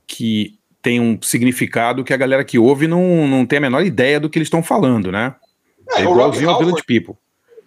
[0.06, 0.57] que
[0.89, 4.30] têm um significado que a galera que ouve não, não tem a menor ideia do
[4.30, 5.34] que eles estão falando, né?
[5.91, 7.14] É, É, o igualzinho ao Village People.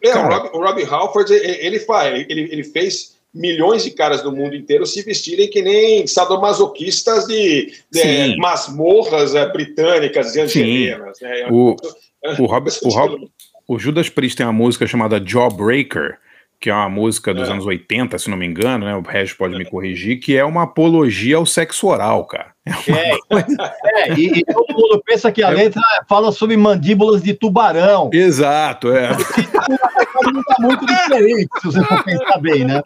[0.04, 4.24] É, o Rob, o Robbie Halford, ele, ele faz, ele, ele fez milhões de caras
[4.24, 10.42] do mundo inteiro se vestirem que nem sadomasoquistas de, de masmorras é, britânicas e Sim.
[10.42, 11.20] angerenas.
[11.22, 11.48] Né?
[11.52, 11.76] O,
[12.24, 13.30] É, o, Rob, o, Rob,
[13.68, 16.18] o Judas Priest tem uma música chamada Jawbreaker,
[16.62, 17.52] que é uma música dos É.
[17.52, 18.96] anos 80, se não me engano, né?
[18.96, 22.52] O Regis pode me corrigir, que é uma apologia ao sexo oral, cara.
[22.68, 28.12] É, e, e todo mundo pensa que a letra fala sobre mandíbulas de tubarão.
[28.14, 29.10] Exato, é.
[29.10, 32.82] Não tá muito diferente, se você for pensar bem, né?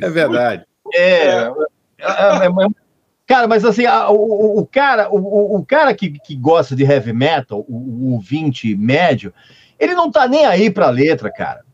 [0.00, 0.62] É verdade.
[0.94, 1.50] É, é,
[1.98, 2.68] é, é,
[3.26, 6.84] cara, mas assim, a- o, o- cara, o- o, o cara que, que gosta de
[6.84, 9.34] heavy metal, o, o ouvinte médio,
[9.80, 11.66] ele não tá nem aí pra letra, cara.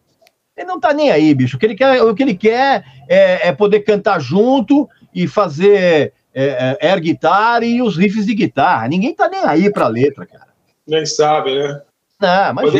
[0.56, 1.56] Ele não tá nem aí, bicho.
[1.56, 6.12] O que ele quer, o que ele quer é, é poder cantar junto e fazer
[6.34, 8.88] é, é, air guitar e os riffs de guitarra.
[8.88, 10.48] Ninguém tá nem aí pra letra, cara.
[10.86, 11.82] Nem sabe, né?
[12.20, 12.72] Não, mas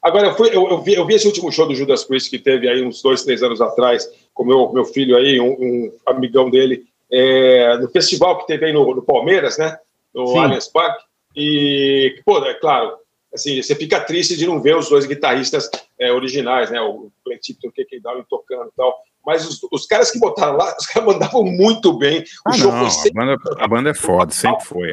[0.00, 2.38] agora, eu, fui, eu, eu vi, eu vi esse último show do Judas Priest que
[2.38, 6.50] teve aí uns dois, três anos atrás, com meu, meu filho aí, um, um amigão
[6.50, 9.78] dele, é, no festival que teve aí no, no Palmeiras, né?
[10.14, 10.38] No Sim.
[10.38, 11.04] Allianz Parque.
[11.36, 12.96] E, pô, é claro,
[13.32, 15.68] assim, você fica triste de não ver os dois guitarristas
[15.98, 16.80] é, originais, né?
[16.80, 18.94] O Glenn Tipton, o Keke Down tocando e tal.
[19.24, 22.22] Mas os, os caras que botaram lá, os caras mandavam muito bem.
[22.46, 24.90] O Ah, show não, foi a sempre banda, a banda é foda, sempre foi.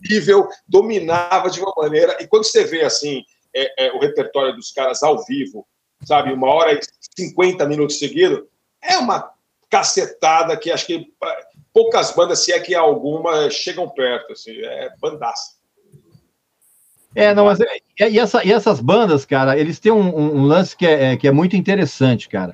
[0.00, 2.16] incrível, dominava de uma maneira.
[2.20, 3.22] E quando você vê assim
[3.54, 5.66] é, é, o repertório dos caras ao vivo,
[6.04, 6.80] sabe, uma hora e
[7.18, 8.44] 50 minutos seguidos,
[8.82, 9.32] é uma
[9.68, 11.06] cacetada que acho que
[11.72, 14.32] poucas bandas, se é que alguma, chegam perto.
[14.32, 15.59] Assim, é bandaça.
[17.14, 20.76] É, não, mas é- e, essa- e essas bandas, cara, eles têm um, um- lance
[20.76, 22.52] que é, é- que é muito interessante, cara.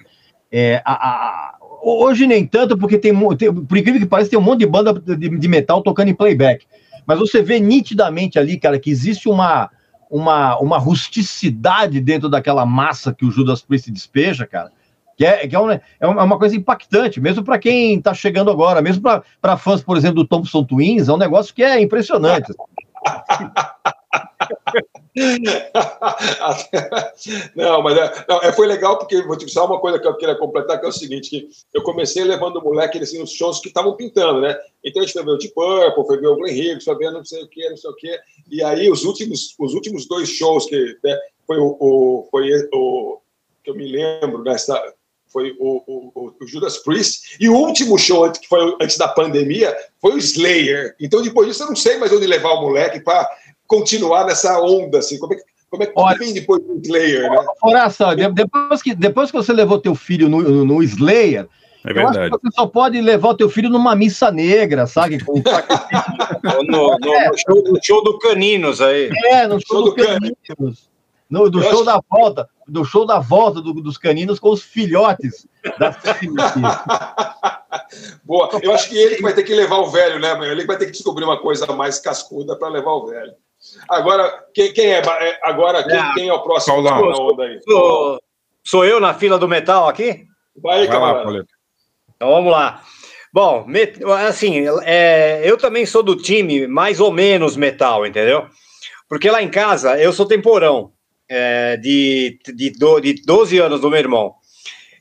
[0.51, 4.43] É, a- a- hoje nem tanto, porque tem, tem- por incrível que pareça, tem um
[4.43, 6.67] monte de banda de, de metal tocando em playback.
[7.07, 9.71] Mas você vê nitidamente ali, cara, que existe uma,
[10.11, 14.73] uma, uma rusticidade dentro daquela massa que o Judas Priest despeja, cara.
[15.17, 18.83] Que é, que é, um- é uma coisa impactante, mesmo para quem tá chegando agora,
[18.83, 19.03] mesmo
[19.41, 22.53] para fãs, por exemplo, do Thompson Twins, é um negócio que é impressionante.
[27.55, 30.17] não, mas é, não, é, foi legal porque vou te só uma coisa que eu
[30.17, 33.61] queria completar, que é o seguinte, que eu comecei levando o moleque assim, nos shows
[33.61, 34.57] que estavam pintando, né?
[34.85, 37.11] Então a gente foi ver o Deep Purple, foi ver o Glenn Higgs, foi ver
[37.11, 38.19] não sei o que, não sei o que.
[38.51, 43.21] E aí os últimos, os últimos dois shows que né, foi o, o, foi o
[43.64, 44.81] que eu me lembro nessa
[45.37, 49.77] foi o, o, o, Judas Priest, e o último show que foi antes da pandemia
[50.01, 50.97] foi o Slayer.
[50.99, 53.29] Então, depois disso, eu não sei mais onde levar o moleque para
[53.67, 55.19] continuar nessa onda, assim.
[55.19, 57.45] Como é que, como é que Olha, vem depois do Slayer, né?
[57.61, 61.49] Coração, depois que, depois que você levou teu filho no, no, no Slayer,
[61.85, 62.31] é verdade.
[62.31, 65.19] você só pode levar o teu filho numa missa negra, sabe?
[66.43, 69.11] no, no, no, show, no, show, do Caninos aí.
[69.27, 70.89] É, no show, show do, do Caninos.
[71.29, 71.85] No, do show acho...
[71.85, 75.47] da volta, do show da volta do, dos caninos com os filhotes
[75.79, 75.97] da
[78.25, 80.79] Boa, eu acho que ele que vai ter que levar o velho, né, Ele vai
[80.79, 83.35] ter que descobrir uma coisa mais cascuda para levar o velho.
[83.89, 85.39] Agora, quem, quem é, é?
[85.43, 86.14] Agora, quem, é.
[86.14, 87.61] quem é o próximo na onda aí?
[87.62, 88.20] Sou,
[88.64, 90.24] sou, eu na fila do metal aqui?
[90.62, 91.47] Vai, camarada.
[92.14, 92.83] Então vamos lá.
[93.33, 93.66] Bom,
[94.27, 98.47] assim, é, eu também sou do time mais ou menos metal, entendeu?
[99.09, 100.93] Porque lá em casa eu sou temporão
[101.29, 104.35] é, de, de, de 12 anos do meu irmão.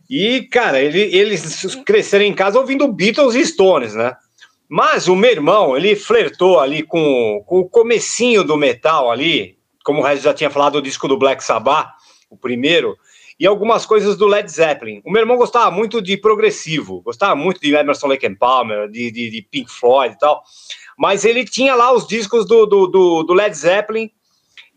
[0.10, 4.16] E, cara, ele, eles cresceram em casa ouvindo Beatles e Stones, né?
[4.68, 10.02] Mas o meu irmão, ele flertou ali com, com o comecinho do metal ali, como
[10.02, 11.90] o Regis já tinha falado, o disco do Black Sabbath,
[12.30, 12.98] o primeiro,
[13.40, 15.02] e algumas coisas do Led Zeppelin.
[15.06, 19.12] O meu irmão gostava muito de progressivo, gostava muito de Emerson Lake and Palmer, de,
[19.12, 20.42] de, de Pink Floyd e tal,
[20.98, 24.10] mas ele tinha lá os discos do, do, do, do Led Zeppelin,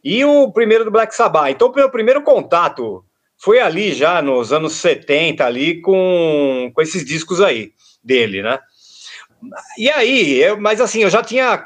[0.03, 1.51] e o primeiro do Black Sabbath.
[1.51, 3.05] Então, o meu primeiro contato
[3.37, 7.73] foi ali já nos anos 70, ali com, com esses discos aí
[8.03, 8.59] dele, né?
[9.77, 11.65] E aí, eu, mas assim, eu já tinha.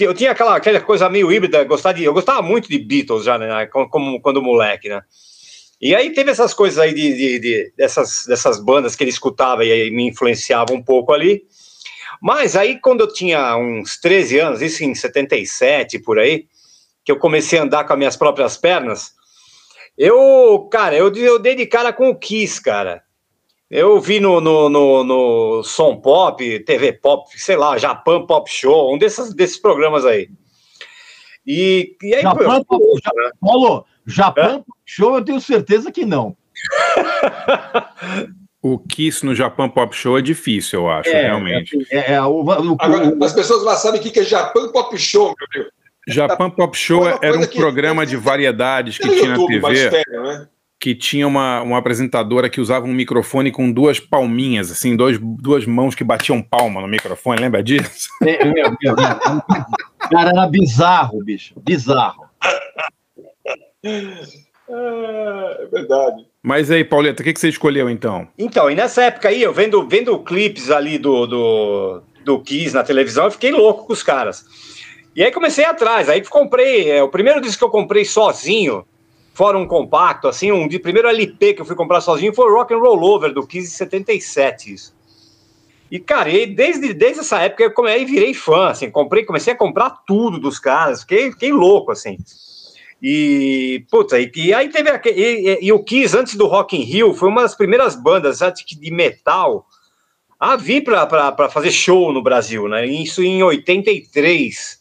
[0.00, 3.38] Eu tinha aquela, aquela coisa meio híbrida, gostar de, eu gostava muito de Beatles já,
[3.38, 3.66] né?
[3.66, 5.02] Como, quando moleque, né?
[5.80, 9.64] E aí teve essas coisas aí de, de, de, dessas, dessas bandas que ele escutava
[9.64, 11.44] e aí me influenciava um pouco ali.
[12.20, 16.46] Mas aí, quando eu tinha uns 13 anos, isso em 77, por aí,
[17.04, 19.12] que eu comecei a andar com as minhas próprias pernas,
[19.96, 23.02] eu, cara, eu, eu dei de cara com o Kiss, cara.
[23.70, 28.94] Eu vi no, no, no, no Som Pop, TV Pop, sei lá, Japan Pop Show,
[28.94, 30.30] um desses, desses programas aí.
[31.46, 33.30] E, e aí, Japan, Pop, né?
[33.40, 34.58] Paulo, Japan é?
[34.58, 36.34] Pop Show, eu tenho certeza que não.
[38.62, 41.76] o Kiss no Japan Pop Show é difícil, eu acho, é, realmente.
[41.90, 45.34] É, é, o, o, Agora, as pessoas lá sabem o que é Japan Pop Show,
[45.38, 45.68] meu Deus.
[46.08, 50.02] Japan Pop Show era um programa de variedades que tinha na TV.
[50.08, 50.48] Né?
[50.80, 55.66] Que tinha uma, uma apresentadora que usava um microfone com duas palminhas, assim, dois, duas
[55.66, 58.08] mãos que batiam palma no microfone, lembra disso?
[58.22, 58.96] É, meu, meu, meu.
[60.10, 61.54] Cara, era bizarro, bicho.
[61.60, 62.28] Bizarro.
[64.70, 66.26] É, verdade.
[66.42, 68.28] Mas aí, Pauleta, o que, que você escolheu então?
[68.38, 72.84] Então, e nessa época aí, eu vendo, vendo clipes ali do, do, do Kiss na
[72.84, 74.44] televisão, eu fiquei louco com os caras.
[75.16, 78.84] E aí comecei atrás, aí comprei, é, o primeiro disco que eu comprei sozinho,
[79.38, 82.54] fora um compacto, assim, um de primeiro LP que eu fui comprar sozinho foi o
[82.56, 84.92] Rock and Roll Over, do 1577, isso.
[85.88, 89.56] E, cara, e desde, desde essa época eu comecei, virei fã, assim, comprei, comecei a
[89.56, 92.18] comprar tudo dos caras, fiquei, fiquei louco, assim.
[93.00, 96.82] E, puta, e, e aí teve aquele, e, e, o Kiss, antes do Rock in
[96.82, 99.68] Rio, foi uma das primeiras bandas de metal
[100.40, 102.84] a vir para fazer show no Brasil, né?
[102.84, 104.77] Isso em 83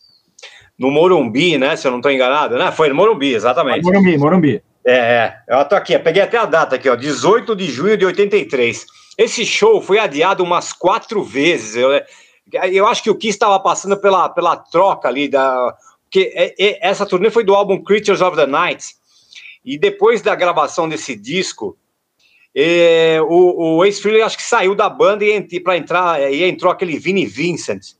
[0.77, 1.75] no Morumbi, né?
[1.75, 2.71] Se eu não estou enganado, né?
[2.71, 3.83] Foi no Morumbi, exatamente.
[3.83, 4.63] Morumbi, Morumbi.
[4.85, 7.97] É, é, eu tô aqui, eu peguei até a data aqui, ó, 18 de junho
[7.97, 8.85] de 83.
[9.17, 11.75] Esse show foi adiado umas quatro vezes.
[11.75, 11.89] Eu,
[12.71, 15.75] eu acho que o Kiss estava passando pela, pela troca ali da.
[16.03, 18.95] Porque é, é, essa turnê foi do álbum Creatures of the Night.
[19.65, 21.77] E depois da gravação desse disco,
[22.55, 26.71] é, o, o Ace Frehley acho que saiu da banda e para entrar e entrou
[26.71, 27.95] aquele Vinnie Vincent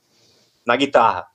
[0.65, 1.28] na guitarra.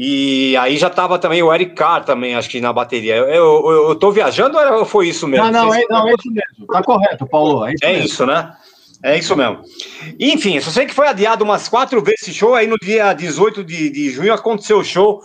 [0.00, 3.16] E aí já tava também o Eric Carr também, acho que na bateria.
[3.16, 5.46] Eu, eu, eu tô viajando ou foi isso mesmo?
[5.46, 6.66] Não, não, é, não, é isso mesmo.
[6.68, 7.66] Tá correto, Paulo.
[7.66, 8.56] É isso, é isso né?
[9.02, 9.60] É isso mesmo.
[10.20, 13.64] Enfim, só sei que foi adiado umas quatro vezes esse show, aí no dia 18
[13.64, 15.20] de, de junho aconteceu o show.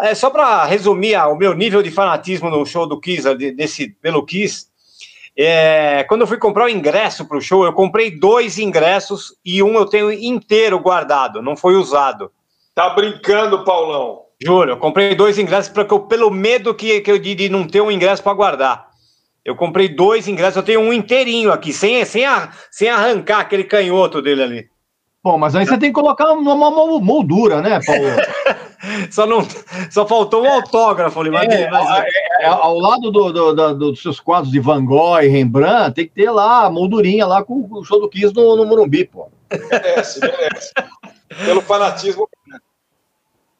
[0.00, 4.24] É, só para resumir o meu nível de fanatismo no show do Kiss, desse, pelo
[4.24, 4.68] Kiss,
[5.36, 9.62] é, quando eu fui comprar o ingresso para o show, eu comprei dois ingressos e
[9.62, 12.32] um eu tenho inteiro guardado, não foi usado.
[12.74, 14.22] Tá brincando, Paulão?
[14.42, 17.80] Juro, eu comprei dois ingressos pra, pelo medo que, que eu de, de não ter
[17.80, 18.88] um ingresso para guardar.
[19.44, 23.64] Eu comprei dois ingressos, eu tenho um inteirinho aqui, sem, sem, a, sem arrancar aquele
[23.64, 24.68] canhoto dele ali.
[25.22, 28.02] Bom, mas aí você tem que colocar uma mol- moldura, né, Paulo?
[29.10, 29.38] Só, não,
[29.90, 32.04] só faltou um autógrafo ali, mas, É, mas-
[32.40, 36.06] é, ao lado do- do- da- dos seus quadros de Van Gogh e Rembrandt, tem
[36.06, 39.30] que ter lá a moldurinha lá com o show do Kiss no, no Morumbi, pô.
[39.70, 40.72] Merece, merece.
[41.46, 42.28] Pelo fanatismo.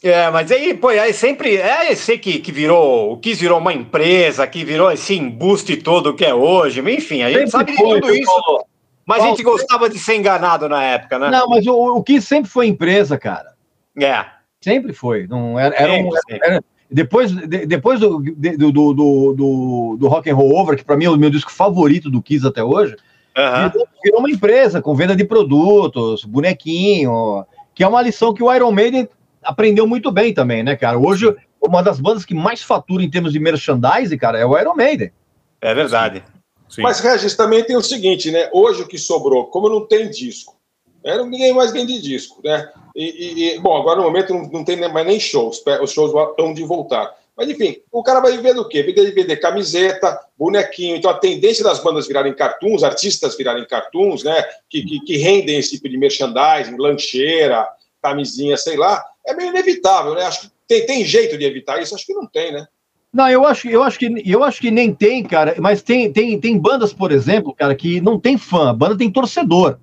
[0.05, 1.57] É, mas aí, pô, aí sempre.
[1.57, 3.13] É esse que, que virou.
[3.13, 6.81] O Kiss virou uma empresa, que virou esse embuste todo que é hoje.
[6.81, 8.27] Enfim, a gente Sempre sabe de foi, tudo isso.
[8.27, 8.65] Paulo?
[9.07, 11.31] Mas a gente gostava de ser enganado na época, né?
[11.31, 13.55] Não, mas o, o Kiss sempre foi empresa, cara.
[13.99, 14.27] É.
[14.61, 15.27] Sempre foi.
[15.27, 16.49] Não era, era um- Sempre, sempre.
[16.51, 20.85] era- depois de- depois do, de- do, do, do, do, Rock and Roll Over, que
[20.85, 22.95] pra mim é o meu disco favorito do Kiss até hoje,
[23.35, 28.55] virou, virou uma empresa com venda de produtos, bonequinho, que é uma lição que o
[28.55, 29.09] Iron Maiden
[29.45, 30.99] aprendeu muito bem também, né, cara?
[30.99, 34.75] Hoje, uma das bandas que mais fatura em termos de merchandising, cara, é o Iron
[34.75, 35.13] Maiden.
[35.61, 36.23] É verdade.
[36.69, 36.83] Sim.
[36.83, 38.49] Mas, Regis, também tem o seguinte, né?
[38.53, 40.57] Hoje o que sobrou, como não tem disco,
[41.05, 41.17] né?
[41.23, 42.69] ninguém mais vende disco, né?
[42.97, 45.93] E, e- e, bom, agora no momento não, não tem nem- mais nem shows, os
[45.93, 47.15] shows estão de voltar.
[47.37, 48.83] Mas enfim, o cara vai viver do quê?
[48.83, 50.97] Vender, vender camiseta, bonequinho.
[50.97, 54.43] Então a tendência das bandas virarem cartoons, artistas virarem cartoons, né?
[54.71, 57.67] Que, que, que rendem esse tipo de merchandising, lancheira,
[58.01, 60.23] camisinha, sei lá, é meio inevitável, né?
[60.23, 61.95] Acho que tem, tem jeito de evitar isso?
[61.95, 62.67] Acho que não tem, né?
[63.13, 66.39] Não, eu acho, eu acho que eu acho que nem tem, cara, mas tem, tem,
[66.41, 69.79] tem bandas, por exemplo, cara, que não tem fã, a banda tem torcedor.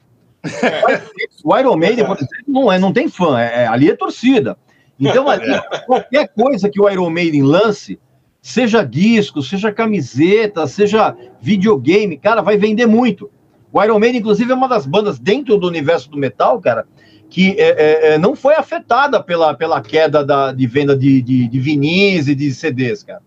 [1.44, 4.58] O Iron Maiden, por exemplo, não, é, não tem fã, é, é- ali é torcida.
[5.00, 5.46] Então, ali,
[5.86, 7.98] qualquer coisa que o Iron Maiden lance,
[8.42, 13.32] seja disco, seja camiseta, seja videogame, cara, vai vender muito.
[13.72, 16.86] O Iron Maiden, inclusive, é uma das bandas dentro do universo do metal, cara,
[17.32, 21.48] que é, é, é, não foi afetada pela, pela queda da, de venda de, de,
[21.48, 23.22] de vinis e de CDs, cara.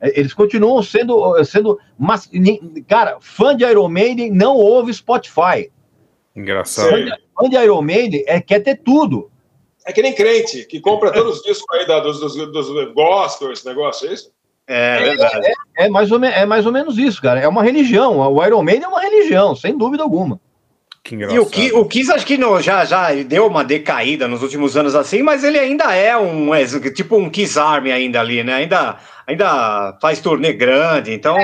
[0.00, 2.30] É, Eles continuam sendo, sendo mas,
[2.88, 5.68] cara, fã de Iron Maiden não ouve Spotify.
[6.36, 6.90] Engraçado.
[6.90, 9.28] Fã de, fã de Iron Maiden é, quer ter tudo.
[9.84, 13.50] É que nem crente, que compra todos os discos aí da- dos, dos, dos gospel,
[13.52, 14.30] esse negócio, é isso?
[14.68, 15.52] É verdade.
[15.76, 17.40] É mais, ou me- é mais ou menos isso, cara.
[17.40, 18.16] É uma religião.
[18.32, 20.40] O Iron Maiden é uma religião, sem dúvida alguma.
[21.04, 24.42] Que E o, Ki, o Kiss acho que não, já, já deu uma decaída nos
[24.42, 26.64] últimos anos assim, mas ele ainda é um é,
[26.94, 28.54] tipo um Kiss Army ainda ali, né?
[28.54, 31.36] Ainda, ainda faz turnê grande, então.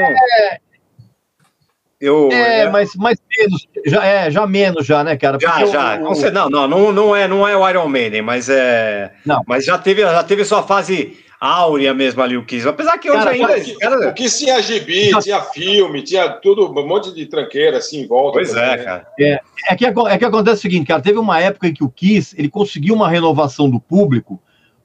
[2.01, 5.37] Eu, É, é, mas, mas menos, já, é, já menos, já, né, cara?
[5.39, 5.97] já, Porque já.
[5.97, 9.13] o- Não, sei, não, não, não, não é, não é o Iron Maiden, mas é.
[9.27, 9.43] Não.
[9.47, 12.69] Mas já teve, já teve sua fase áurea mesmo ali, o Kiss.
[12.69, 13.57] Apesar que hoje Cara, ainda.
[13.57, 17.79] O que, cara, o que tinha gibi, tinha filme, tinha tudo, um monte de tranqueira
[17.79, 18.33] assim em volta.
[18.35, 18.85] pois também, é, né?
[18.85, 19.07] cara.
[19.69, 21.89] É que, aco- é que acontece o seguinte, cara, teve uma época em que o
[21.89, 24.39] Kiss, ele conseguiu uma renovação do público,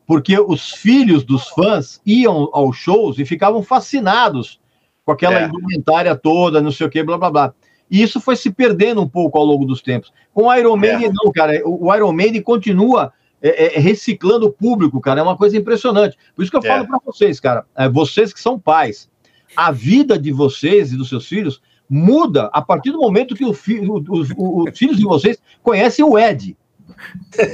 [0.08, 4.60] porque os filhos dos fãs iam aos shows e ficavam fascinados
[5.04, 5.46] com aquela É.
[5.46, 7.54] indumentária toda, não sei o que, blá, blá, blá.
[7.92, 10.12] E isso foi se perdendo um pouco ao longo dos tempos.
[10.34, 13.14] Com o Iron Maiden, não, cara, o, o Iron Maiden continua
[13.50, 16.18] é, é, reciclando o público, cara, é uma coisa impressionante.
[16.36, 16.68] Por isso que eu É.
[16.68, 19.10] falo para vocês, cara, é, vocês que são pais,
[19.56, 23.54] a vida de vocês e dos seus filhos muda a partir do momento que o
[23.54, 26.58] fi- o- os, o- os filhos de vocês conhecem o Ed.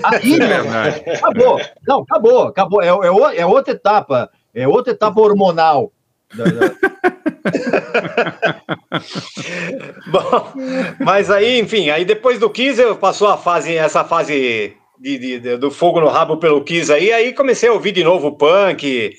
[0.03, 1.09] Aí, É verdade.
[1.09, 1.59] acabou.
[1.87, 2.81] Não, acabou, acabou.
[2.81, 4.29] É, é, é outra etapa.
[4.53, 5.91] É outra etapa hormonal.
[10.11, 10.53] Bom,
[10.99, 15.39] mas aí, enfim, aí depois do Kiss eu passou a fase, essa fase de, de-
[15.39, 19.11] de- do fogo no rabo pelo Kiss aí, aí comecei a ouvir de novo punk,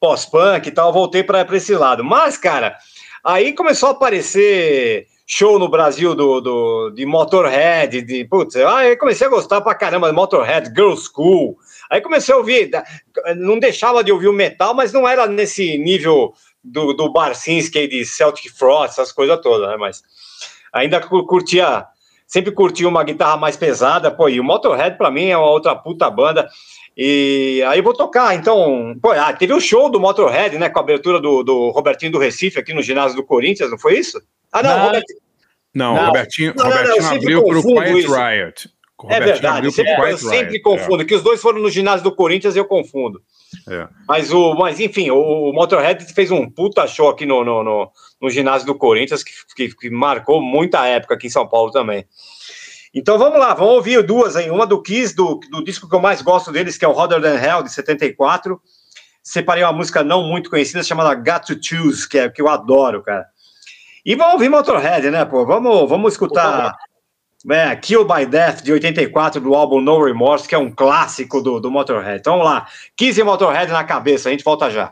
[0.00, 2.02] pós-punk e tal, voltei para esse lado.
[2.02, 2.76] Mas, cara,
[3.22, 9.26] aí começou a aparecer show no Brasil do, do, de Motorhead, de, putz, aí comecei
[9.26, 11.58] a gostar pra caramba de Motorhead, Girl School,
[11.90, 12.70] aí comecei a ouvir,
[13.36, 16.32] não deixava de ouvir o metal, mas não era nesse nível
[16.62, 20.00] do, do Barcinski de Celtic Frost, essas coisas todas, né, mas
[20.72, 21.84] ainda cu- curtia,
[22.26, 25.74] sempre curtia uma guitarra mais pesada, pô, e o Motorhead pra mim é uma outra
[25.74, 26.48] puta banda,
[26.96, 30.78] e aí eu vou tocar, então, pô, ah, teve o show do Motorhead, né, com
[30.78, 34.20] a abertura do, do Robertinho do Recife aqui no ginásio do Corinthians, não foi isso?
[34.52, 34.86] Ah, não, Não.
[34.86, 35.18] Robertinho,
[35.74, 36.06] Não, Não.
[36.06, 38.14] Robertinho, Não, Robertinho abriu pro confundo Quiet isso.
[38.14, 38.75] Riot.
[39.08, 42.56] É verdade, sempre- eu sempre Riot, confundo, que os dois foram no ginásio do Corinthians
[42.56, 43.20] e eu confundo.
[43.68, 43.86] É.
[44.08, 47.90] Mas, o, mas enfim, o, o Motorhead fez um puta show aqui no, no, no,
[48.20, 52.04] no ginásio do Corinthians, que, que, que marcou muita época aqui em São Paulo também.
[52.94, 54.50] Então vamos lá, vamos ouvir duas aí.
[54.50, 57.20] Uma do Kiss, do, do disco que eu mais gosto deles, que é o Hotter
[57.20, 58.58] Than Hell, de 74.
[59.22, 63.02] Separei uma música não muito conhecida chamada Got to Choose, que é que eu adoro,
[63.02, 63.26] cara.
[64.04, 65.44] E vamos ouvir Motorhead, né, pô?
[65.44, 66.74] Vamos, vamos escutar
[67.50, 71.60] é, Kill by Death, de 84, do álbum No Remorse, que é um clássico do,
[71.60, 72.18] do Motorhead.
[72.18, 72.66] Então vamos lá,
[72.96, 74.90] Kiss e Motorhead na cabeça, a gente volta já.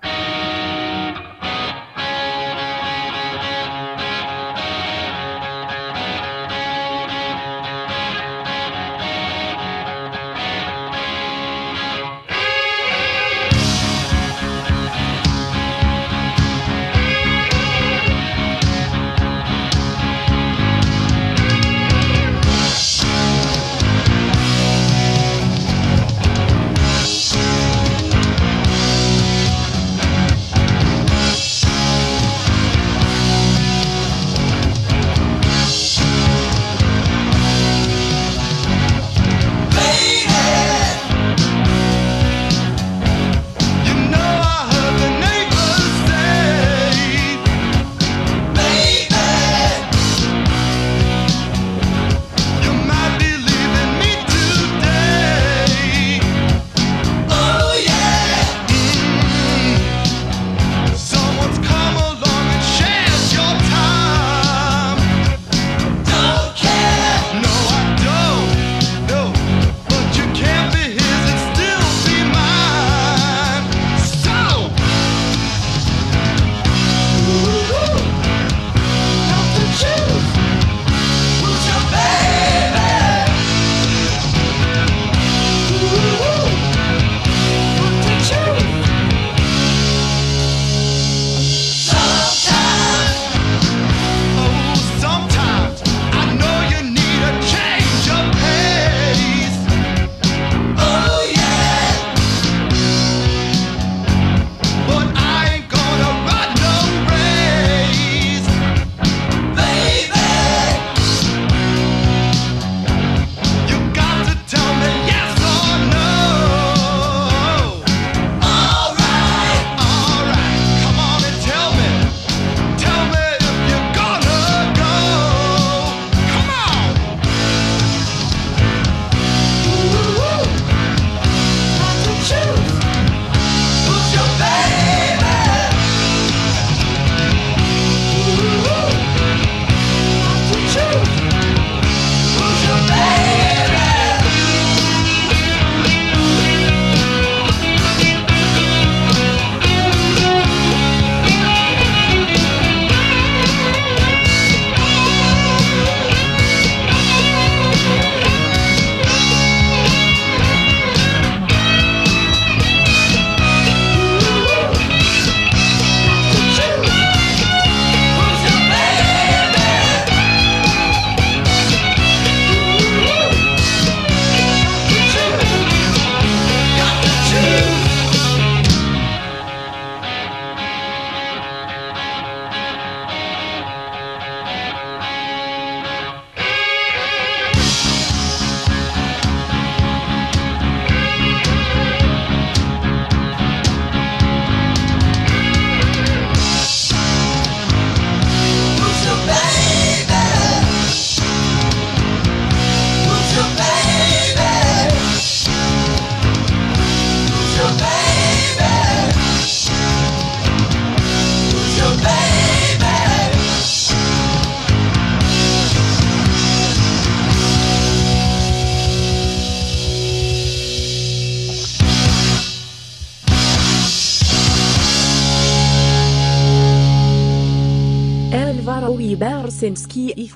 [229.64, 230.28] سينسكي إي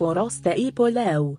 [0.52, 1.36] إيبولاو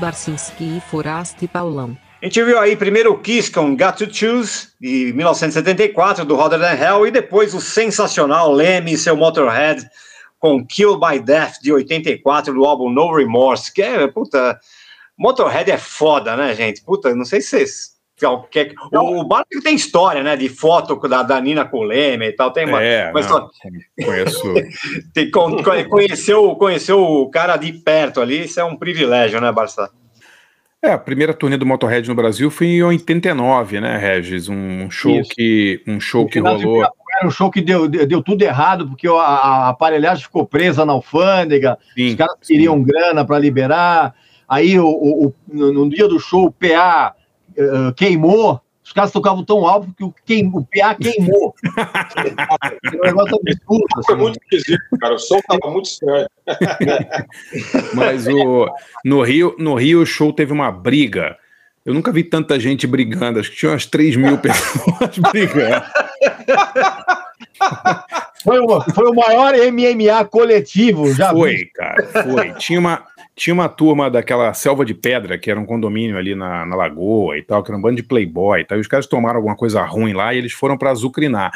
[0.00, 1.96] Barcinski e Forasta e Paulão.
[2.22, 6.58] A gente viu aí primeiro o Kiss com Got to Choose, de 1974, do Roder
[6.58, 9.88] Than Hell, e depois o sensacional Lemmy e seu Motorhead
[10.38, 14.58] com Kill by Death, de 84, do álbum No Remorse, que é, puta,
[15.16, 16.82] Motorhead é foda, né, gente?
[16.82, 17.99] Puta, não sei se vocês...
[18.50, 22.26] quer- O, o Barco tem história, né, de foto da, da Nina com o Leme
[22.26, 23.46] e tal, tem uma, É, uma história...
[24.04, 24.54] conheço.
[25.14, 29.50] Tem, con- con- conheceu, conheceu o cara de perto ali, isso é um privilégio, né,
[29.52, 29.90] Barça?
[30.82, 34.48] É, a primeira turnê do Motorhead no Brasil foi em 89, né, Regis?
[34.48, 35.30] Um show Isso.
[35.34, 36.56] que um show que rolou.
[36.58, 40.94] Ibirapuera, um show que deu, deu, tudo errado, porque a, a aparelhagem ficou presa na
[40.94, 44.14] alfândega, os caras queriam grana para liberar,
[44.48, 47.14] aí o, o- o- no, no dia do show o PA
[47.56, 48.60] eh, queimou,
[48.90, 51.54] os caras tocavam tão alto que o, queim, o PA queimou.
[52.94, 53.86] um negócio absurdo.
[54.04, 55.14] Foi muito esquisito, cara.
[55.14, 56.26] O som tava muito estranho.
[57.94, 58.66] Mas o,
[59.04, 61.36] no, Rio, no Rio o show teve uma briga.
[61.84, 65.84] Eu nunca vi tanta gente brigando, acho que tinha umas 3 mil pessoas brigando.
[68.42, 71.66] Foi, uma, foi o maior MMA coletivo, já Foi, vi.
[71.66, 72.52] cara, foi.
[72.54, 73.04] Tinha uma,
[73.40, 77.38] tinha uma turma daquela selva de pedra, que era um condomínio ali na, na lagoa
[77.38, 78.76] e tal, que era um bando de playboy e tal.
[78.76, 81.50] E os caras tomaram alguma coisa ruim lá e eles foram pra azucrinar.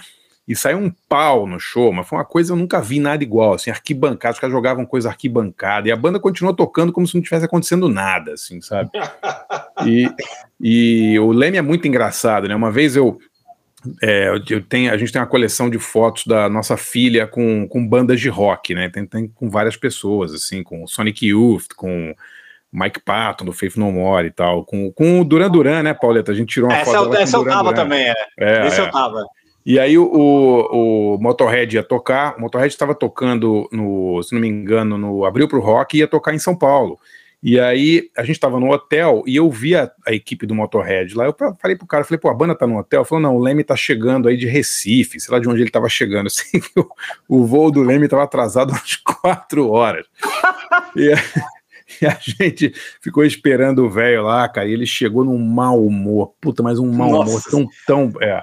[0.49, 3.53] E saiu um pau no show, mas foi uma coisa eu nunca vi nada igual,
[3.53, 7.23] assim, arquibancada, os caras jogavam coisa arquibancada, e a banda continuou tocando como se não
[7.23, 8.91] tivesse acontecendo nada, assim, sabe?
[9.85, 10.09] E,
[10.61, 12.55] e o Leme é muito engraçado, né?
[12.55, 13.19] Uma vez eu,
[14.03, 17.87] é, eu- tenho, a gente tem uma coleção de fotos da nossa filha com, com
[17.87, 18.89] bandas de rock, né?
[18.89, 22.15] Tem, tem com várias pessoas, assim, com Sonic Youth, com
[22.73, 26.33] Mike Patton, do Faith No More e tal, com, com o Duran Duran, né, Pauleta?
[26.33, 27.75] A gente tirou uma Essa, foto dela essa eu tava Duran.
[27.75, 28.15] também, é.
[28.39, 28.85] É, Esse é.
[28.87, 29.25] eu tava.
[29.67, 34.41] E aí o, o, o Motorhead ia tocar, o Motorhead estava tocando, no, se não
[34.43, 36.99] me engano, no Abril pro Rock e ia tocar em São Paulo.
[37.47, 41.15] E aí a gente estava no hotel e eu vi a, a equipe do Motorhead
[41.15, 41.27] lá.
[41.27, 43.05] Eu falei pro cara, falei, pô, a banda tá no hotel?
[43.05, 45.87] Falou, não, o Leme tá chegando aí de Recife, sei lá de onde ele tava
[45.91, 46.29] chegando.
[46.33, 46.89] Assim, que o,
[47.29, 50.07] o voo do Leme tava atrasado umas quatro horas.
[50.97, 51.23] E, a-
[52.01, 56.33] e a gente ficou esperando o velho lá, cara, e ele chegou num mau humor,
[56.41, 57.51] puta, mas um mau humor Nossa.
[57.51, 58.13] tão, tão.
[58.23, 58.43] É.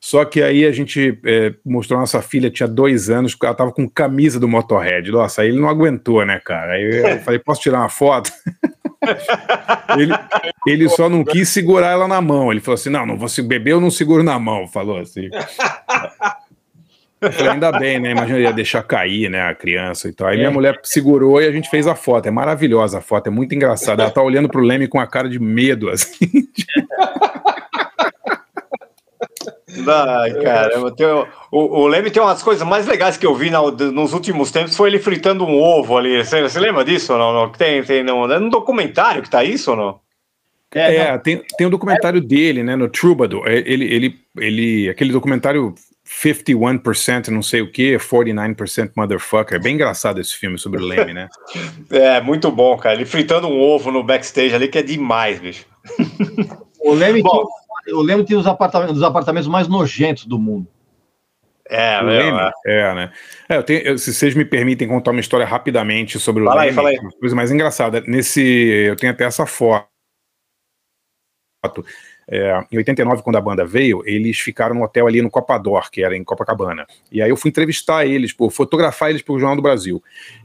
[0.00, 3.70] Só que aí a gente é, mostrou a nossa filha, tinha dois anos, ela tava
[3.70, 5.10] com camisa do Motorhead.
[5.10, 6.72] Nossa, aí ele não aguentou, né, cara?
[6.72, 8.32] Aí eu falei, posso tirar uma foto?
[9.98, 10.14] ele,
[10.66, 12.50] ele só não quis segurar ela na mão.
[12.50, 14.66] Ele falou assim: não, não vou se beber, eu não seguro na mão.
[14.66, 15.28] Falou assim.
[17.20, 18.12] Eu falei, ainda bem, né?
[18.12, 20.28] Imagina, ia deixar cair, né, a criança e tal.
[20.28, 22.26] Aí minha mulher segurou e a gente fez a foto.
[22.26, 24.02] É maravilhosa a foto, é muito engraçada.
[24.02, 26.26] Ela tá olhando pro Leme com a cara de medo, assim.
[29.90, 30.90] Ai, caramba.
[30.94, 34.50] Tem, o, o Leme tem umas coisas mais legais que eu vi na- nos últimos
[34.50, 36.24] tempos, foi ele fritando um ovo ali.
[36.24, 37.32] Você, você lembra disso ou não?
[37.32, 37.48] não?
[37.50, 40.00] Tem, tem no, é no documentário que tá isso ou não?
[40.72, 43.42] É, tem, tem um documentário dele, né, no Troubadour.
[43.46, 45.74] É, Ele, ele, ele, aquele documentário
[46.06, 49.56] 51%, não sei o que, 49% Motherfucker.
[49.56, 51.28] É bem engraçado esse filme sobre o Leme, né?
[51.90, 52.94] É, muito bom, cara.
[52.94, 55.66] Ele fritando um ovo no backstage ali, que é demais, bicho.
[56.78, 57.42] O Leme, tinha,
[57.88, 60.66] o Leme tinha os apartamentos, os apartamentos mais nojentos do mundo.
[61.68, 62.38] É, O meu, Leme?
[62.66, 62.80] é.
[62.90, 63.12] É, né?
[63.48, 66.62] É, eu tenho, eu- se vocês me permitem contar uma história rapidamente sobre o Fala
[66.62, 66.98] aí, Leme, fala aí.
[66.98, 68.00] uma coisa mais engraçada.
[68.06, 69.86] Nesse, eu tenho até essa foto.
[72.32, 76.02] É, em 89, quando a banda veio, eles ficaram no hotel ali no Copador, que
[76.02, 76.86] era em Copacabana.
[77.10, 80.02] E aí eu fui entrevistar eles, pô, fotografar eles pro Jornal do Brasil.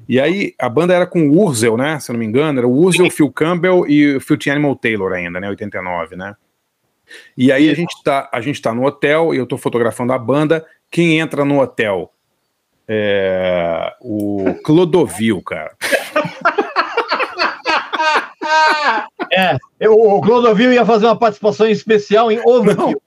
[0.10, 2.00] E aí a banda era com o Urzel, né?
[2.00, 4.50] Se eu não me engano, era o Urzel, Phil Campbell e o Phil T.
[4.50, 5.48] Animal Taylor ainda, né?
[5.48, 6.36] 89, né?
[7.38, 10.18] E aí a gente tá, a gente tá no hotel e eu tô fotografando a
[10.20, 10.66] banda.
[10.92, 12.12] Quem entra no hotel?
[12.88, 15.72] É, o Clodovil, cara.
[19.32, 23.02] É, eu- o Clodovil ia fazer uma participação especial em Overkill.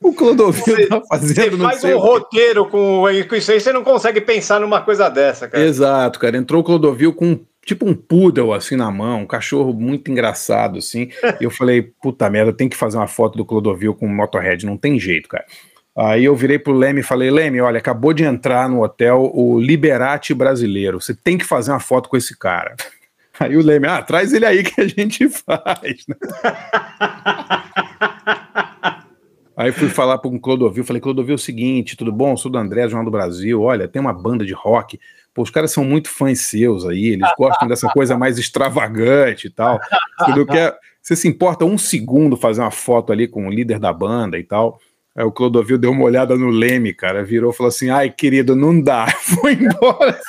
[0.00, 3.60] O Clodovil Você, tá fazendo não faz sei um o roteiro com, com isso aí,
[3.60, 5.62] você não consegue pensar numa coisa dessa, cara.
[5.62, 6.36] Exato, cara.
[6.36, 7.38] Entrou o Clodovil com
[7.68, 11.10] tipo um poodle assim na mão, um cachorro muito engraçado assim.
[11.40, 14.64] E eu falei, puta merda, tenho que fazer uma foto do Clodovil com o Motorhead,
[14.64, 15.44] não tem jeito, cara.
[15.96, 19.58] Aí eu virei pro Leme e falei, Leme, olha, acabou de entrar no hotel o
[19.58, 21.00] Liberate brasileiro.
[21.00, 22.74] Você tem que fazer uma foto com esse cara.
[23.38, 26.04] Aí o Leme, ah, traz ele aí que a gente faz.
[29.56, 32.36] Aí fui falar com o Clodovil, falei, Clodovil, é o seguinte, tudo bom?
[32.36, 34.98] Sou do André, Jornal do Brasil, olha, tem uma banda de rock,
[35.38, 39.50] pô, os caras são muito fãs seus aí, eles gostam dessa coisa mais extravagante e
[39.50, 39.78] tal.
[40.18, 43.78] Você, não quer, você se importa um segundo fazer uma foto ali com o líder
[43.78, 44.80] da banda e tal?
[45.16, 48.56] Aí o Clodovil deu uma olhada no Leme, cara, virou e falou assim, ai, querido,
[48.56, 49.06] não dá,
[49.40, 50.18] foi embora.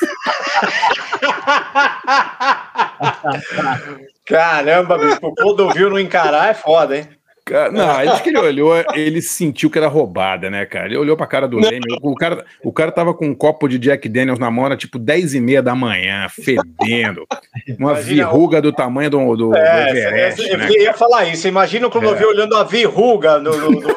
[4.25, 7.07] Caramba, bicho, o Clodovil não encarar é foda, hein?
[7.49, 10.85] Cara, Não, acho que ele olhou, ele sentiu que era roubada, né, cara?
[10.85, 11.81] Ele olhou pra cara do Leme.
[12.01, 14.99] O cara, o cara tava com um copo de Jack Daniels na mão, era tipo
[14.99, 17.25] 10 e meia da manhã, fedendo.
[17.79, 20.69] Uma Imagina verruga do tamanho do, do, do É, Everest, eu né?
[20.71, 21.47] ia falar isso.
[21.47, 22.31] Imagina o Clodovil É.
[22.33, 23.93] olhando a verruga no- no- no-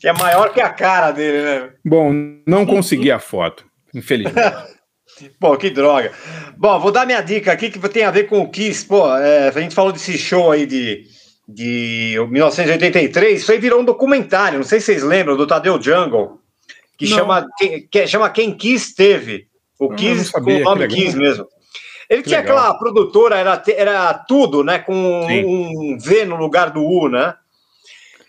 [0.00, 1.70] que é maior que a cara dele, né?
[1.84, 2.12] Bom,
[2.46, 3.64] não consegui a foto,
[3.94, 4.40] infelizmente.
[5.38, 6.12] Pô, que droga.
[6.56, 8.84] Bom, vou dar minha dica aqui que tem a ver com o Kiss.
[8.86, 11.04] Pô, é, a gente falou desse show aí de,
[11.48, 13.40] de 1983.
[13.42, 14.58] Isso aí virou um documentário.
[14.58, 16.38] Não sei se vocês lembram do Tadeu Jungle,
[16.98, 17.16] que Não.
[17.18, 19.46] chama, que, que chama Quem Kiss Teve.
[19.78, 20.88] O Ah, não Kiss com sabia, o que nome.
[20.88, 21.46] Kiss mesmo.
[22.08, 22.58] Ele Que tinha legal.
[22.58, 24.78] aquela produtora, era, era tudo, né?
[24.80, 25.44] Com Sim.
[25.44, 27.34] um V no lugar do U, né?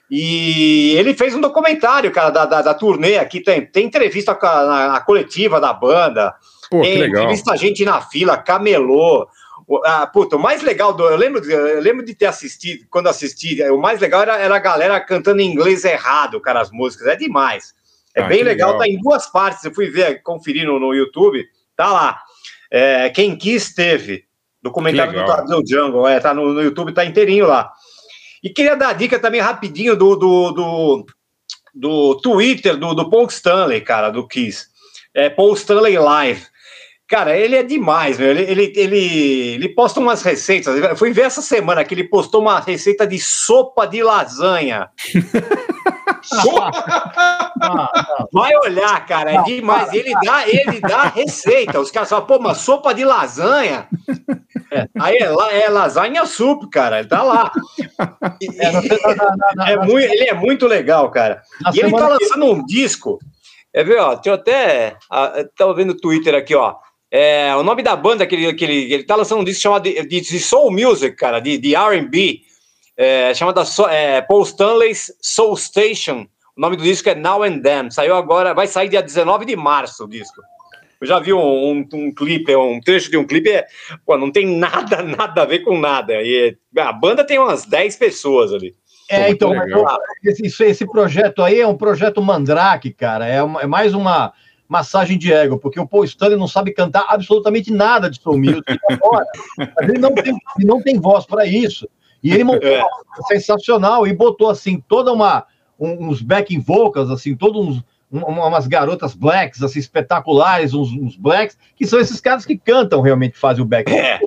[0.09, 3.39] E ele fez um documentário, cara, da, da, da turnê aqui.
[3.39, 6.35] Tem, tem entrevista com a, na- na coletiva da banda.
[6.71, 7.23] Pô, que tem legal.
[7.23, 9.27] entrevista gente na fila, camelô.
[9.85, 11.03] Ah, puta, o mais legal do.
[11.07, 14.55] Eu lembro, de- eu lembro de ter assistido, quando assisti, o mais legal era, era
[14.55, 17.07] a galera cantando em inglês errado, cara, as músicas.
[17.07, 17.73] É demais.
[18.15, 18.79] É Ah, bem que legal, legal.
[18.81, 19.63] tá em duas partes.
[19.63, 21.45] Eu fui ver, conferir no, no YouTube,
[21.75, 22.21] tá lá.
[22.71, 24.25] É, Quem quis teve.
[24.63, 25.25] Documentário Que do.
[25.25, 27.71] Tadeu Jungle, é, tá no, no YouTube, tá inteirinho lá.
[28.43, 31.05] E queria dar dica também rapidinho do, do, do,
[31.73, 34.67] do Twitter do, do Paul Stanley, cara, do Kiss.
[35.13, 36.45] É Paul Stanley Live.
[37.11, 38.29] Cara, ele é demais, meu.
[38.29, 38.97] Ele, ele, ele,
[39.55, 40.73] ele posta umas receitas.
[40.81, 44.89] Eu fui ver essa semana que ele postou uma receita de sopa de lasanha.
[48.31, 49.91] Vai olhar, cara, é demais.
[49.93, 51.79] Ele dá, ele dá receita.
[51.81, 53.87] Os caras falam, pô, mas sopa de lasanha.
[54.99, 56.99] Aí é, la- é lasanha soup, cara.
[56.99, 57.51] Ele tá lá.
[59.67, 61.41] É muito, ele é muito legal, cara.
[61.73, 63.19] E ele tá lançando um disco.
[63.73, 64.95] É ver, ó, deixa eu até.
[65.11, 66.75] ah, Tava vendo o Twitter aqui, ó.
[67.13, 69.83] É, o nome da banda que ele, que ele, ele tá lançando um disco chamado
[69.83, 72.41] de, de- Soul Music, cara, de, de RB,
[72.95, 76.25] é, chamada So- é, Paul Stanley's Soul Station.
[76.55, 77.91] O nome do disco é Now and Then.
[77.91, 80.41] Saiu agora, vai sair dia 19 de março o disco.
[81.01, 83.65] Eu já vi um, um, um clipe, um trecho de um clipe, é,
[84.05, 86.13] pô, não tem nada, nada a ver com nada.
[86.21, 88.73] E é- a banda tem umas 10 pessoas ali.
[89.09, 89.49] É, então,
[90.23, 93.27] esse, esse projeto aí é um projeto mandrake, cara.
[93.27, 94.31] É, uma- é mais uma
[94.71, 98.63] massagem de ego, porque o Paul Stanley não sabe cantar absolutamente nada de soul music
[98.89, 99.25] agora.
[99.81, 101.89] Ele não tem, ele não tem voz para isso.
[102.23, 102.77] E ele montou É.
[102.79, 105.45] uma coisa sensacional e botou assim toda uma
[105.77, 107.83] um- uns backing vocals, assim, todos uns
[108.13, 113.01] um- umas garotas blacks assim espetaculares, uns, uns blacks que são esses caras que cantam
[113.01, 113.91] realmente, fazem o back.
[113.91, 114.19] É.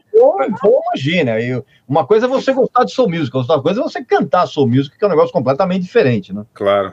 [0.93, 4.47] Imagina, eu- uma coisa é você gostar de soul music, outra coisa é você cantar
[4.47, 6.45] soul music, que é um negócio completamente diferente, né?
[6.55, 6.93] Claro.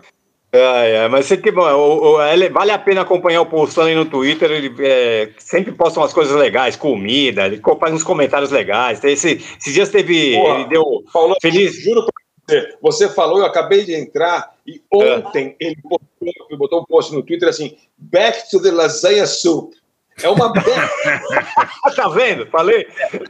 [0.54, 4.06] É, é, mas que bom, o- o- vale a pena acompanhar o Paul Stanley no
[4.06, 9.02] Twitter, ele é, sempre posta umas coisas legais, comida, ele faz uns comentários legais.
[9.04, 10.36] Esse, esses dias teve.
[10.36, 10.84] Ele deu.
[11.14, 11.82] Paulo, Feliz.
[11.82, 12.14] juro pra
[12.50, 17.14] você, você falou, eu acabei de entrar e ontem ele botou, ele botou um post
[17.14, 19.74] no Twitter assim: Back to the lasagna soup.
[20.22, 20.52] É uma
[21.96, 22.46] tá vendo?
[22.48, 22.86] Falei.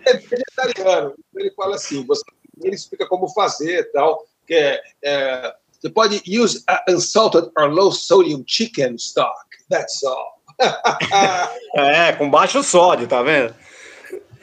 [0.05, 1.13] é vegetariano.
[1.35, 2.23] Ele fala assim, você,
[2.63, 7.91] ele explica como fazer e tal, que é, é, você pode use unsalted or low
[7.91, 9.35] sodium chicken stock.
[9.69, 10.41] That's all.
[11.73, 13.55] É, com baixo sódio, tá vendo?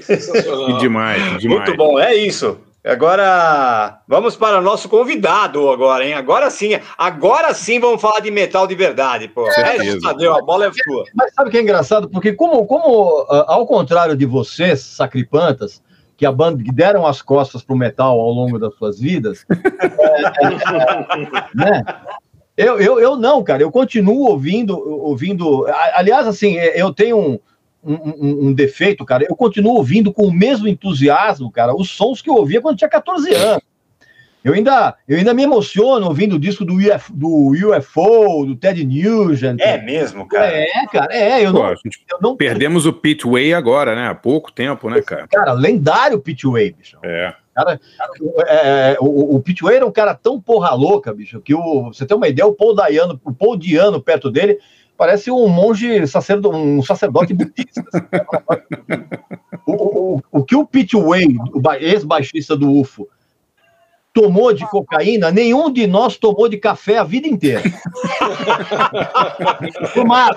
[0.01, 0.79] Sensacional.
[0.79, 1.45] Demais, demais.
[1.45, 2.59] Muito bom, é isso.
[2.85, 6.15] Agora, vamos para o nosso convidado agora, hein?
[6.15, 9.47] Agora sim, agora sim vamos falar de metal de verdade, pô.
[9.47, 10.01] É, Certeza.
[10.01, 11.05] Tadeu, a bola é tua.
[11.15, 12.09] Mas sabe o que é engraçado?
[12.09, 15.83] Porque como, como ah, ao contrário de vocês, sacripantas,
[16.19, 19.55] que, a banda, que deram as costas pro metal ao longo das suas vidas, é,
[21.55, 21.83] né?
[22.57, 25.65] Eu, eu, eu não, cara, eu continuo ouvindo, ouvindo.
[25.95, 27.39] Aliás, assim, é, eu tenho um,
[27.85, 29.25] um, um- um defeito, cara.
[29.29, 32.91] Eu continuo ouvindo com o mesmo entusiasmo, cara, os sons que eu ouvia quando tinha
[32.91, 33.63] 14 anos.
[34.45, 38.85] Eu ainda, eu ainda me emociono ouvindo o disco do, UF, do UFO, do Ted
[38.85, 39.61] Nugent.
[39.61, 40.47] É mesmo, cara.
[40.47, 43.97] É, cara, é, eu Pô, não, a gente eu não perdemos o Pit Way agora,
[43.97, 44.09] né?
[44.09, 45.27] Há pouco tempo, né, cara?
[45.29, 46.99] Cara, lendário Pit Way, bicho.
[47.03, 47.35] É.
[47.55, 47.81] Cara,
[48.47, 52.07] é, o, o Pit Way era um cara tão porra louca, bicho, que o, você
[52.07, 54.59] tem uma ideia, o Paul Dayano, o Paul Diano perto dele
[54.97, 57.85] parece um monge sacerdo, um sacerdote budista.
[57.93, 59.05] assim.
[59.67, 59.73] o,
[60.17, 63.09] o, o que o Pit Way, o ba- ex-baixista do UFO,
[64.19, 67.63] tomou de cocaína, nenhum de nós tomou de café a vida inteira.
[69.95, 70.37] Tomado.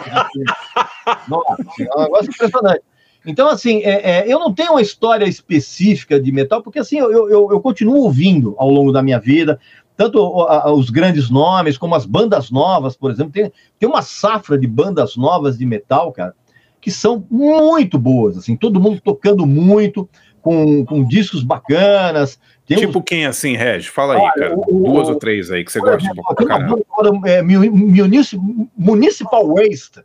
[1.28, 2.82] Nossa, é um negócio impressionante.
[3.26, 7.12] Então, assim, é, é, eu não tenho uma história específica de metal, porque assim, eu,
[7.30, 9.60] eu, eu continuo ouvindo ao longo da minha vida,
[9.98, 13.32] tanto o- a- os grandes nomes, como as bandas novas, por exemplo.
[13.32, 16.34] Tem, tem uma safra de bandas novas de metal, cara,
[16.80, 20.08] que são muito boas, assim, todo mundo tocando muito,
[20.42, 22.40] com, com discos bacanas.
[22.76, 23.84] Tem uns- Tipo quem assim, Reg?
[23.90, 24.56] Fala aí, cara.
[24.56, 26.80] o- o- Duas ou três aí que você gosta exemplo, caramba.
[26.98, 28.40] banda é, Mu- Munici-
[28.78, 30.02] Municipal Waste,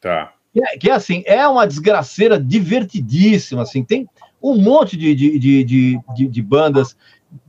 [0.00, 0.32] Tá.
[0.52, 4.08] que é, que é assim, é uma desgraceira divertidíssima, assim, tem
[4.42, 6.96] um monte de, de, de, de, de- de bandas,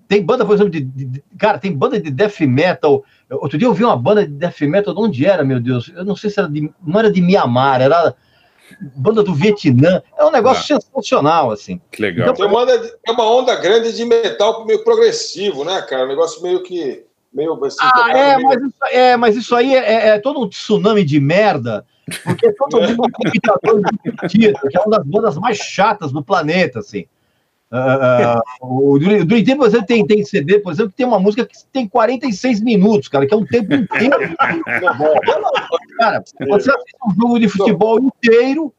[0.08, 3.68] tem banda, por exemplo, de, de- de- cara, tem banda de death metal, outro dia
[3.68, 6.30] eu vi uma banda de death metal, de onde era, meu Deus, eu não sei
[6.30, 8.16] se era de, não era de Mianmar, era
[8.96, 11.80] banda do Vietnã, é um negócio sensacional, assim.
[11.92, 12.34] Que legal.
[12.34, 16.06] Tem uma, onda, tem uma onda grande de metal meio progressivo, né, cara?
[16.06, 17.06] Um negócio meio que.
[17.34, 20.42] Meio, assim, Ah, tocado é, meio- mas isso, é, mas isso aí é, é todo
[20.42, 21.86] um tsunami de merda,
[22.24, 26.24] porque é todo mundo imitador de Mentira, que é uma das bandas mais chatas do
[26.24, 27.06] planeta, assim.
[27.70, 31.46] Ah, o Dream Theater, por exemplo, tem, tem CD, por exemplo, que tem uma música
[31.46, 34.16] que tem 46 minutos, cara, que é um tempo inteiro.
[36.00, 38.74] cara, você assiste um jogo de futebol inteiro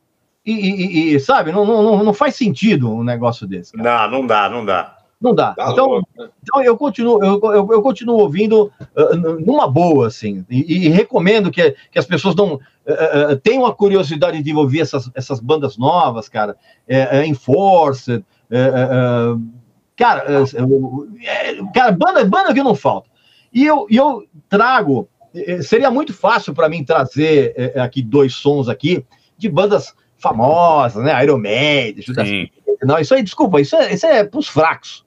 [0.44, 3.72] e, e- e- sabe, não, não, não- faz sentido um negócio desse.
[3.72, 4.08] cara.
[4.08, 4.94] Não, não dá, não dá.
[5.20, 5.52] Não dá.
[5.52, 6.28] Tá então, louco, né?
[6.42, 11.50] então eu continuo, eu, eu, eu continuo ouvindo n- numa boa, assim, e, e recomendo
[11.50, 16.28] que, que as pessoas não ah, tenham a curiosidade de ouvir essas, essas bandas novas,
[16.28, 16.56] cara.
[16.86, 18.24] É, é Enforced,
[19.96, 23.08] cara, é, é, cara, banda, banda que não falta.
[23.52, 25.08] E eu, e eu trago,
[25.62, 29.04] seria muito fácil para mim trazer aqui dois sons aqui
[29.36, 31.22] de bandas famosas, né?
[31.24, 32.28] Iron Maiden, Judas.
[32.82, 35.06] Não, isso aí, desculpa, isso é, isso é pros fracos.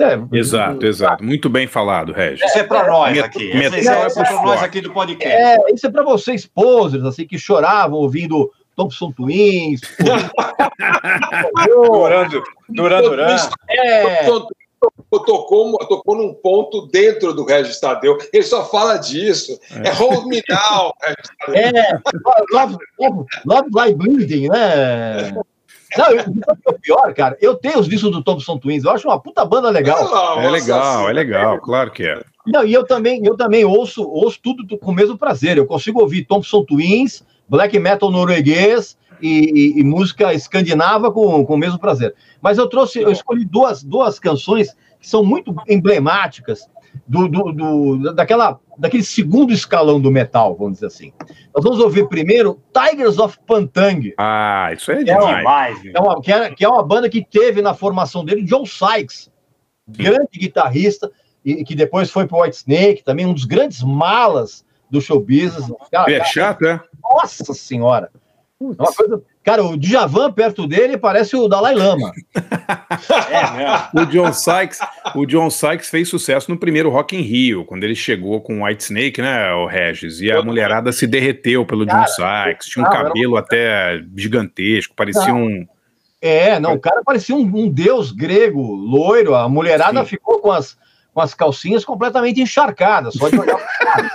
[0.00, 1.22] É, Exato, exato.
[1.22, 2.42] Muito bem falado, Regis.
[2.42, 3.44] Isso é pra nós aqui.
[3.44, 5.36] Isso é, é é pros nós aqui do podcast.
[5.36, 8.50] É, isso é para vocês, posers, assim, que choravam ouvindo
[8.82, 9.80] Thompson Twins.
[11.66, 12.28] Duran,
[12.68, 13.36] Duran, Duran.
[13.68, 14.24] É,
[15.10, 18.18] Tocou, tocou num ponto dentro do Regis Tadeu.
[18.32, 19.56] Ele só fala disso.
[19.84, 21.54] É, Hold Me Now, Regis Tadeu.
[21.80, 22.00] é,
[22.52, 25.30] Love, Love, Love Like Bleeding, né?
[25.96, 28.90] Não, eu- o é o pior, cara, eu tenho os discos do Thompson Twins, eu
[28.90, 30.02] acho uma puta banda legal.
[30.02, 31.10] Nossa É legal, Senhora.
[31.10, 32.20] é legal, claro que é.
[32.46, 35.58] Não, e eu também, eu também ouço, ouço tudo do- com o mesmo prazer.
[35.58, 37.22] Eu consigo ouvir Thompson Twins,
[37.52, 39.28] black metal norueguês e,
[39.76, 42.14] e- e música escandinava com, com o mesmo prazer.
[42.40, 46.66] Mas eu trouxe, eu escolhi duas, duas canções que são muito emblemáticas
[47.06, 51.12] do, do, do- daquela, daquele segundo escalão do metal, vamos dizer assim.
[51.54, 54.14] Nós vamos ouvir primeiro Tigers of Pantang.
[54.16, 55.80] Ah, isso é É demais.
[55.94, 59.30] É uma, que, é, que é uma banda que teve na formação dele John Sykes,
[59.86, 61.10] grande guitarrista,
[61.44, 65.72] e que depois foi pro White Snake, também um dos grandes malas do show business.
[65.90, 66.80] Cara, É cara, chato, é?
[67.16, 68.10] Nossa senhora!
[68.60, 72.12] É uma coisa, cara, o Djavan perto dele parece o Dalai Lama.
[73.30, 73.88] É mesmo.
[73.94, 74.78] O John Sykes,
[75.16, 78.64] o John Sykes fez sucesso no primeiro Rock in Rio, quando ele chegou com o
[78.64, 82.88] White Snake, né, o Regis, e a mulherada se derreteu pelo John Sykes, tinha um
[82.88, 85.66] não, era um- cabelo até gigantesco, parecia um
[86.20, 89.34] É, não, o cara parecia um, um deus grego, loiro.
[89.34, 90.06] A mulherada Sim.
[90.06, 90.76] ficou com as,
[91.12, 94.10] com as calcinhas completamente encharcadas, só de olhar cara.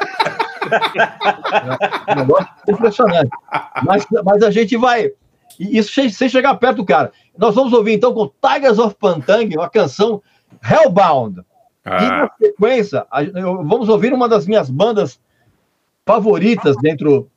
[2.08, 3.30] É um negócio impressionante.
[3.84, 5.12] Mas, mas a gente vai.
[5.60, 7.12] Isso sem, chegar perto do cara.
[7.38, 10.22] Nós vamos ouvir então com Tigers of Pantang, uma canção
[10.64, 11.42] Hellbound.
[11.86, 13.06] E na ah, sequência,
[13.64, 15.20] vamos ouvir uma das minhas bandas
[16.06, 17.30] favoritas dentro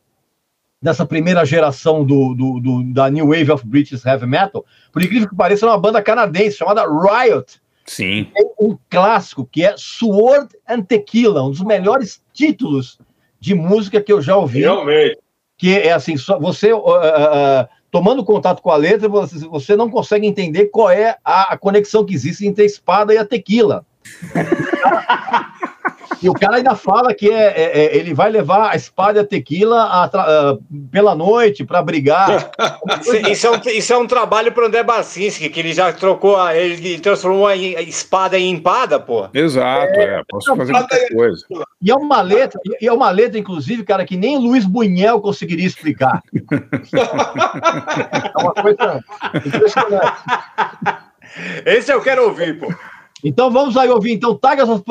[0.83, 4.65] dessa primeira geração do, do- do- da New Wave of British Heavy Metal.
[4.93, 7.61] Por incrível que pareça, é uma banda canadense chamada Riot.
[7.87, 8.29] sim.
[8.35, 12.99] Tem um clássico que é Sword and Tequila, um dos melhores títulos
[13.41, 14.61] de música que eu já ouvi.
[14.61, 15.19] Realmente.
[15.57, 19.91] Que é assim, só você uh, uh, tomando contato com a letra, você, você não
[19.91, 23.85] consegue entender qual é a, a conexão que existe entre a espada e a tequila.
[26.23, 29.23] E o cara ainda fala que é, é- é- ele vai levar a espada e
[29.23, 30.59] a tequila a tra- ah,
[30.91, 32.51] pela noite para brigar.
[33.31, 36.55] Isso, é um, isso é um trabalho pro André Barcinski, que ele já trocou, a,
[36.57, 39.29] ele transformou a, espada em empada, pô.
[39.33, 41.45] Exato, é, posso fazer qualquer coisa.
[41.83, 45.67] E é uma letra, e é uma letra, inclusive, cara, que nem Luiz Buñuel conseguiria
[45.67, 46.23] explicar.
[48.35, 49.01] É uma coisa
[49.45, 50.13] impressionante.
[51.65, 52.73] Esse eu quero ouvir, pô.
[53.23, 54.83] Então vamos aí ouvir então Tigers of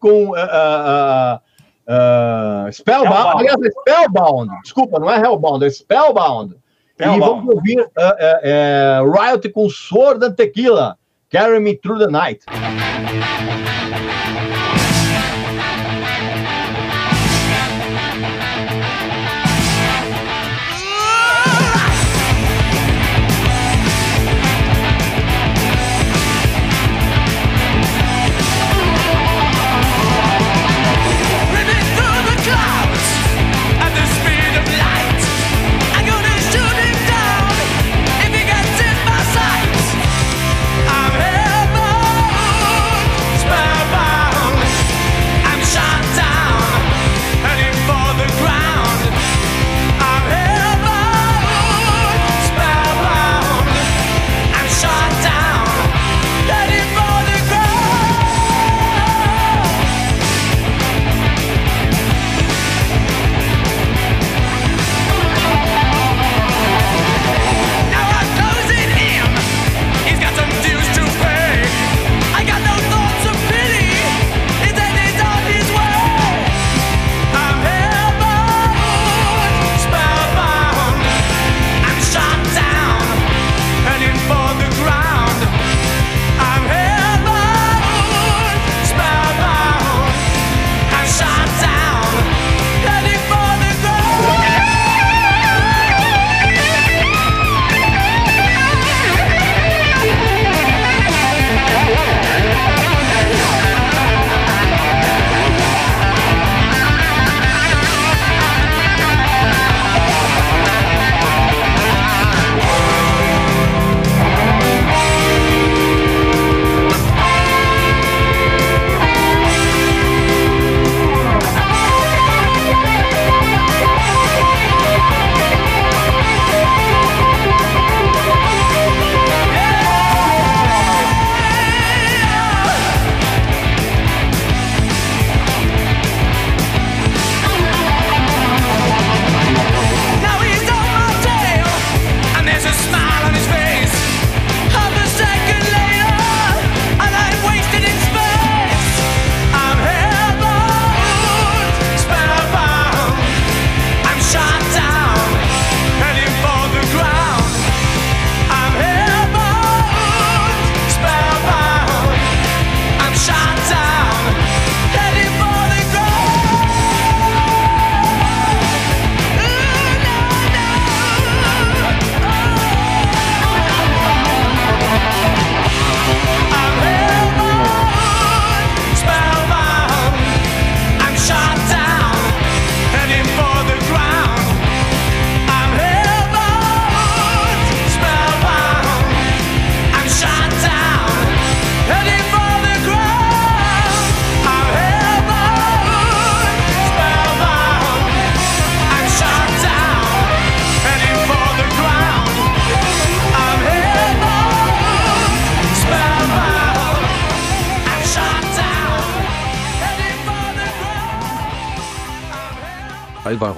[0.00, 1.40] com ah, ah,
[1.86, 3.38] ah, Spellbound.
[3.38, 4.50] Aliás, é Spellbound.
[4.62, 6.54] Desculpa, não é Hellbound, é Spellbound.
[6.54, 7.20] E Spellbound.
[7.20, 10.96] vamos ouvir ah, ah, ah, Riot com Sword and Tequila.
[11.30, 12.44] Carry Me Through the Night.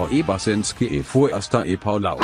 [0.06, 2.18] Ebersenski e Forster e Paulau.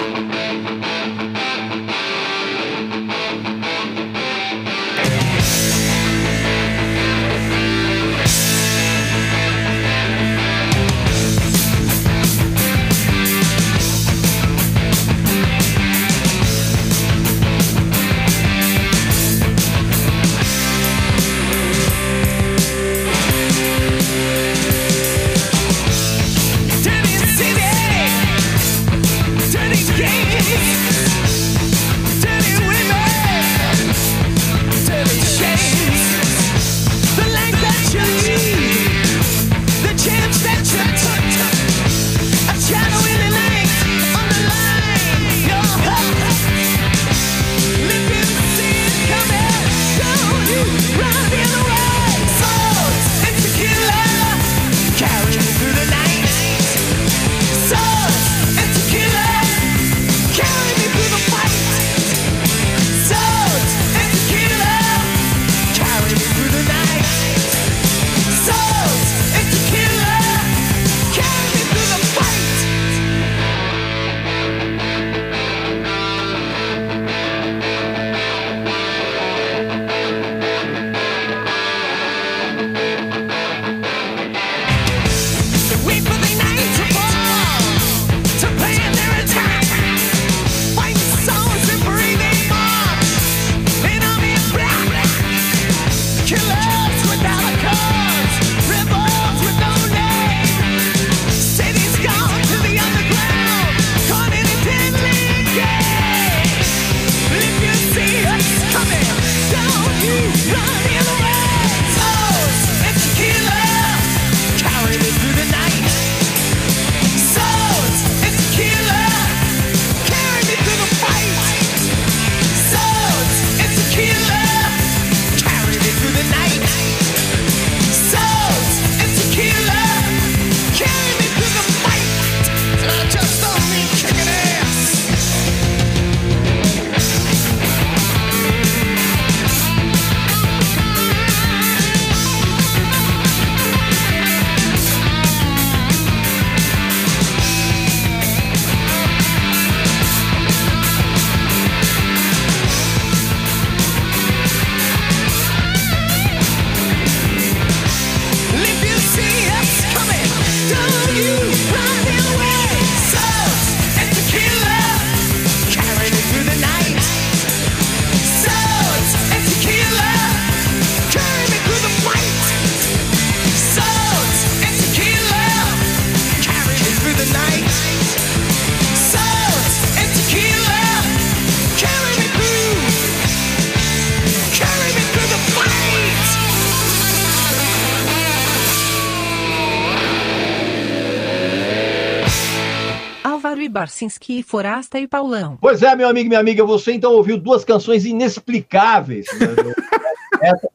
[193.75, 195.59] Álvaro Ibarcinski, Forasta e Paulão.
[195.61, 199.27] Pois é, meu amigo e minha amiga, você então ouviu duas canções inexplicáveis.
[199.39, 199.75] né?
[200.41, 200.69] Essa,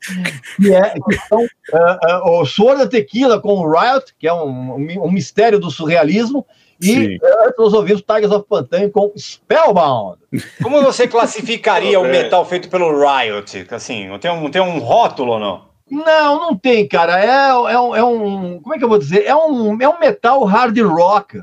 [0.56, 4.34] que, é, que são ah, ah, o Suor da Tequila com o Riot, que é
[4.34, 6.46] um, um, um mistério do surrealismo,
[6.80, 7.04] Sim.
[7.04, 10.18] e ah, nós ouvimos Tigers of Pantane com Spellbound.
[10.64, 12.12] Como você classificaria o É.
[12.12, 13.68] metal feito pelo Riot?
[13.72, 15.70] Assim, tem um, tem um rótulo ou não?
[15.92, 17.20] Não, não tem, cara.
[17.20, 18.60] É, é, um, é um.
[18.62, 19.26] Como é que eu vou dizer?
[19.26, 21.42] É um, é um metal hard rock.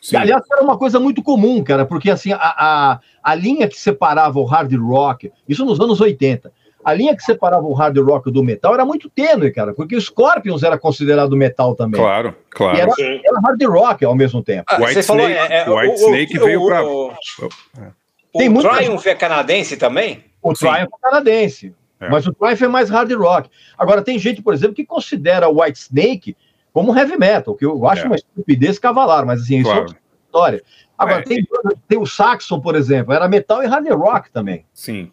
[0.00, 0.16] Sim.
[0.16, 4.38] Aliás, era uma coisa muito comum, cara, porque assim, a, a, a linha que separava
[4.40, 6.50] o hard rock, isso nos anos 80,
[6.82, 10.00] a linha que separava o hard rock do metal era muito tênue, cara, porque o
[10.00, 12.00] Scorpions era considerado metal também.
[12.00, 12.78] Claro, E claro.
[12.78, 14.64] era, era hard rock ao mesmo tempo.
[14.68, 17.12] Ah, White você falou, Snake- é, é, White Snake veio pra- O,
[18.38, 20.24] Tem o muita- Triumph é canadense também?
[20.42, 20.66] O Sim.
[20.66, 22.08] Triumph é canadense, É.
[22.08, 23.50] mas o Triumph é mais hard rock.
[23.76, 26.36] Agora, tem gente, por exemplo, que considera o White Snake
[26.72, 28.06] como heavy metal, que eu acho É.
[28.06, 29.80] uma estupidez cavalar, mas assim, isso é Claro.
[29.82, 30.62] outra história.
[30.96, 31.22] Agora, É.
[31.22, 31.46] tem,
[31.88, 34.64] tem o Saxon, por exemplo, era metal e hard rock também.
[34.72, 35.10] Sim.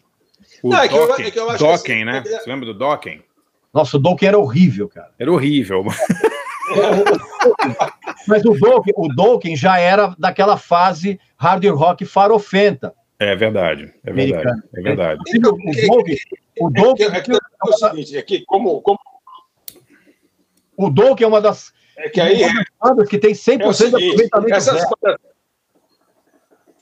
[0.62, 2.18] O Não, é que eu- Dokken, é que eu acho que Dokken, assim, né?
[2.26, 3.22] é Você lembra do Dokken?
[3.72, 5.10] Nossa, o Dokken era horrível, cara.
[5.18, 5.84] Era horrível.
[8.26, 12.94] Mas o Dokken, o Dokken já era daquela fase hard rock farofenta.
[13.18, 14.62] É verdade, é verdade, Americano.
[14.74, 15.20] é verdade.
[16.60, 18.80] O, o Dokken, o É que, Dokken, é que é o seguinte, é que como,
[18.82, 18.98] como
[20.78, 22.46] o Dokken é uma das é que aí
[22.80, 24.82] bandas que tem 100% é o de seguinte, aproveitamento essas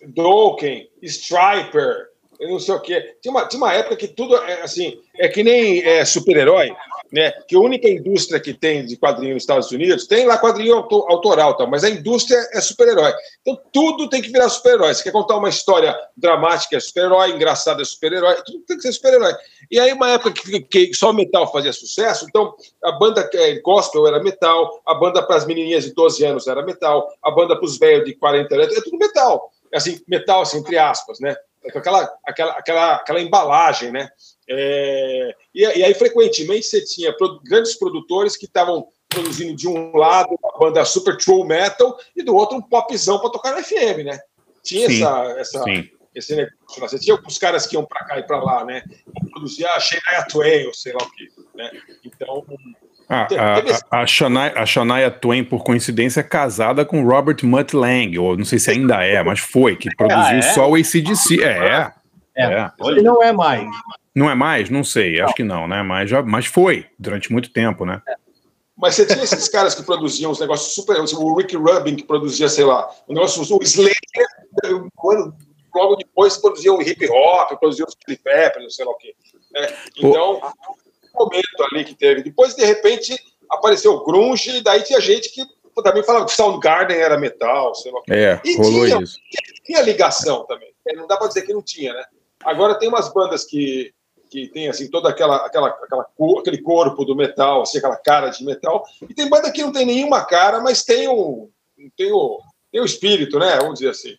[0.08, 3.16] Dokken, Striper, eu não sei o quê.
[3.20, 6.72] Tinha uma, tinha uma época que tudo é assim, é que nem é, super-herói.
[7.12, 7.30] Né?
[7.46, 11.06] Que a única indústria que tem de quadrinho nos Estados Unidos tem lá quadrinho auto-
[11.08, 13.12] autoral, tal, mas a indústria é super-herói.
[13.42, 14.94] Então tudo tem que virar super-herói.
[14.94, 18.92] Você quer contar uma história dramática é super-herói, engraçada é super-herói, tudo tem que ser
[18.92, 19.34] super-herói.
[19.70, 24.06] E aí, uma época que, que só metal fazia sucesso, então a banda eh, gospel
[24.06, 27.64] era metal, a banda para as menininhas de 12 anos era metal, a banda para
[27.64, 29.50] os velhos de 40 anos é tudo metal.
[29.74, 31.36] Assim, metal, assim, entre aspas, né?
[31.72, 34.08] Com aquela, aquela, aquela, aquela embalagem, né?
[34.48, 37.14] É, e, e aí, frequentemente, você tinha
[37.44, 42.34] grandes produtores que estavam produzindo de um lado uma banda super true metal e do
[42.34, 44.18] outro um popzão para tocar na FM, né?
[44.62, 45.88] Tinha Sim, essa, essa, sim.
[46.14, 46.80] esse negócio.
[46.80, 46.88] lá.
[46.88, 48.82] Você tinha alguns caras que iam para cá e para lá, né?
[49.30, 51.70] Produzir a Shania Twain, ou sei lá o quê, né?
[52.04, 52.44] Então,
[53.08, 57.74] Ah, a, esse- a, Shania, a Shania Twain, por coincidência, é casada com Robert Mutt
[57.74, 60.42] Lang, ou não sei se ainda é, mas foi, que produziu é?
[60.42, 61.42] só o ACDC.
[61.42, 61.92] É, É.
[62.36, 62.70] é.
[62.88, 63.68] Ele não é mais.
[64.14, 64.70] Não é mais?
[64.70, 65.82] Não sei, acho que não, né?
[65.82, 68.00] Mas, já, mas foi, durante muito tempo, né?
[68.76, 70.98] Mas você tinha esses caras que produziam os negócios super.
[71.00, 73.94] O Rick Rubin, que produzia, sei lá, o negócio, o Slayer,
[75.74, 79.14] logo depois produzia o hip hop, produzia os Chili Peppers, sei lá o quê.
[79.52, 79.68] né?
[79.96, 80.40] Então,
[81.14, 82.22] um momento ali que teve.
[82.22, 83.14] Depois, de repente,
[83.50, 85.42] apareceu o Grunge, e daí tinha gente que
[85.82, 88.12] também falava que Soundgarden era metal, sei lá o quê.
[88.14, 89.18] É, E rolou tinha, isso.
[89.64, 90.72] tinha ligação também.
[90.94, 92.04] Não dá para dizer que não tinha, né?
[92.46, 93.92] Agora tem umas bandas que,
[94.30, 96.06] que tem assim toda aquela, aquela, aquela
[96.38, 98.84] aquele corpo do metal, assim, aquela cara de metal.
[99.08, 101.50] E tem banda que não tem nenhuma cara, mas tem o
[101.96, 102.38] tem o,
[102.72, 103.56] tem o espírito, né?
[103.58, 104.14] Vamos dizer assim.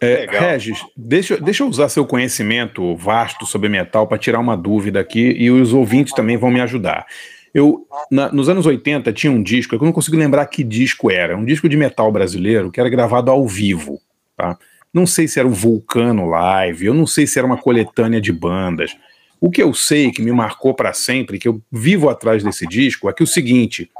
[0.00, 0.42] É, Legal.
[0.42, 5.34] Regis, deixa, deixa eu usar seu conhecimento vasto sobre metal para tirar uma dúvida aqui
[5.38, 7.06] e os ouvintes também vão me ajudar.
[7.54, 11.36] Eu, na- nos anos 80 tinha um disco, eu não consigo lembrar que disco era,
[11.36, 14.00] um disco de metal brasileiro que era gravado ao vivo,
[14.36, 14.58] tá?
[14.94, 18.32] Não sei se era o Vulcano Live, eu não sei se era uma coletânea de
[18.32, 18.96] bandas.
[19.40, 23.10] O que eu sei que me marcou para sempre, que eu vivo atrás desse disco,
[23.10, 23.90] é que o seguinte: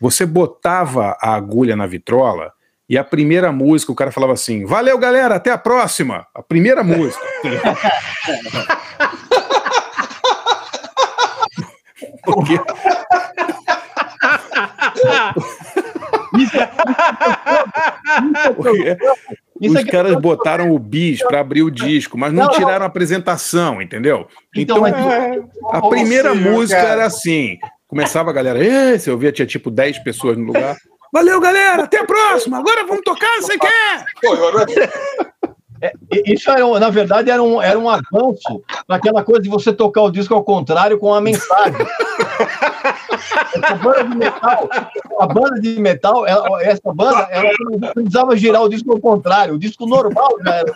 [0.00, 2.52] você botava a agulha na vitrola
[2.88, 6.24] e a primeira música o cara falava assim: Valeu, galera, até a próxima.
[6.32, 7.20] A primeira música.
[12.24, 12.60] Porque
[18.56, 18.96] Porque
[19.60, 22.50] Isso os é que- caras botaram o bis para abrir o disco, mas não Não,
[22.52, 24.26] tiraram a apresentação, entendeu?
[24.56, 26.92] Então, Então, mas- a primeira música cara.
[26.92, 30.76] era assim: começava a galera, você ouvia, tinha tipo 10 pessoas no lugar.
[31.12, 32.58] Valeu, galera, até a próxima.
[32.58, 34.04] Agora vamos tocar, você quer?
[36.12, 40.02] E- Isso era, na verdade era um, era um avanço naquela coisa de você tocar
[40.02, 41.74] o disco ao contrário com a mensagem.
[43.54, 44.68] Essa banda de metal,
[45.20, 47.50] a banda de metal, ela- essa banda, ela
[47.80, 50.74] não precisava girar o disco ao contrário, o disco normal já era.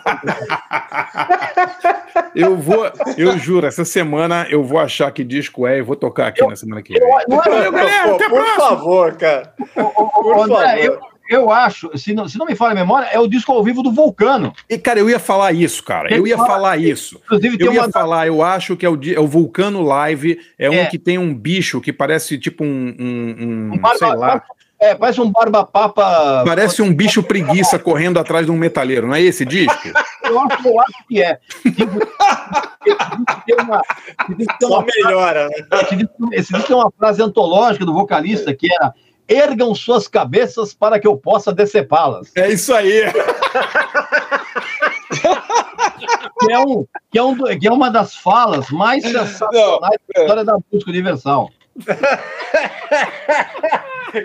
[2.35, 2.85] Eu vou,
[3.17, 6.55] eu juro, essa semana eu vou achar que disco é e vou tocar aqui na
[6.55, 7.01] semana que vem.
[7.27, 9.53] Não galera, Pô, até a por favor, cara.
[9.73, 11.12] Por André, favor.
[11.29, 13.81] Eu, acho, se não, se não me falha a memória, é o disco ao vivo
[13.81, 14.53] do Vulcano.
[14.69, 16.13] E, cara, eu ia falar isso, cara.
[16.13, 17.19] Eu ia falar isso.
[17.25, 17.91] Inclusive, tem Eu ia uma.
[17.91, 20.85] falar, eu acho que é o, é o Vulcano Live, é um É.
[20.85, 24.43] que tem um bicho que parece tipo um, um- um- um barba- sei lá,
[24.79, 26.43] É, parece um barba-papa.
[26.45, 29.73] parece um bicho preguiça correndo atrás de um metaleiro, não é esse disco?
[30.23, 31.37] Eu acho, eu acho que é.
[33.45, 33.81] Tem uma-
[34.37, 35.55] tem Só uma- melhora, né?
[36.31, 38.93] Esse disco, é uma frase antológica do vocalista que era
[39.27, 42.31] ergam suas cabeças para que eu possa decepá-las.
[42.35, 43.03] É isso aí.
[46.39, 50.43] Que é, um, que, é um, que é uma das falas mais sensacionais da história
[50.43, 51.49] da música universal.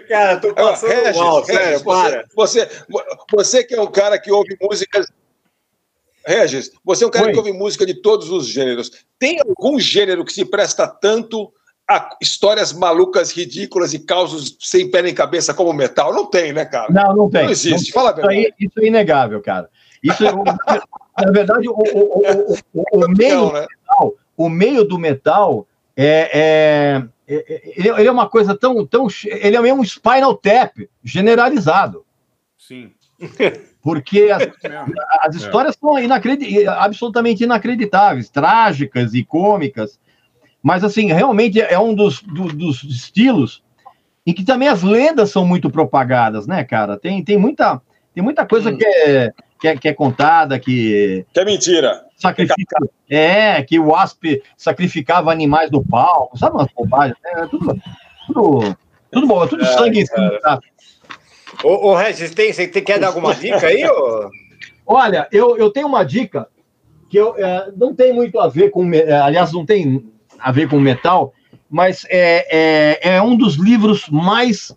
[0.09, 2.25] Cara, tô passando Regis, mal, Regis, sério, você, para.
[2.35, 2.69] você,
[3.33, 5.07] você que é um cara que ouve músicas.
[6.27, 7.33] Regis, você é um cara Oi.
[7.33, 8.91] que ouve música de todos os gêneros.
[9.19, 11.53] Tem algum gênero que se presta tanto
[12.21, 16.13] histórias malucas, ridículas e causos sem pé nem cabeça como metal?
[16.13, 16.93] Não tem, né, cara?
[16.93, 17.45] Não, não tem.
[17.45, 17.95] Não existe.
[17.95, 18.57] Não- Fala a isso, aí, verdade.
[18.67, 19.71] isso é inegável, cara.
[20.03, 20.31] Isso é,
[21.25, 23.67] na verdade, o, o, o, o, o meio Não, né?
[23.67, 25.67] metal, o meio do metal
[25.97, 26.31] é,
[27.27, 29.09] é- é- ele, ele é uma coisa tão, tão.
[29.25, 32.05] Ele é um spinal tap generalizado.
[32.59, 32.93] Sim.
[33.83, 34.43] Porque as,
[35.23, 39.99] as histórias são inacredi- absolutamente inacreditáveis, trágicas e cômicas.
[40.63, 43.63] Mas, assim, realmente é um dos, do- dos estilos
[44.27, 46.99] em que também as lendas são muito propagadas, né, cara?
[46.99, 47.81] Tem, tem, muita,
[48.15, 52.03] tem muita coisa que, é, que, é, que é contada, que Que é mentira.
[52.17, 52.77] sacrifica.
[53.09, 57.17] É, que o Wasp sacrificava animais no palco, sabe umas bobagens?
[57.25, 57.75] É tudo,
[58.27, 58.77] tudo,
[59.11, 60.07] tudo bom, é tudo Ai, sangue.
[60.07, 60.41] cara.
[60.41, 60.61] tá?
[61.65, 63.83] Ô, ô Regis, tem, você quer dar alguma dica aí?
[63.89, 64.31] Ô?
[64.87, 66.49] Olha, eu, eu tenho uma dica
[67.09, 68.93] que eu, é, não tem muito a ver com.
[68.93, 70.05] é, aliás, não tem
[70.39, 71.33] a ver com metal.
[71.71, 72.47] mas é,
[73.05, 74.75] é, é um dos livros mais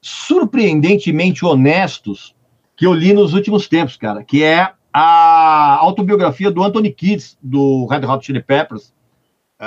[0.00, 2.34] surpreendentemente honestos
[2.76, 7.86] que eu li nos últimos tempos, cara, que é a autobiografia do Anthony Kidd, do
[7.86, 8.92] Red Hot Chili Peppers,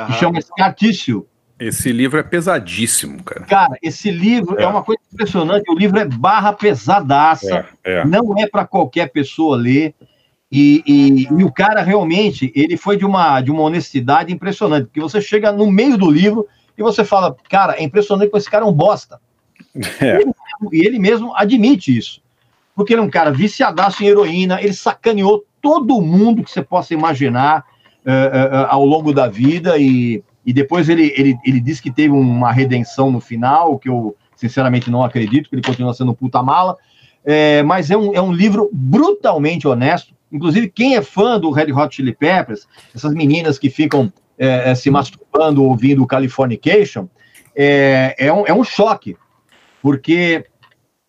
[0.07, 1.25] que chama Scar Tissue.
[1.57, 3.45] Esse livro é pesadíssimo, cara.
[3.45, 4.63] Cara, esse livro é.
[4.63, 4.67] É.
[4.67, 5.71] uma coisa impressionante.
[5.71, 8.05] O livro é barra pesadaça, É, é.
[8.05, 9.95] não é para qualquer pessoa ler.
[10.55, 15.01] E, e- e o cara realmente, ele foi de uma, de uma honestidade impressionante, porque
[15.01, 18.63] você chega no meio do livro e você fala, cara, é impressionante que esse cara
[18.65, 19.19] é um bosta.
[20.01, 20.21] É.
[20.21, 20.31] Ele
[20.71, 22.21] e ele mesmo admite isso.
[22.75, 26.93] Porque ele é um cara viciadaço em heroína, ele sacaneou todo mundo que você possa
[26.93, 27.65] imaginar
[28.05, 32.13] eh, eh, ao longo da vida e, e depois ele, ele, ele disse que teve
[32.13, 36.41] uma redenção no final, que eu sinceramente não acredito, que ele continua sendo um puta
[36.41, 36.77] mala,
[37.27, 40.13] Eh, mas é um, é um livro brutalmente honesto.
[40.31, 44.75] Inclusive, quem é fã do Red Hot Chili Peppers, essas meninas que ficam eh, eh,
[44.75, 47.07] se masturbando ouvindo o Californication,
[47.55, 49.15] é, é, um, é um choque,
[49.81, 50.45] porque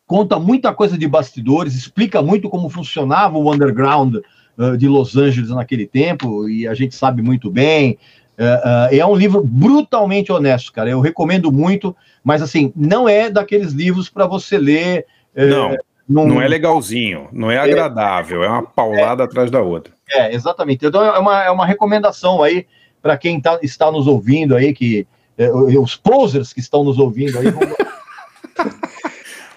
[0.06, 4.16] conta muita coisa de bastidores, explica muito como funcionava o underground
[4.58, 7.98] eh, de Los Angeles naquele tempo, e a gente sabe muito bem.
[8.38, 10.88] Eh, eh, é um livro brutalmente honesto, cara.
[10.88, 15.04] Eu recomendo muito, mas assim, não é daqueles livros para você ler.
[15.34, 15.76] Não,
[16.08, 19.92] num- não é legalzinho, não é agradável, é uma paulada atrás da outra.
[20.10, 20.86] É, exatamente.
[20.86, 22.66] Então é uma, é uma recomendação aí
[23.02, 25.06] para quem tá, está nos ouvindo aí, que
[25.38, 27.50] eh, os posers que estão nos ouvindo aí.
[27.50, 27.60] vão-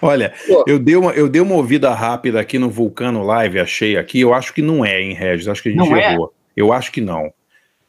[0.02, 0.32] Olha,
[0.66, 4.20] eu dei, uma, eu dei uma ouvida rápida aqui no Vulcano Live, achei aqui.
[4.20, 5.46] Eu acho que não é, hein, Regis?
[5.46, 6.14] Acho que a gente Não é?
[6.14, 6.32] errou.
[6.56, 7.30] Eu acho que não.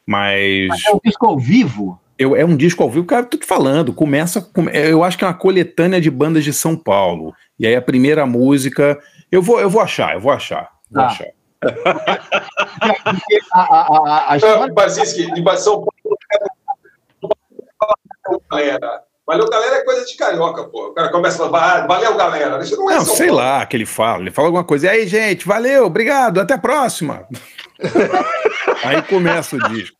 [0.06, 0.68] Mas.
[0.68, 1.98] Mas é um disco ao vivo.
[2.18, 3.94] Eu, é um disco ao vivo, cara, tô te falando.
[3.94, 4.42] Começa.
[4.42, 7.32] com- eu acho que é uma coletânea de bandas de São Paulo.
[7.62, 8.98] E aí a primeira música.
[9.30, 10.68] Eu vou, eu vou achar, eu vou achar.
[10.90, 11.06] Vou Tá.
[11.08, 11.28] achar.
[13.54, 14.72] A, a, a, a história.
[14.74, 15.92] Barzinski, de São Paulo.
[18.50, 19.02] Galera.
[19.24, 20.88] Valeu, galera, é coisa de carioca, pô.
[20.88, 22.60] O cara começa a falar, "Ah, valeu, galera.
[22.62, 24.22] Isso não é Não, sei lá que ele fala.
[24.22, 24.86] Ele fala alguma coisa.
[24.86, 27.28] E aí, gente, valeu, obrigado, até a próxima.
[28.84, 29.96] aí começa o disco.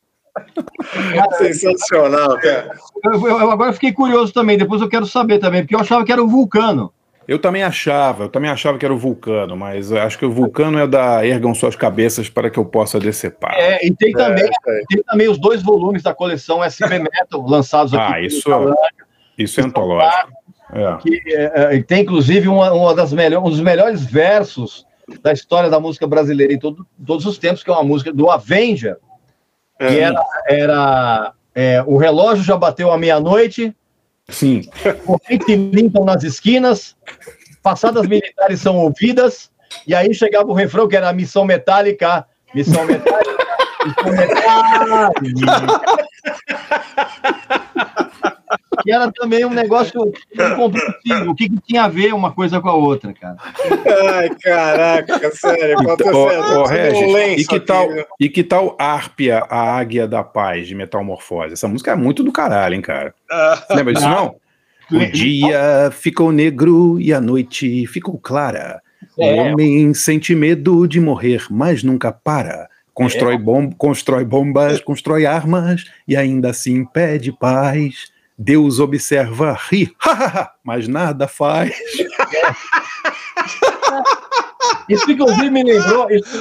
[1.39, 2.77] Sensacional, cara.
[3.05, 6.05] Eu, eu- eu agora fiquei curioso também, depois eu quero saber também, porque eu achava
[6.05, 6.93] que era o Vulcano.
[7.33, 10.31] Eu também achava, eu também achava que era o Vulcano, mas eu acho que o
[10.31, 13.55] Vulcano é da Ergam Suas Cabeças para que eu possa decepar.
[13.55, 17.95] É, e tem também, É, tem também os dois volumes da coleção SP Metal lançados
[17.95, 18.13] aqui.
[18.15, 18.77] Ah, isso, Talanca,
[19.39, 20.29] isso é antológico.
[20.75, 20.97] É.
[21.03, 24.87] que é, é, tem inclusive uma, uma das melhores, um dos melhores versos
[25.23, 28.31] da história da música brasileira em todo- todos os tempos, que é uma música do
[28.31, 28.97] Avenger,
[29.79, 33.75] que era, era é, o relógio já bateu à meia-noite,
[34.33, 34.69] Sim.
[35.05, 36.97] corrente limpam nas esquinas,
[37.63, 39.51] passadas militares são ouvidas,
[39.87, 43.47] e aí chegava o refrão que era a missão metálica, missão metálica,
[43.87, 44.73] missão metálica.
[48.83, 51.31] Que era também um negócio incompreensível.
[51.31, 53.37] O que, que tinha a ver uma coisa com a outra, cara?
[54.15, 55.77] Ai, caraca, sério.
[55.81, 56.67] Então, ô, é, ô, um
[57.13, 58.05] Regis, e que, aqui, tal, viu?
[58.21, 61.53] e que tal Árpia, a Águia da Paz, de Metamorfose?
[61.53, 63.15] Essa música é muito do caralho, hein, cara?
[63.67, 64.37] Você lembra disso, não?
[64.91, 68.83] O dia ficou negro e a noite ficou clara.
[69.17, 69.35] O É.
[69.41, 72.69] homem sente medo de morrer, mas nunca para.
[72.95, 78.12] Constrói, bom, constrói bombas, constrói armas e ainda assim pede paz.
[78.43, 79.94] Deus observa, ri,
[80.64, 81.73] mas nada faz.
[84.89, 86.10] Isso, inclusive, me lembrou.
[86.10, 86.39] Isso,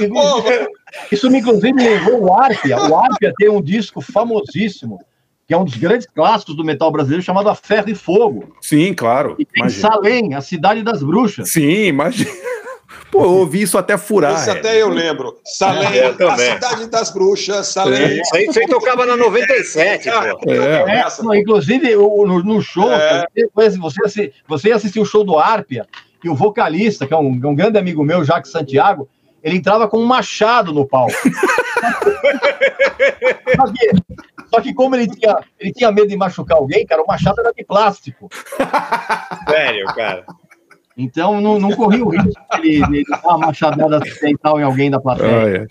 [1.12, 2.78] isso, me, inclusive, me lembrou o Arpia.
[2.78, 5.00] O Arpia tem um disco famosíssimo,
[5.48, 8.56] que é um dos grandes clássicos do metal brasileiro, chamado A Ferro e Fogo.
[8.62, 9.36] Sim, claro.
[9.38, 9.90] E tem imagina.
[9.90, 11.52] Salem, a cidade das bruxas.
[11.52, 12.32] Sim, imagina.
[13.12, 14.36] Pô, eu ouvi isso até furar.
[14.36, 14.54] Isso é.
[14.54, 15.38] até eu lembro.
[15.44, 16.54] Salem, Eu a também.
[16.54, 18.22] cidade das bruxas, Salem.
[18.22, 20.50] Isso aí, isso aí tocava na 97, pô.
[20.50, 21.00] É.
[21.00, 23.26] É, não, inclusive, no, no show, É.
[23.54, 25.86] você, você, você assistiu o show do Arpia,
[26.24, 29.10] e o vocalista, que é um, um grande amigo meu, Jacques Santiago,
[29.44, 31.12] ele entrava com um machado no palco.
[33.56, 33.92] só, que,
[34.50, 37.52] só que como ele tinha, ele tinha medo de machucar alguém, cara, o machado era
[37.52, 38.30] de plástico.
[39.50, 40.26] Sério, cara.
[41.02, 44.92] Então não, não corria o risco de ele, de dar uma machadada acidental em alguém
[44.92, 45.36] da plateia.
[45.44, 45.68] Olha.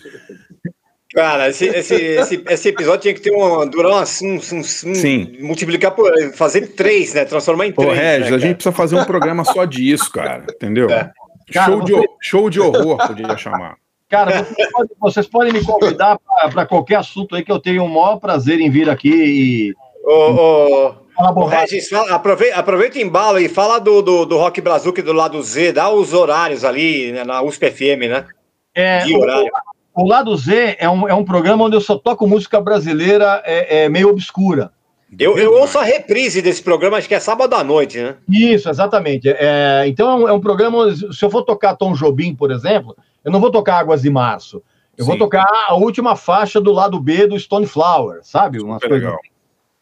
[1.12, 4.62] Cara, esse, esse, esse, esse episódio tinha que ter um, durar um, um, um, um
[4.62, 5.36] Sim.
[5.40, 6.08] multiplicar por.
[6.34, 7.24] fazer três, né?
[7.24, 7.98] Transformar em Pô, três.
[7.98, 8.40] Regis, né, a cara?
[8.40, 10.44] gente precisa fazer um programa só disso, cara.
[10.48, 10.88] Entendeu?
[10.88, 11.10] É.
[11.52, 13.74] Cara, show, de, você- ho- show de horror, podia chamar.
[14.08, 16.18] Cara, vocês podem, vocês podem me convidar
[16.52, 19.74] para qualquer assunto aí que eu tenho o maior prazer em vir aqui e
[20.04, 21.46] Ô, ô, falar ô.
[21.46, 25.42] Regis, fala- aproveita, aproveita o embalo e fala do, do, do Rock Brazuca do lado
[25.42, 28.26] Z, dá os horários ali né, na USP FM, né?
[28.74, 29.50] É, De o, horário.
[29.94, 33.84] o Lado Z é um, é um programa onde eu só toco música brasileira é,
[33.84, 34.70] é meio obscura.
[35.18, 38.14] Eu, eu ouço a reprise desse programa, acho que é sábado à noite, né?
[38.28, 39.28] Isso, exatamente.
[39.28, 40.94] É, então é um, é um programa.
[40.94, 44.62] Se eu for tocar Tom Jobim, por exemplo, eu não vou tocar Águas de Março.
[44.96, 45.18] Eu vou Sim.
[45.18, 48.58] tocar a última faixa do lado B do Stone Flower, sabe?
[48.60, 48.88] Coisas.
[48.88, 49.18] legal.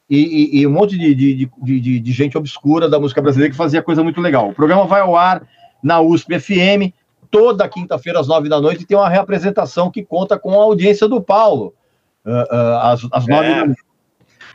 [0.08, 3.56] E, e- e um monte de, de, de- de- gente obscura da música brasileira que
[3.56, 4.48] fazia coisa muito legal.
[4.48, 5.42] O programa vai ao ar
[5.82, 6.92] na USP FM
[7.30, 11.06] toda quinta-feira às nove da noite e tem uma reapresentação que conta com a audiência
[11.06, 11.74] do Paulo
[12.24, 13.54] ah, ah, às, às nove É.
[13.54, 13.82] da noite.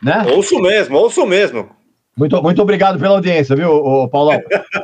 [0.01, 0.25] Né?
[0.35, 1.69] Ouço mesmo, ouço mesmo.
[2.17, 4.39] Muito, muito obrigado pela audiência, viu, Paulão?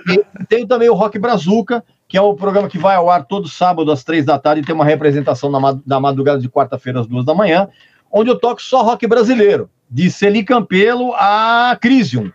[0.08, 3.48] E tem também o Rock Brazuca, que é o programa que vai ao ar todo
[3.48, 5.52] sábado às três da tarde e tem uma representação
[5.86, 7.68] na madrugada de quarta-feira às duas da manhã,
[8.12, 12.32] onde eu toco só rock brasileiro, de Celi Campelo a Crisium.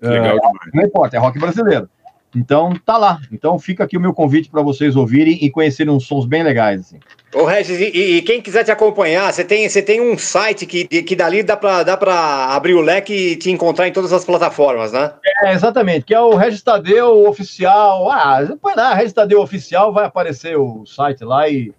[0.00, 0.70] Legal É, demais.
[0.74, 1.88] não importa, é rock brasileiro.
[2.36, 3.18] Então tá lá.
[3.32, 6.80] Então fica aqui o meu convite para vocês ouvirem e conhecerem uns sons bem legais.
[6.80, 6.98] Assim.
[7.34, 10.84] Ô, Regis, e, e quem quiser te acompanhar, você tem, você tem um site que,
[10.86, 14.26] que dali dá pra, dá pra abrir o leque e te encontrar em todas as
[14.26, 15.14] plataformas, né?
[15.42, 18.10] É, exatamente, que é o Regis Tadeu Oficial.
[18.10, 21.72] Ah, põe lá, Regis Tadeu Oficial, vai aparecer o site lá e.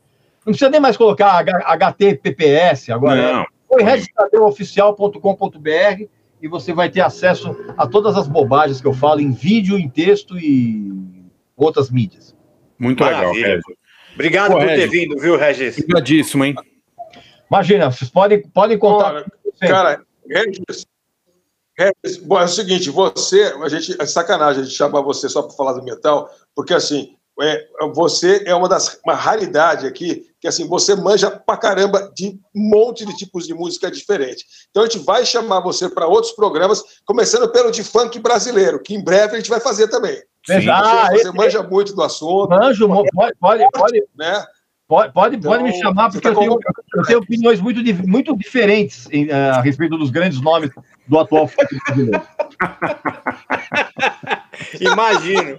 [0.46, 3.34] Não precisa nem mais colocar HTTPS agora.
[3.34, 3.46] Não.
[3.70, 6.04] Põe registadeuoficial.com.br
[6.42, 9.88] e você vai ter acesso a todas as bobagens que eu falo em vídeo, em
[9.88, 10.92] texto e
[11.56, 12.36] outras mídias.
[12.80, 13.48] Muito legal, Maravilha.
[13.48, 13.64] Regis.
[14.16, 14.92] Obrigado Pô, por ter Regis.
[14.92, 15.78] vindo, viu, Regis?
[15.78, 16.56] Obrigadíssimo, hein?
[17.50, 19.26] Imagina, vocês podem, podem contar.
[19.60, 20.88] Cara, Regis,
[21.78, 25.44] Regis, bom, é o seguinte, você, a gente, é sacanagem a gente chamar você só
[25.44, 30.48] para falar do metal, porque assim, é, você é uma das uma raridade aqui, que
[30.48, 34.46] assim, você manja pra caramba de um monte de tipos de música diferente.
[34.70, 38.94] Então a gente vai chamar você para outros programas, começando pelo de funk brasileiro, que
[38.96, 40.16] em breve a gente vai fazer também.
[40.46, 40.70] Sim.
[40.70, 44.46] Ah, você, você esse- manja muito do assunto, Manjo, mo- pode, pode, pode, né?
[44.88, 46.60] pode, pode, Então, pode me chamar, porque você eu tá tenho,
[46.96, 50.72] eu tenho opiniões muito, muito diferentes em, eh, a respeito dos grandes nomes
[51.08, 52.22] do atual funk brasileiro.
[54.80, 55.56] Imagino.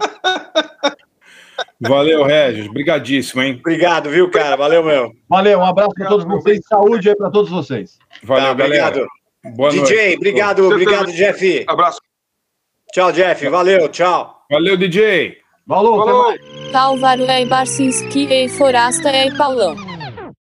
[1.81, 2.67] Valeu, Regis.
[2.69, 3.57] Obrigadíssimo, hein?
[3.59, 4.55] Obrigado, viu, cara?
[4.55, 5.11] Valeu, meu.
[5.27, 7.97] Valeu, um abraço para todos vocês, saúde aí para todos vocês.
[8.23, 8.87] Valeu, Tá, galera.
[8.87, 9.07] obrigado.
[9.55, 9.87] Boa noite.
[9.89, 11.15] DJ, obrigado, Você obrigado, também.
[11.15, 11.65] Jeff.
[11.67, 11.99] Abraço.
[12.93, 13.47] Tchau, Jeff.
[13.49, 14.41] Valeu, tchau.
[14.51, 15.37] Valeu, DJ.
[15.67, 16.23] Falou, até Falou.
[16.27, 16.75] mais.
[16.75, 19.75] Álvaro é Barcinski e Forasta é Paulão.